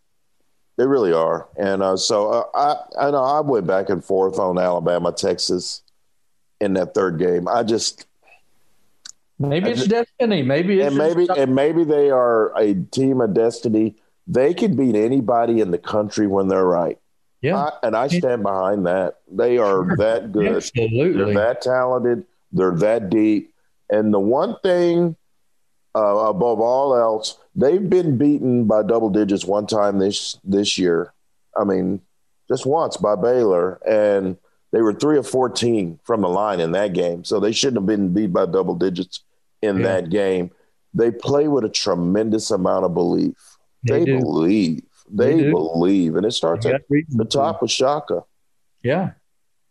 they 0.77 0.87
really 0.87 1.13
are. 1.13 1.47
And 1.57 1.83
uh, 1.83 1.97
so 1.97 2.31
uh, 2.31 2.45
I 2.99 3.07
I 3.09 3.11
know 3.11 3.23
I 3.23 3.41
went 3.41 3.67
back 3.67 3.91
and 3.91 4.03
forth 4.05 4.39
on 4.39 4.59
Alabama, 4.59 5.13
Texas 5.13 5.83
in 6.61 6.73
that 6.75 6.95
third 6.95 7.19
game. 7.19 7.47
I 7.49 7.63
just 7.63 8.07
Maybe 9.39 9.67
I 9.67 9.71
it's 9.71 9.81
just- 9.87 9.91
destiny. 9.91 10.43
Maybe 10.43 10.81
it's 10.81 10.89
and 10.89 10.97
maybe 10.97 11.27
just- 11.27 11.39
and 11.39 11.55
maybe 11.55 11.85
they 11.85 12.11
are 12.11 12.57
a 12.57 12.75
team 12.75 13.21
of 13.21 13.35
destiny. 13.35 13.97
They 14.27 14.55
can 14.55 14.75
beat 14.75 14.95
anybody 14.97 15.61
in 15.61 15.71
the 15.71 15.77
country 15.79 16.27
when 16.27 16.49
they're 16.49 16.65
right. 16.65 16.99
Yeah, 17.45 17.57
I, 17.57 17.71
and 17.83 17.97
I 17.97 18.09
stand 18.09 18.43
behind 18.43 18.87
that. 18.87 19.21
They 19.31 19.59
are 19.59 19.85
Sure. 19.85 19.97
that 19.99 20.33
good. 20.33 20.57
Absolutely. 20.57 21.25
They're 21.25 21.35
that 21.35 21.61
talented. 21.63 22.25
They're 22.53 22.77
that 22.77 23.11
deep. 23.11 23.53
And 23.91 24.13
the 24.15 24.21
one 24.21 24.57
thing 24.63 25.17
uh, 25.95 26.01
above 26.01 26.61
all 26.61 26.97
else, 26.97 27.39
they've 27.55 27.89
been 27.89 28.17
beaten 28.17 28.65
by 28.65 28.83
double 28.83 29.11
digits 29.11 29.45
one 29.45 29.67
time 29.67 29.99
this 29.99 30.39
this 30.45 30.79
year. 30.79 31.13
I 31.57 31.65
mean, 31.65 32.01
just 32.49 32.67
once 32.67 32.97
by 32.97 33.15
Baylor, 33.15 33.81
and 33.87 34.37
they 34.73 34.83
were 34.83 34.93
three 34.93 35.19
of 35.19 35.29
14 35.29 36.01
from 36.03 36.23
the 36.23 36.29
line 36.29 36.61
in 36.61 36.73
that 36.73 36.95
game. 36.95 37.25
So 37.25 37.39
they 37.39 37.53
shouldn't 37.53 37.77
have 37.77 37.87
been 37.87 38.13
beat 38.13 38.33
by 38.33 38.47
double 38.47 38.75
digits 38.75 39.21
in 39.63 39.79
yeah. 39.79 39.83
that 39.85 40.11
game. 40.11 40.51
They 40.95 41.11
play 41.11 41.49
with 41.49 41.65
a 41.65 41.69
tremendous 41.69 42.51
amount 42.51 42.85
of 42.85 42.95
belief. 42.95 43.37
They, 43.85 44.05
they 44.05 44.17
believe. 44.17 44.83
They, 45.11 45.43
they 45.43 45.51
believe. 45.51 46.17
And 46.17 46.27
it 46.27 46.33
starts 46.33 46.67
at 46.67 46.83
the 46.89 47.25
top 47.25 47.63
with 47.63 47.71
Shaka. 47.71 48.25
Yeah, 48.83 49.13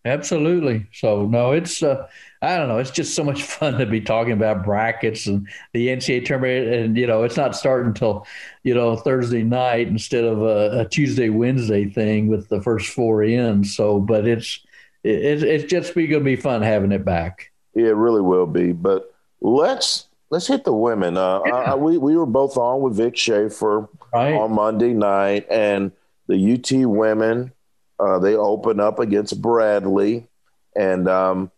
absolutely. 0.06 0.88
So, 0.94 1.26
no, 1.26 1.52
it's, 1.52 1.84
uh, 1.84 2.08
I 2.42 2.58
don't 2.58 2.68
know. 2.68 2.78
It's 2.78 2.92
just 2.92 3.16
so 3.16 3.24
much 3.24 3.44
fun 3.44 3.78
to 3.80 3.86
be 3.86 4.02
talking 4.02 4.34
about 4.34 4.64
brackets 4.64 5.28
and 5.28 5.48
the 5.74 5.88
NCAA 5.88 6.26
tournament. 6.26 6.68
And, 6.68 6.98
you 6.98 7.08
know, 7.08 7.24
it's 7.24 7.38
not 7.38 7.56
starting 7.56 7.88
until, 7.88 8.26
you 8.64 8.74
know, 8.74 8.96
Thursday 8.96 9.44
night 9.44 9.88
instead 9.88 10.24
of 10.24 10.42
a, 10.42 10.82
a 10.82 10.90
Tuesday, 10.90 11.30
Wednesday 11.30 11.86
thing 11.86 12.28
with 12.28 12.50
the 12.50 12.62
first 12.62 12.90
four 12.90 13.24
in. 13.24 13.64
So, 13.64 14.00
but 14.00 14.28
it's, 14.28 14.60
it, 15.04 15.44
it's 15.44 15.66
just 15.66 15.96
be 15.96 16.08
going 16.08 16.22
to 16.22 16.26
be 16.26 16.36
fun 16.36 16.62
having 16.62 16.92
it 16.92 17.06
back. 17.06 17.52
Yeah, 17.76 17.88
it 17.88 17.96
really 17.96 18.22
will 18.22 18.46
be. 18.46 18.72
But 18.72 19.14
let's 19.42 20.08
let's 20.30 20.48
hit 20.48 20.64
the 20.64 20.74
women. 20.74 21.18
Uh, 21.18 21.42
yeah. 21.46 21.54
I, 21.54 21.76
we 21.76 21.98
we 21.98 22.16
were 22.16 22.26
both 22.26 22.58
on 22.58 22.82
with 22.82 22.96
Vic 22.96 23.18
Schaefer 23.18 23.90
right. 24.14 24.34
on 24.34 24.54
Monday 24.54 24.94
night, 24.94 25.48
and 25.50 25.92
the 26.28 26.54
UT 26.54 26.88
women 26.88 27.52
uh, 28.00 28.20
they 28.20 28.36
open 28.36 28.80
up 28.80 29.00
against 29.00 29.42
Bradley, 29.42 30.28
and 30.76 31.08
um, 31.08 31.52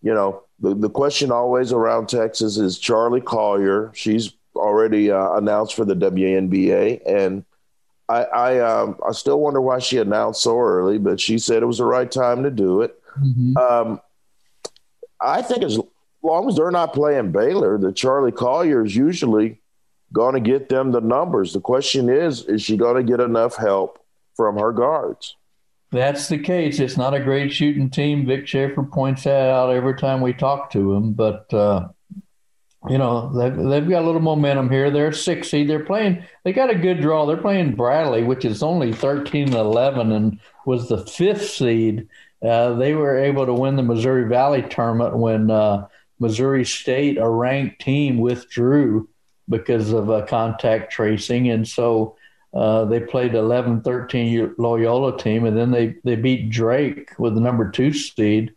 you 0.00 0.14
know 0.14 0.44
the 0.60 0.74
the 0.74 0.90
question 0.90 1.32
always 1.32 1.72
around 1.72 2.08
Texas 2.08 2.56
is 2.56 2.78
Charli 2.78 3.24
Collier. 3.24 3.90
She's 3.94 4.32
already 4.54 5.10
uh, 5.10 5.34
announced 5.34 5.74
for 5.74 5.84
the 5.84 5.94
WNBA, 5.96 7.02
and 7.06 7.44
I 8.08 8.22
I, 8.24 8.58
um, 8.60 8.96
I 9.06 9.12
still 9.12 9.40
wonder 9.40 9.60
why 9.60 9.80
she 9.80 9.98
announced 9.98 10.42
so 10.42 10.58
early, 10.58 10.98
but 10.98 11.20
she 11.20 11.38
said 11.38 11.62
it 11.62 11.66
was 11.66 11.78
the 11.78 11.84
right 11.84 12.10
time 12.10 12.42
to 12.44 12.50
do 12.50 12.82
it. 12.82 12.98
Mm-hmm. 13.20 13.56
Um, 13.56 14.00
I 15.20 15.42
think 15.42 15.62
as 15.62 15.78
long 16.22 16.48
as 16.48 16.56
they're 16.56 16.70
not 16.70 16.94
playing 16.94 17.32
Baylor, 17.32 17.78
the 17.78 17.92
Charli 17.92 18.34
Collier 18.34 18.84
is 18.84 18.94
usually 18.94 19.60
going 20.12 20.34
to 20.34 20.40
get 20.40 20.68
them 20.68 20.92
the 20.92 21.00
numbers. 21.00 21.52
The 21.52 21.60
question 21.60 22.08
is, 22.08 22.44
is 22.46 22.62
she 22.62 22.76
going 22.76 22.96
to 22.96 23.02
get 23.02 23.20
enough 23.20 23.56
help 23.56 23.98
from 24.36 24.58
her 24.58 24.72
guards? 24.72 25.36
That's 25.90 26.28
the 26.28 26.38
case. 26.38 26.80
It's 26.80 26.96
not 26.96 27.12
a 27.12 27.20
great 27.20 27.52
shooting 27.52 27.90
team. 27.90 28.26
Vic 28.26 28.46
Schaefer 28.46 28.82
points 28.82 29.24
that 29.24 29.50
out 29.50 29.70
every 29.70 29.94
time 29.94 30.22
we 30.22 30.32
talk 30.32 30.70
to 30.70 30.94
him, 30.94 31.12
but 31.12 31.52
uh, 31.52 31.88
you 32.88 32.96
know 32.96 33.30
they've, 33.36 33.54
they've 33.54 33.88
got 33.88 34.02
a 34.02 34.06
little 34.06 34.22
momentum 34.22 34.70
here. 34.70 34.90
They're 34.90 35.12
six 35.12 35.50
seed. 35.50 35.68
They're 35.68 35.84
playing. 35.84 36.24
They 36.44 36.54
got 36.54 36.70
a 36.70 36.74
good 36.74 37.02
draw. 37.02 37.26
They're 37.26 37.36
playing 37.36 37.76
Bradley, 37.76 38.22
which 38.22 38.46
is 38.46 38.62
only 38.62 38.94
thirteen 38.94 39.48
and 39.48 39.56
eleven, 39.56 40.12
and 40.12 40.40
was 40.64 40.88
the 40.88 41.04
fifth 41.04 41.50
seed. 41.50 42.08
Uh, 42.42 42.72
they 42.72 42.94
were 42.94 43.18
able 43.18 43.44
to 43.44 43.52
win 43.52 43.76
the 43.76 43.82
Missouri 43.82 44.26
Valley 44.28 44.62
tournament 44.62 45.16
when 45.18 45.50
uh, 45.50 45.86
Missouri 46.18 46.64
State, 46.64 47.18
a 47.18 47.28
ranked 47.28 47.82
team, 47.82 48.16
withdrew 48.16 49.08
because 49.48 49.92
of 49.92 50.10
uh, 50.10 50.24
contact 50.26 50.92
tracing, 50.92 51.50
and 51.50 51.66
so. 51.66 52.16
Uh, 52.54 52.84
they 52.84 53.00
played 53.00 53.34
11 53.34 53.80
13 53.80 54.56
Loyola 54.58 55.16
team, 55.16 55.46
and 55.46 55.56
then 55.56 55.70
they, 55.70 55.96
they 56.04 56.16
beat 56.16 56.50
Drake 56.50 57.18
with 57.18 57.34
the 57.34 57.40
number 57.40 57.70
two 57.70 57.94
seed 57.94 58.52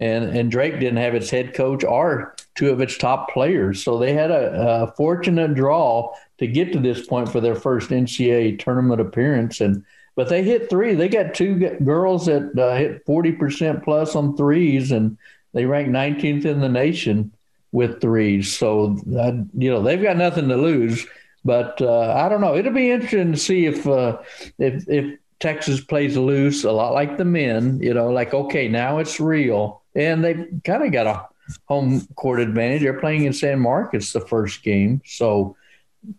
and 0.00 0.24
and 0.24 0.50
Drake 0.50 0.78
didn't 0.78 0.98
have 0.98 1.14
its 1.14 1.30
head 1.30 1.54
coach 1.54 1.84
or 1.84 2.36
two 2.54 2.70
of 2.70 2.80
its 2.80 2.96
top 2.98 3.30
players, 3.30 3.82
so 3.82 3.98
they 3.98 4.12
had 4.12 4.30
a, 4.30 4.82
a, 4.82 4.92
fortunate 4.92 5.54
draw 5.54 6.12
to 6.38 6.46
get 6.46 6.72
to 6.72 6.78
this 6.78 7.06
point 7.06 7.30
for 7.30 7.40
their 7.40 7.54
first 7.54 7.90
NCAA 7.90 8.58
tournament 8.58 9.00
appearance. 9.00 9.60
And 9.60 9.84
but 10.14 10.28
they 10.28 10.42
hit 10.42 10.70
three. 10.70 10.94
They 10.94 11.08
got 11.08 11.34
two 11.34 11.76
girls 11.84 12.26
that 12.26 12.56
uh, 12.56 12.76
hit 12.76 13.04
forty 13.06 13.32
percent 13.32 13.82
plus 13.82 14.14
on 14.14 14.36
threes, 14.36 14.92
and 14.92 15.18
they 15.52 15.64
ranked 15.64 15.90
19th 15.90 16.44
in 16.44 16.60
the 16.60 16.68
nation 16.68 17.32
with 17.72 18.00
threes. 18.00 18.56
So 18.56 18.98
uh, 19.16 19.32
you 19.56 19.70
know 19.70 19.82
they've 19.82 20.02
got 20.02 20.16
nothing 20.16 20.48
to 20.48 20.56
lose. 20.56 21.06
But 21.44 21.80
uh, 21.80 22.12
I 22.14 22.28
don't 22.28 22.40
know. 22.40 22.56
It'll 22.56 22.72
be 22.72 22.90
interesting 22.90 23.32
to 23.32 23.38
see 23.38 23.66
if 23.66 23.86
uh, 23.86 24.18
if 24.58 24.88
if 24.88 25.18
Texas 25.40 25.80
plays 25.80 26.16
loose, 26.16 26.64
a 26.64 26.72
lot 26.72 26.92
like 26.92 27.16
the 27.16 27.24
men. 27.24 27.80
You 27.80 27.94
know, 27.94 28.10
like 28.10 28.34
okay, 28.34 28.68
now 28.68 28.98
it's 28.98 29.20
real 29.20 29.82
and 29.98 30.24
they've 30.24 30.48
kind 30.64 30.84
of 30.84 30.92
got 30.92 31.06
a 31.06 31.26
home 31.66 32.06
court 32.14 32.40
advantage. 32.40 32.82
They're 32.82 33.00
playing 33.00 33.24
in 33.24 33.32
San 33.32 33.58
Marcos 33.58 34.12
the 34.12 34.20
first 34.20 34.62
game, 34.62 35.02
so 35.04 35.56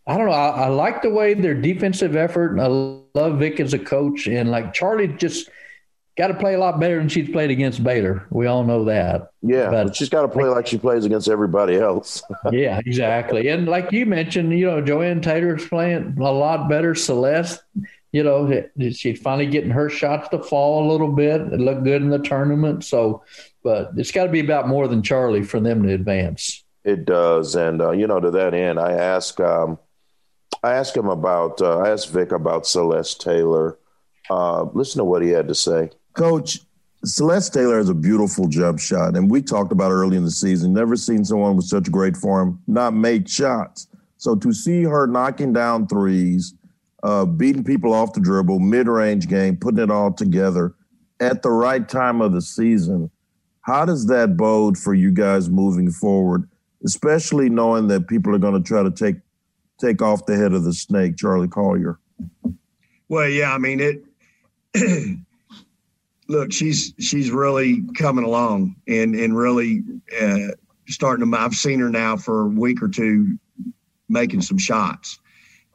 I 0.05 0.17
don't 0.17 0.27
know. 0.27 0.33
I, 0.33 0.65
I 0.65 0.67
like 0.67 1.01
the 1.01 1.09
way 1.09 1.33
their 1.33 1.55
defensive 1.55 2.15
effort. 2.15 2.59
I 2.59 2.67
love 2.67 3.39
Vic 3.39 3.59
as 3.59 3.73
a 3.73 3.79
coach, 3.79 4.27
and 4.27 4.51
like 4.51 4.73
Charli 4.73 5.17
just 5.17 5.49
got 6.19 6.27
to 6.27 6.35
play 6.35 6.53
a 6.53 6.59
lot 6.59 6.79
better 6.79 6.97
than 6.97 7.09
she's 7.09 7.29
played 7.29 7.49
against 7.49 7.83
Baylor. 7.83 8.27
We 8.29 8.45
all 8.45 8.63
know 8.63 8.85
that. 8.85 9.31
Yeah, 9.41 9.71
but 9.71 9.95
she's 9.95 10.09
got 10.09 10.21
to 10.21 10.27
play 10.27 10.45
like 10.45 10.67
she 10.67 10.77
plays 10.77 11.05
against 11.05 11.29
everybody 11.29 11.77
else. 11.77 12.21
yeah, 12.51 12.79
exactly. 12.85 13.47
And 13.47 13.67
like 13.67 13.91
you 13.91 14.05
mentioned, 14.05 14.51
you 14.51 14.67
know, 14.67 14.81
Joanne 14.81 15.21
Taylor's 15.21 15.67
playing 15.67 16.17
a 16.19 16.31
lot 16.31 16.69
better. 16.69 16.93
Celeste, 16.93 17.61
you 18.11 18.23
know, 18.23 18.63
she's 18.91 19.19
finally 19.19 19.47
getting 19.47 19.71
her 19.71 19.89
shots 19.89 20.29
to 20.29 20.43
fall 20.43 20.87
a 20.87 20.91
little 20.91 21.11
bit. 21.11 21.41
It 21.41 21.59
looked 21.59 21.83
good 21.83 22.01
in 22.01 22.09
the 22.09 22.19
tournament. 22.19 22.83
So 22.83 23.23
but 23.63 23.91
it's 23.97 24.11
got 24.11 24.25
to 24.25 24.31
be 24.31 24.39
about 24.39 24.67
more 24.67 24.87
than 24.87 25.01
Charli 25.01 25.45
for 25.45 25.59
them 25.59 25.83
to 25.83 25.93
advance. 25.93 26.63
It 26.83 27.05
does, 27.05 27.55
and 27.55 27.81
uh, 27.81 27.91
you 27.91 28.07
know, 28.07 28.19
to 28.19 28.31
that 28.31 28.53
end, 28.53 28.79
I 28.79 28.93
ask, 28.93 29.39
um, 29.39 29.77
I 30.63 30.73
asked 30.73 30.95
him 30.95 31.07
about, 31.07 31.61
uh, 31.61 31.79
I 31.79 31.89
asked 31.89 32.09
Vic 32.09 32.31
about 32.31 32.65
Celeste 32.65 33.21
Taylor. 33.21 33.77
Uh, 34.29 34.63
listen 34.73 34.99
to 34.99 35.03
what 35.03 35.21
he 35.21 35.29
had 35.29 35.47
to 35.49 35.55
say, 35.55 35.89
Coach. 36.19 36.59
Celeste 37.05 37.53
Taylor 37.53 37.77
has 37.77 37.87
a 37.87 37.93
beautiful 37.93 38.49
jump 38.49 38.77
shot, 38.77 39.15
and 39.15 39.31
we 39.31 39.41
talked 39.41 39.71
about 39.71 39.91
early 39.91 40.17
in 40.17 40.25
the 40.25 40.31
season. 40.31 40.73
Never 40.73 40.97
seen 40.97 41.23
someone 41.23 41.55
with 41.55 41.65
such 41.65 41.89
great 41.89 42.17
form 42.17 42.61
not 42.67 42.93
make 42.93 43.29
shots. 43.29 43.87
So 44.17 44.35
to 44.35 44.51
see 44.51 44.83
her 44.83 45.07
knocking 45.07 45.53
down 45.53 45.87
threes, 45.87 46.53
uh, 47.03 47.23
beating 47.23 47.63
people 47.63 47.93
off 47.93 48.11
the 48.11 48.19
dribble, 48.19 48.59
mid-range 48.59 49.29
game, 49.29 49.55
putting 49.55 49.79
it 49.79 49.89
all 49.89 50.11
together 50.11 50.75
at 51.21 51.41
the 51.41 51.51
right 51.51 51.87
time 51.87 52.19
of 52.19 52.33
the 52.33 52.41
season 52.41 53.09
how 53.69 53.85
does 53.85 54.07
that 54.07 54.35
bode 54.35 54.77
for 54.77 54.95
you 54.95 55.11
guys 55.11 55.47
moving 55.47 55.91
forward, 55.91 56.49
especially 56.83 57.49
knowing 57.49 57.87
that 57.87 58.07
people 58.07 58.33
are 58.33 58.39
going 58.39 58.55
to 58.55 58.67
try 58.67 58.81
to 58.81 58.89
take 58.89 59.17
take 59.79 60.01
off 60.01 60.25
the 60.25 60.35
head 60.35 60.53
of 60.53 60.63
the 60.63 60.73
snake, 60.73 61.15
Charli 61.15 61.49
Collier? 61.49 61.99
Well, 63.07 63.29
yeah, 63.29 63.53
I 63.53 63.59
mean 63.59 63.79
it. 63.79 64.03
look, 66.29 66.53
she's 66.53 66.93
she's 66.99 67.31
really 67.31 67.83
coming 67.97 68.23
along 68.23 68.75
and 68.87 69.15
and 69.15 69.35
really 69.35 69.83
uh, 70.21 70.53
starting 70.87 71.29
to. 71.29 71.37
I've 71.37 71.55
seen 71.55 71.79
her 71.81 71.89
now 71.89 72.15
for 72.15 72.43
a 72.43 72.47
week 72.47 72.81
or 72.81 72.87
two 72.87 73.37
making 74.07 74.41
some 74.41 74.57
shots, 74.57 75.19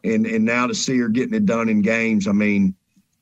and 0.02 0.24
and 0.24 0.44
now 0.44 0.66
to 0.66 0.74
see 0.74 0.96
her 0.98 1.08
getting 1.08 1.34
it 1.34 1.44
done 1.44 1.68
in 1.68 1.82
games. 1.82 2.26
I 2.26 2.32
mean, 2.32 2.74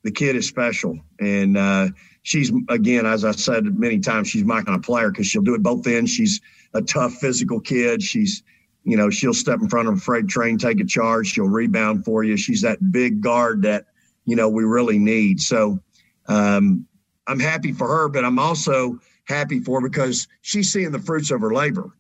the 0.05 0.13
kid 0.13 0.37
is 0.37 0.47
special, 0.47 1.01
and 1.19 1.57
uh, 1.57 1.89
she's 2.23 2.53
again, 2.69 3.07
as 3.07 3.25
I 3.25 3.33
said 3.33 3.79
many 3.79 3.99
times, 3.99 4.29
she's 4.29 4.45
my 4.45 4.63
kind 4.63 4.77
of 4.77 4.85
player 4.85 5.11
because 5.11 5.27
she'll 5.27 5.43
do 5.43 5.55
it 5.55 5.63
both 5.63 5.87
ends. 5.87 6.11
She's 6.11 6.41
a 6.75 6.83
tough 6.83 7.15
physical 7.15 7.61
kid. 7.61 8.03
She's, 8.03 8.43
you 8.85 8.97
know, 8.97 9.11
she'll 9.11 9.35
step 9.35 9.61
in 9.61 9.69
front 9.69 9.89
of 9.89 9.95
a 9.95 10.01
freight 10.01 10.29
train, 10.29 10.59
take 10.59 10.81
a 10.81 10.85
charge, 10.85 11.29
she'll 11.29 11.49
rebound 11.49 12.05
for 12.05 12.25
you. 12.25 12.37
She's 12.37 12.63
that 12.63 12.93
big 12.93 13.21
guard 13.21 13.63
that, 13.63 13.87
you 14.25 14.37
know, 14.37 14.49
we 14.49 14.65
really 14.65 14.99
need. 14.99 15.41
So 15.41 15.81
um, 16.29 16.87
I'm 17.27 17.41
happy 17.41 17.73
for 17.73 17.87
her, 17.87 18.09
but 18.09 18.25
I'm 18.25 18.39
also 18.39 18.99
happy 19.25 19.61
for 19.61 19.81
because 19.81 20.29
she's 20.41 20.73
seeing 20.73 20.91
the 20.91 20.99
fruits 20.99 21.31
of 21.31 21.41
her 21.41 21.53
labor. 21.53 21.91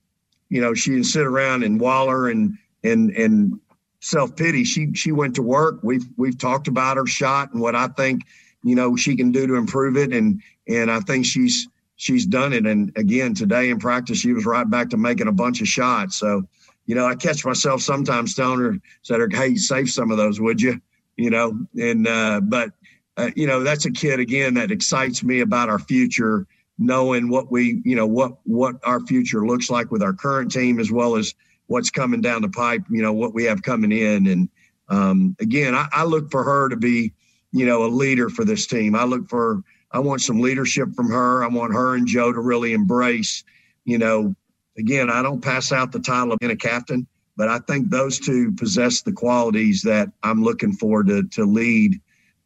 You 0.48 0.60
know, 0.60 0.74
she 0.74 0.90
didn't 0.90 1.06
sit 1.06 1.26
around 1.26 1.62
and 1.62 1.80
waller 1.80 2.28
and 2.28 2.58
and 2.84 3.10
and 3.10 3.60
self 4.00 4.34
pity. 4.36 4.64
She 4.64 4.92
she 4.94 5.12
went 5.12 5.34
to 5.36 5.42
work. 5.42 5.78
We've 5.82 6.06
we've 6.16 6.38
talked 6.38 6.68
about 6.68 6.96
her 6.96 7.06
shot 7.06 7.52
and 7.52 7.60
what 7.60 7.74
I 7.76 7.88
think 7.88 8.22
you 8.62 8.74
know 8.74 8.96
she 8.96 9.16
can 9.16 9.32
do 9.32 9.46
to 9.46 9.54
improve 9.54 9.96
it 9.96 10.12
and 10.12 10.40
and 10.68 10.90
I 10.90 11.00
think 11.00 11.26
she's 11.26 11.68
she's 11.96 12.26
done 12.26 12.52
it 12.52 12.66
and 12.66 12.92
again 12.96 13.34
today 13.34 13.70
in 13.70 13.78
practice 13.78 14.18
she 14.18 14.32
was 14.32 14.46
right 14.46 14.68
back 14.68 14.90
to 14.90 14.96
making 14.96 15.28
a 15.28 15.32
bunch 15.32 15.60
of 15.60 15.68
shots 15.68 16.16
so 16.16 16.42
you 16.86 16.94
know 16.94 17.06
I 17.06 17.14
catch 17.14 17.44
myself 17.44 17.82
sometimes 17.82 18.34
telling 18.34 18.60
her 18.60 18.76
said 19.02 19.20
her 19.20 19.28
hey 19.30 19.56
save 19.56 19.90
some 19.90 20.10
of 20.10 20.16
those 20.16 20.40
would 20.40 20.60
you 20.60 20.80
you 21.16 21.30
know 21.30 21.58
and 21.78 22.06
uh 22.06 22.40
but 22.40 22.70
uh, 23.16 23.30
you 23.36 23.46
know 23.46 23.62
that's 23.62 23.84
a 23.84 23.90
kid 23.90 24.20
again 24.20 24.54
that 24.54 24.70
excites 24.70 25.22
me 25.22 25.40
about 25.40 25.68
our 25.68 25.78
future 25.78 26.46
knowing 26.78 27.28
what 27.28 27.50
we 27.50 27.80
you 27.84 27.94
know 27.94 28.06
what 28.06 28.32
what 28.44 28.76
our 28.84 29.00
future 29.00 29.46
looks 29.46 29.70
like 29.70 29.90
with 29.90 30.02
our 30.02 30.12
current 30.12 30.50
team 30.50 30.78
as 30.80 30.90
well 30.90 31.16
as 31.16 31.34
what's 31.66 31.90
coming 31.90 32.20
down 32.20 32.42
the 32.42 32.48
pipe 32.48 32.82
you 32.90 33.02
know 33.02 33.12
what 33.12 33.34
we 33.34 33.44
have 33.44 33.62
coming 33.62 33.92
in 33.92 34.26
and 34.26 34.48
um, 34.88 35.36
again 35.40 35.74
I, 35.74 35.86
I 35.92 36.04
look 36.04 36.30
for 36.30 36.42
her 36.42 36.68
to 36.68 36.76
be 36.76 37.12
you 37.52 37.66
know, 37.66 37.84
a 37.84 37.88
leader 37.88 38.28
for 38.28 38.44
this 38.44 38.66
team. 38.66 38.94
I 38.94 39.04
look 39.04 39.28
for, 39.28 39.62
I 39.92 39.98
want 39.98 40.22
some 40.22 40.40
leadership 40.40 40.94
from 40.94 41.10
her. 41.10 41.44
I 41.44 41.48
want 41.48 41.74
her 41.74 41.94
and 41.94 42.06
Joe 42.06 42.32
to 42.32 42.40
really 42.40 42.72
embrace, 42.72 43.44
you 43.84 43.98
know, 43.98 44.34
again, 44.78 45.10
I 45.10 45.22
don't 45.22 45.42
pass 45.42 45.70
out 45.70 45.92
the 45.92 46.00
title 46.00 46.32
of 46.32 46.38
being 46.38 46.52
a 46.52 46.56
captain, 46.56 47.06
but 47.36 47.48
I 47.48 47.58
think 47.58 47.90
those 47.90 48.18
two 48.18 48.52
possess 48.52 49.02
the 49.02 49.12
qualities 49.12 49.82
that 49.82 50.10
I'm 50.22 50.42
looking 50.42 50.72
for 50.72 51.02
to, 51.04 51.22
to 51.24 51.44
lead 51.44 52.00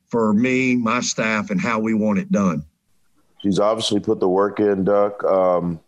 for 0.09 0.33
me, 0.33 0.77
my 0.77 1.01
staff, 1.01 1.51
and 1.51 1.61
how 1.61 1.79
we 1.79 1.95
want 1.95 2.19
it 2.19 2.31
done. 2.31 2.65
She's 3.43 3.59
obviously 3.59 4.01
put 4.01 4.21
the 4.21 4.29
work 4.29 4.61
in, 4.61 4.85
Duck. 4.85 5.23
Um, 5.25 5.81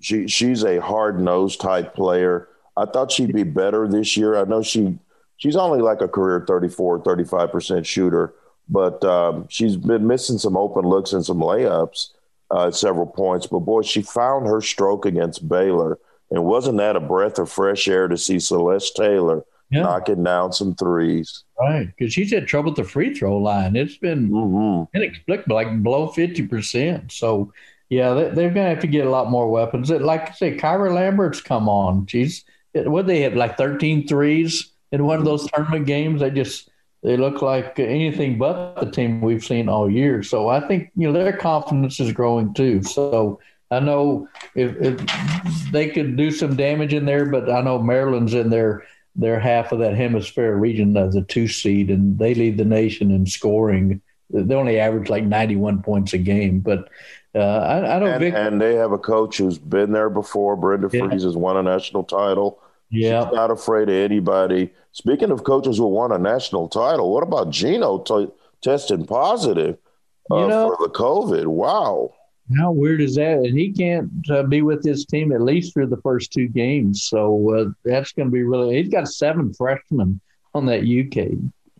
she 0.00 0.26
she's 0.26 0.64
a 0.64 0.80
hard 0.80 1.20
nosed 1.20 1.60
type 1.60 1.94
player. 1.94 2.48
I 2.76 2.86
thought 2.86 3.12
she'd 3.12 3.32
be 3.32 3.44
better 3.44 3.86
this 3.86 4.16
year. 4.16 4.36
I 4.36 4.44
know 4.44 4.62
she 4.62 4.98
she's 5.36 5.56
only 5.56 5.80
like 5.80 6.00
a 6.00 6.08
career 6.08 6.44
34, 6.46 7.02
35% 7.02 7.86
shooter, 7.86 8.34
but 8.68 9.02
um, 9.04 9.46
she's 9.48 9.76
been 9.76 10.06
missing 10.06 10.38
some 10.38 10.56
open 10.56 10.84
looks 10.84 11.12
and 11.12 11.24
some 11.24 11.38
layups 11.38 12.08
uh, 12.50 12.68
at 12.68 12.74
several 12.74 13.06
points. 13.06 13.46
But 13.46 13.60
boy, 13.60 13.82
she 13.82 14.02
found 14.02 14.46
her 14.46 14.60
stroke 14.60 15.06
against 15.06 15.48
Baylor. 15.48 15.98
And 16.30 16.44
wasn't 16.44 16.78
that 16.78 16.96
a 16.96 17.00
breath 17.00 17.38
of 17.38 17.50
fresh 17.50 17.86
air 17.86 18.08
to 18.08 18.16
see 18.16 18.38
Celeste 18.38 18.96
Taylor 18.96 19.44
yeah. 19.72 19.82
knocking 19.82 20.22
down 20.22 20.52
some 20.52 20.74
threes? 20.74 21.44
Right, 21.58 21.86
because 21.86 22.12
she's 22.12 22.32
had 22.32 22.46
trouble 22.46 22.70
at 22.70 22.76
the 22.76 22.84
free 22.84 23.14
throw 23.14 23.38
line. 23.38 23.76
It's 23.76 23.96
been 23.96 24.30
mm-hmm. 24.30 24.96
inexplicable, 24.96 25.56
like 25.56 25.82
below 25.82 26.08
fifty 26.08 26.46
percent. 26.46 27.12
So, 27.12 27.52
yeah, 27.88 28.12
they, 28.14 28.46
are 28.46 28.50
going 28.50 28.54
to 28.54 28.62
have 28.62 28.80
to 28.80 28.86
get 28.86 29.06
a 29.06 29.10
lot 29.10 29.30
more 29.30 29.48
weapons. 29.48 29.90
Like 29.90 30.30
I 30.30 30.32
say, 30.32 30.56
Kyra 30.56 30.92
Lambert's 30.94 31.40
come 31.40 31.68
on. 31.68 32.06
She's 32.06 32.44
what 32.74 33.06
they 33.06 33.20
have 33.20 33.34
like 33.34 33.56
13 33.58 34.08
threes 34.08 34.72
in 34.92 35.04
one 35.04 35.18
of 35.18 35.24
those 35.24 35.50
tournament 35.50 35.86
games. 35.86 36.20
They 36.20 36.30
just 36.30 36.70
they 37.02 37.16
look 37.16 37.42
like 37.42 37.78
anything 37.78 38.38
but 38.38 38.76
the 38.76 38.90
team 38.90 39.20
we've 39.20 39.44
seen 39.44 39.68
all 39.68 39.90
year. 39.90 40.22
So 40.22 40.48
I 40.48 40.66
think 40.66 40.90
you 40.96 41.06
know 41.06 41.12
their 41.12 41.36
confidence 41.36 41.98
is 42.00 42.12
growing 42.12 42.54
too. 42.54 42.82
So 42.82 43.40
I 43.70 43.80
know 43.80 44.28
if, 44.54 44.76
if 44.76 45.72
they 45.72 45.88
could 45.88 46.16
do 46.16 46.30
some 46.30 46.56
damage 46.56 46.94
in 46.94 47.06
there, 47.06 47.26
but 47.26 47.50
I 47.50 47.62
know 47.62 47.78
Maryland's 47.78 48.34
in 48.34 48.50
their 48.50 48.84
their 49.14 49.38
half 49.38 49.72
of 49.72 49.80
that 49.80 49.94
Hemisfair 49.94 50.58
region 50.58 50.96
as 50.96 51.14
a 51.14 51.22
two 51.22 51.48
seed, 51.48 51.90
and 51.90 52.18
they 52.18 52.34
lead 52.34 52.56
the 52.56 52.64
nation 52.64 53.10
in 53.10 53.26
scoring. 53.26 54.00
They 54.30 54.54
only 54.54 54.78
average 54.80 55.10
like 55.10 55.24
91 55.24 55.82
points 55.82 56.14
a 56.14 56.18
game, 56.18 56.60
but 56.60 56.88
uh, 57.34 57.38
I, 57.38 57.96
I 57.96 57.98
don't. 57.98 58.08
And, 58.08 58.20
Vic- 58.20 58.34
and, 58.34 58.60
they 58.60 58.74
have 58.74 58.92
a 58.92 58.98
coach 58.98 59.38
who's 59.38 59.58
been 59.58 59.92
there 59.92 60.10
before. 60.10 60.56
Brenda 60.56 60.88
yeah. 60.92 61.02
Frese 61.02 61.22
has 61.22 61.36
won 61.36 61.56
a 61.56 61.62
national 61.62 62.04
title. 62.04 62.60
Yeah, 62.90 63.24
She's 63.24 63.34
not 63.34 63.50
afraid 63.50 63.88
of 63.88 63.94
anybody. 63.94 64.70
Speaking 64.92 65.30
of 65.30 65.44
coaches 65.44 65.78
who 65.78 65.88
won 65.88 66.12
a 66.12 66.18
national 66.18 66.68
title, 66.68 67.12
what 67.12 67.22
about 67.22 67.50
Gino 67.50 67.98
t- 67.98 68.28
testing 68.60 69.06
positive 69.06 69.78
uh, 70.30 70.36
you 70.36 70.48
know, 70.48 70.74
for 70.76 70.86
the 70.86 70.92
COVID? 70.92 71.46
Wow. 71.46 72.12
How 72.56 72.72
weird 72.72 73.00
is 73.00 73.16
that? 73.16 73.38
And 73.38 73.56
he 73.58 73.72
can't 73.72 74.10
uh, 74.30 74.44
be 74.44 74.62
with 74.62 74.84
his 74.84 75.04
team 75.06 75.32
at 75.32 75.42
least 75.42 75.72
through 75.72 75.88
the 75.88 76.00
first 76.02 76.32
two 76.32 76.48
games. 76.48 77.04
So 77.04 77.54
uh, 77.54 77.64
that's 77.84 78.12
going 78.12 78.28
to 78.28 78.32
be 78.32 78.42
really. 78.42 78.82
He's 78.82 78.92
got 78.92 79.08
seven 79.08 79.52
freshmen 79.52 80.20
on 80.54 80.66
that 80.66 80.80
UK 80.80 81.38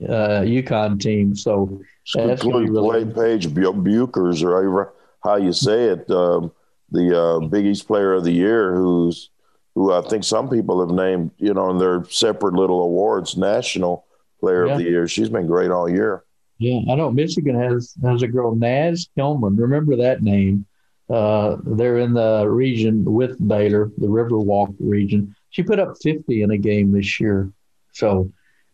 uh, 0.08 0.42
UConn 0.42 1.00
team. 1.00 1.34
So 1.34 1.80
that's 2.14 2.42
going 2.42 2.66
to 2.66 2.72
be 2.72 2.78
really. 2.78 3.04
Paige 3.04 3.48
Bueckers, 3.48 4.42
or 4.42 4.92
how 5.22 5.36
you 5.36 5.52
say 5.52 5.84
it, 5.84 6.10
um, 6.10 6.52
the 6.90 7.18
uh, 7.18 7.46
Big 7.46 7.66
East 7.66 7.86
Player 7.86 8.14
of 8.14 8.24
the 8.24 8.32
Year, 8.32 8.74
who's 8.74 9.30
who 9.74 9.92
I 9.92 10.02
think 10.02 10.24
some 10.24 10.50
people 10.50 10.80
have 10.80 10.94
named, 10.94 11.30
you 11.38 11.54
know, 11.54 11.70
in 11.70 11.78
their 11.78 12.04
separate 12.10 12.54
little 12.54 12.82
awards, 12.82 13.36
National 13.36 14.04
Player 14.40 14.66
yeah. 14.66 14.72
of 14.72 14.78
the 14.78 14.84
Year. 14.84 15.08
She's 15.08 15.30
been 15.30 15.46
great 15.46 15.70
all 15.70 15.88
year. 15.88 16.24
Yeah, 16.62 16.92
I 16.92 16.94
know 16.94 17.10
Michigan 17.10 17.58
has 17.58 17.94
has 18.04 18.22
a 18.22 18.28
girl 18.28 18.54
Naz 18.54 19.08
Hillmon. 19.16 19.56
Remember 19.56 19.96
that 19.96 20.22
name? 20.22 20.64
Uh, 21.10 21.56
they're 21.64 21.98
in 21.98 22.14
the 22.14 22.48
region 22.48 23.04
with 23.04 23.36
Baylor, 23.46 23.90
the 23.98 24.06
Riverwalk 24.06 24.74
region. 24.78 25.34
She 25.50 25.64
put 25.64 25.80
up 25.80 25.94
50 26.02 26.42
in 26.42 26.52
a 26.52 26.56
game 26.56 26.92
this 26.92 27.18
year. 27.20 27.50
So, 27.92 28.30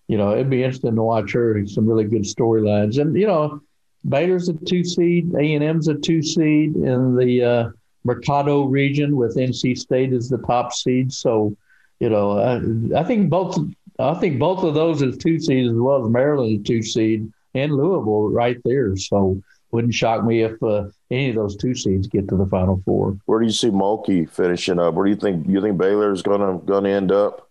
you 0.06 0.18
know, 0.18 0.32
it'd 0.32 0.50
be 0.50 0.62
interesting 0.62 0.94
to 0.96 1.02
watch 1.02 1.32
her. 1.32 1.66
Some 1.66 1.88
really 1.88 2.04
good 2.04 2.22
storylines, 2.22 3.00
and 3.00 3.16
you 3.16 3.26
know, 3.26 3.60
Baylor's 4.06 4.50
a 4.50 4.52
two 4.52 4.84
seed, 4.84 5.34
A 5.34 5.54
and 5.54 5.64
M's 5.64 5.88
a 5.88 5.94
two 5.94 6.22
seed 6.22 6.76
in 6.76 7.16
the 7.16 7.42
uh, 7.42 7.70
Mercado 8.04 8.64
region 8.64 9.16
with 9.16 9.36
NC 9.36 9.78
State 9.78 10.12
as 10.12 10.28
the 10.28 10.38
top 10.38 10.74
seed. 10.74 11.10
So, 11.10 11.56
you 12.00 12.10
know, 12.10 12.38
I, 12.38 13.00
I 13.00 13.04
think 13.04 13.30
both 13.30 13.58
I 13.98 14.14
think 14.14 14.38
both 14.38 14.62
of 14.62 14.74
those 14.74 15.02
as 15.02 15.16
two 15.16 15.40
seeds 15.40 15.70
as 15.70 15.78
well 15.78 16.04
as 16.04 16.10
Maryland 16.10 16.66
two 16.66 16.82
seed 16.82 17.32
and 17.54 17.72
Louisville 17.72 18.30
right 18.30 18.58
there. 18.64 18.96
So 18.96 19.42
wouldn't 19.70 19.94
shock 19.94 20.24
me 20.24 20.42
if 20.42 20.62
uh, 20.62 20.84
any 21.10 21.30
of 21.30 21.36
those 21.36 21.56
two 21.56 21.74
seeds 21.74 22.06
get 22.06 22.28
to 22.28 22.36
the 22.36 22.46
Final 22.46 22.80
Four. 22.84 23.18
Where 23.26 23.40
do 23.40 23.46
you 23.46 23.52
see 23.52 23.68
Mulkey 23.68 24.28
finishing 24.28 24.78
up? 24.78 24.94
Where 24.94 25.04
do 25.04 25.10
you 25.10 25.16
think 25.16 25.46
you 25.46 25.60
think 25.60 25.78
Baylor's 25.78 26.22
gonna 26.22 26.58
gonna 26.58 26.88
end 26.88 27.12
up 27.12 27.48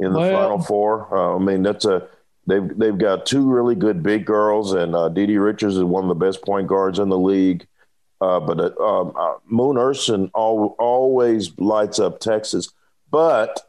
in 0.00 0.12
the 0.12 0.18
well, 0.18 0.42
Final 0.42 0.62
Four? 0.62 1.14
Uh, 1.14 1.36
I 1.36 1.38
mean, 1.38 1.62
that's 1.62 1.84
a 1.84 2.08
they've 2.46 2.76
they've 2.76 2.98
got 2.98 3.26
two 3.26 3.48
really 3.48 3.74
good 3.74 4.02
big 4.02 4.24
girls, 4.24 4.72
and 4.72 4.94
uh, 4.94 5.10
DiDi 5.10 5.42
Richards 5.42 5.76
is 5.76 5.84
one 5.84 6.04
of 6.04 6.08
the 6.08 6.26
best 6.26 6.42
point 6.42 6.66
guards 6.66 6.98
in 6.98 7.08
the 7.08 7.18
league. 7.18 7.66
Uh, 8.20 8.40
but 8.40 8.58
uh, 8.58 8.82
um, 8.82 9.12
uh, 9.16 9.34
Moon 9.46 9.76
Ursin 9.76 10.30
al- 10.34 10.74
always 10.78 11.56
lights 11.58 12.00
up 12.00 12.18
Texas, 12.18 12.72
but 13.10 13.60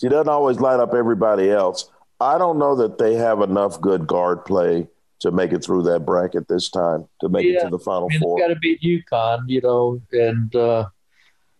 she 0.00 0.08
doesn't 0.08 0.28
always 0.28 0.58
light 0.58 0.80
up 0.80 0.94
everybody 0.94 1.50
else. 1.50 1.88
I 2.20 2.38
don't 2.38 2.58
know 2.58 2.74
that 2.76 2.98
they 2.98 3.14
have 3.14 3.40
enough 3.40 3.80
good 3.80 4.06
guard 4.06 4.44
play 4.44 4.88
to 5.20 5.30
make 5.30 5.52
it 5.52 5.64
through 5.64 5.82
that 5.82 6.00
bracket 6.00 6.46
this 6.48 6.70
time 6.70 7.06
to 7.20 7.28
make 7.28 7.44
yeah, 7.44 7.58
it 7.58 7.64
to 7.64 7.70
the 7.70 7.78
final 7.78 8.08
I 8.10 8.14
mean, 8.14 8.20
four. 8.20 8.38
Got 8.38 8.48
to 8.48 8.56
beat 8.56 8.80
UConn, 8.82 9.44
you 9.46 9.60
know, 9.60 10.00
and 10.12 10.54
uh, 10.54 10.88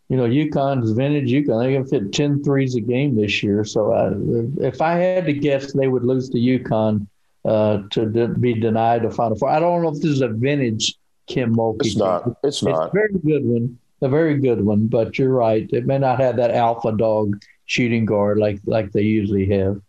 you 0.09 0.17
know 0.17 0.27
UConn's 0.27 0.93
vintage 0.93 1.31
UConn. 1.31 1.65
They 1.65 1.75
can 1.75 1.87
fit 1.87 2.13
10 2.13 2.45
threes 2.45 2.75
a 2.77 2.81
game 2.81 3.17
this 3.17 3.43
year. 3.43 3.65
So 3.65 3.93
I, 3.93 4.65
if 4.65 4.81
I 4.81 4.95
had 4.95 5.27
to 5.27 5.33
guess, 5.33 5.73
they 5.73 5.89
would 5.89 6.05
lose 6.05 6.29
to 6.31 6.39
UConn 6.39 7.07
uh, 7.45 7.83
to 7.91 8.07
de- 8.07 8.29
be 8.29 8.55
denied 8.55 9.05
a 9.05 9.11
final 9.11 9.37
four. 9.37 9.49
I 9.49 9.59
don't 9.59 9.83
know 9.83 9.89
if 9.89 10.01
this 10.01 10.13
is 10.13 10.21
a 10.21 10.29
vintage 10.29 10.97
Kim 11.27 11.55
Mulkey. 11.55 11.87
It's 11.87 11.97
not. 11.97 12.37
It's 12.43 12.63
not. 12.63 12.87
It's 12.87 12.89
a 12.89 12.91
very 12.93 13.13
good 13.13 13.45
one. 13.45 13.79
A 14.01 14.09
very 14.09 14.39
good 14.39 14.65
one, 14.65 14.87
but 14.87 15.19
you're 15.19 15.33
right. 15.33 15.69
It 15.73 15.87
may 15.87 15.99
not 15.99 16.21
have 16.21 16.37
that 16.37 16.53
alpha 16.53 16.93
dog 16.93 17.43
shooting 17.67 18.07
guard 18.07 18.39
like 18.39 18.61
like 18.65 18.93
they 18.93 19.03
usually 19.03 19.47
have. 19.47 19.81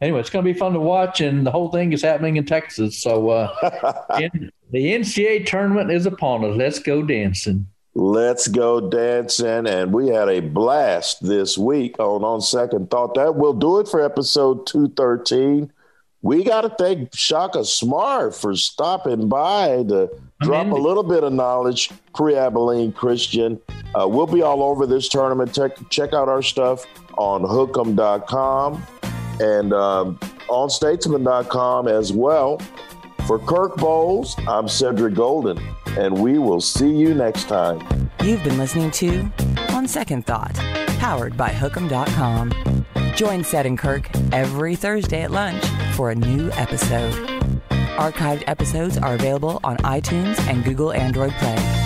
Anyway, 0.00 0.20
it's 0.20 0.30
going 0.30 0.44
to 0.44 0.52
be 0.52 0.58
fun 0.58 0.72
to 0.74 0.80
watch, 0.80 1.20
and 1.20 1.46
the 1.46 1.50
whole 1.50 1.70
thing 1.70 1.92
is 1.92 2.02
happening 2.02 2.36
in 2.36 2.44
Texas. 2.44 3.02
So 3.02 3.30
uh, 3.30 4.04
in, 4.20 4.50
the 4.70 4.92
NCAA 4.92 5.46
tournament 5.46 5.90
is 5.90 6.06
upon 6.06 6.44
us. 6.44 6.56
Let's 6.56 6.78
go 6.78 7.02
dancing. 7.02 7.66
Let's 7.94 8.46
go 8.46 8.90
dancing. 8.90 9.66
And 9.66 9.92
we 9.92 10.08
had 10.08 10.28
a 10.28 10.40
blast 10.40 11.26
this 11.26 11.56
week 11.56 11.98
on 11.98 12.24
On 12.24 12.42
Second 12.42 12.90
Thought. 12.90 13.14
That 13.14 13.36
will 13.36 13.54
do 13.54 13.78
it 13.78 13.88
for 13.88 14.04
episode 14.04 14.66
213 14.66 15.72
we 16.26 16.42
got 16.42 16.62
to 16.62 16.70
thank 16.70 17.14
Shaka 17.14 17.64
Smart 17.64 18.34
for 18.34 18.56
stopping 18.56 19.28
by 19.28 19.84
to 19.84 20.10
drop 20.40 20.66
a 20.66 20.74
little 20.74 21.04
bit 21.04 21.22
of 21.22 21.32
knowledge 21.32 21.90
pre 22.16 22.34
Abilene 22.34 22.92
Christian. 22.92 23.60
Uh, 23.94 24.08
we'll 24.08 24.26
be 24.26 24.42
all 24.42 24.64
over 24.64 24.86
this 24.86 25.08
tournament. 25.08 25.54
Check, 25.54 25.72
check 25.88 26.12
out 26.12 26.28
our 26.28 26.42
stuff 26.42 26.84
on 27.16 27.42
hookem.com 27.42 28.84
and 29.40 29.72
um, 29.72 30.18
on 30.48 30.70
statesman.com 30.70 31.88
as 31.88 32.12
well. 32.12 32.60
For 33.26 33.38
Kirk 33.40 33.74
Bohls, 33.76 34.36
I'm 34.48 34.68
Cedric 34.68 35.14
Golden, 35.14 35.58
and 35.98 36.16
we 36.16 36.38
will 36.38 36.60
see 36.60 36.90
you 36.90 37.12
next 37.14 37.44
time. 37.48 38.10
You've 38.22 38.44
been 38.44 38.58
listening 38.58 38.90
to 38.92 39.28
On 39.70 39.88
Second 39.88 40.26
Thought, 40.26 40.54
powered 40.98 41.36
by 41.36 41.50
hookem.com. 41.50 42.52
Join 43.16 43.42
Ced 43.42 43.66
and 43.66 43.78
Kirk 43.78 44.08
every 44.32 44.76
Thursday 44.76 45.22
at 45.22 45.30
lunch 45.30 45.64
for 45.94 46.10
a 46.10 46.14
new 46.14 46.50
episode. 46.52 47.12
Archived 47.96 48.44
episodes 48.46 48.98
are 48.98 49.14
available 49.14 49.58
on 49.64 49.78
iTunes 49.78 50.38
and 50.48 50.62
Google 50.62 50.92
Android 50.92 51.32
Play. 51.32 51.85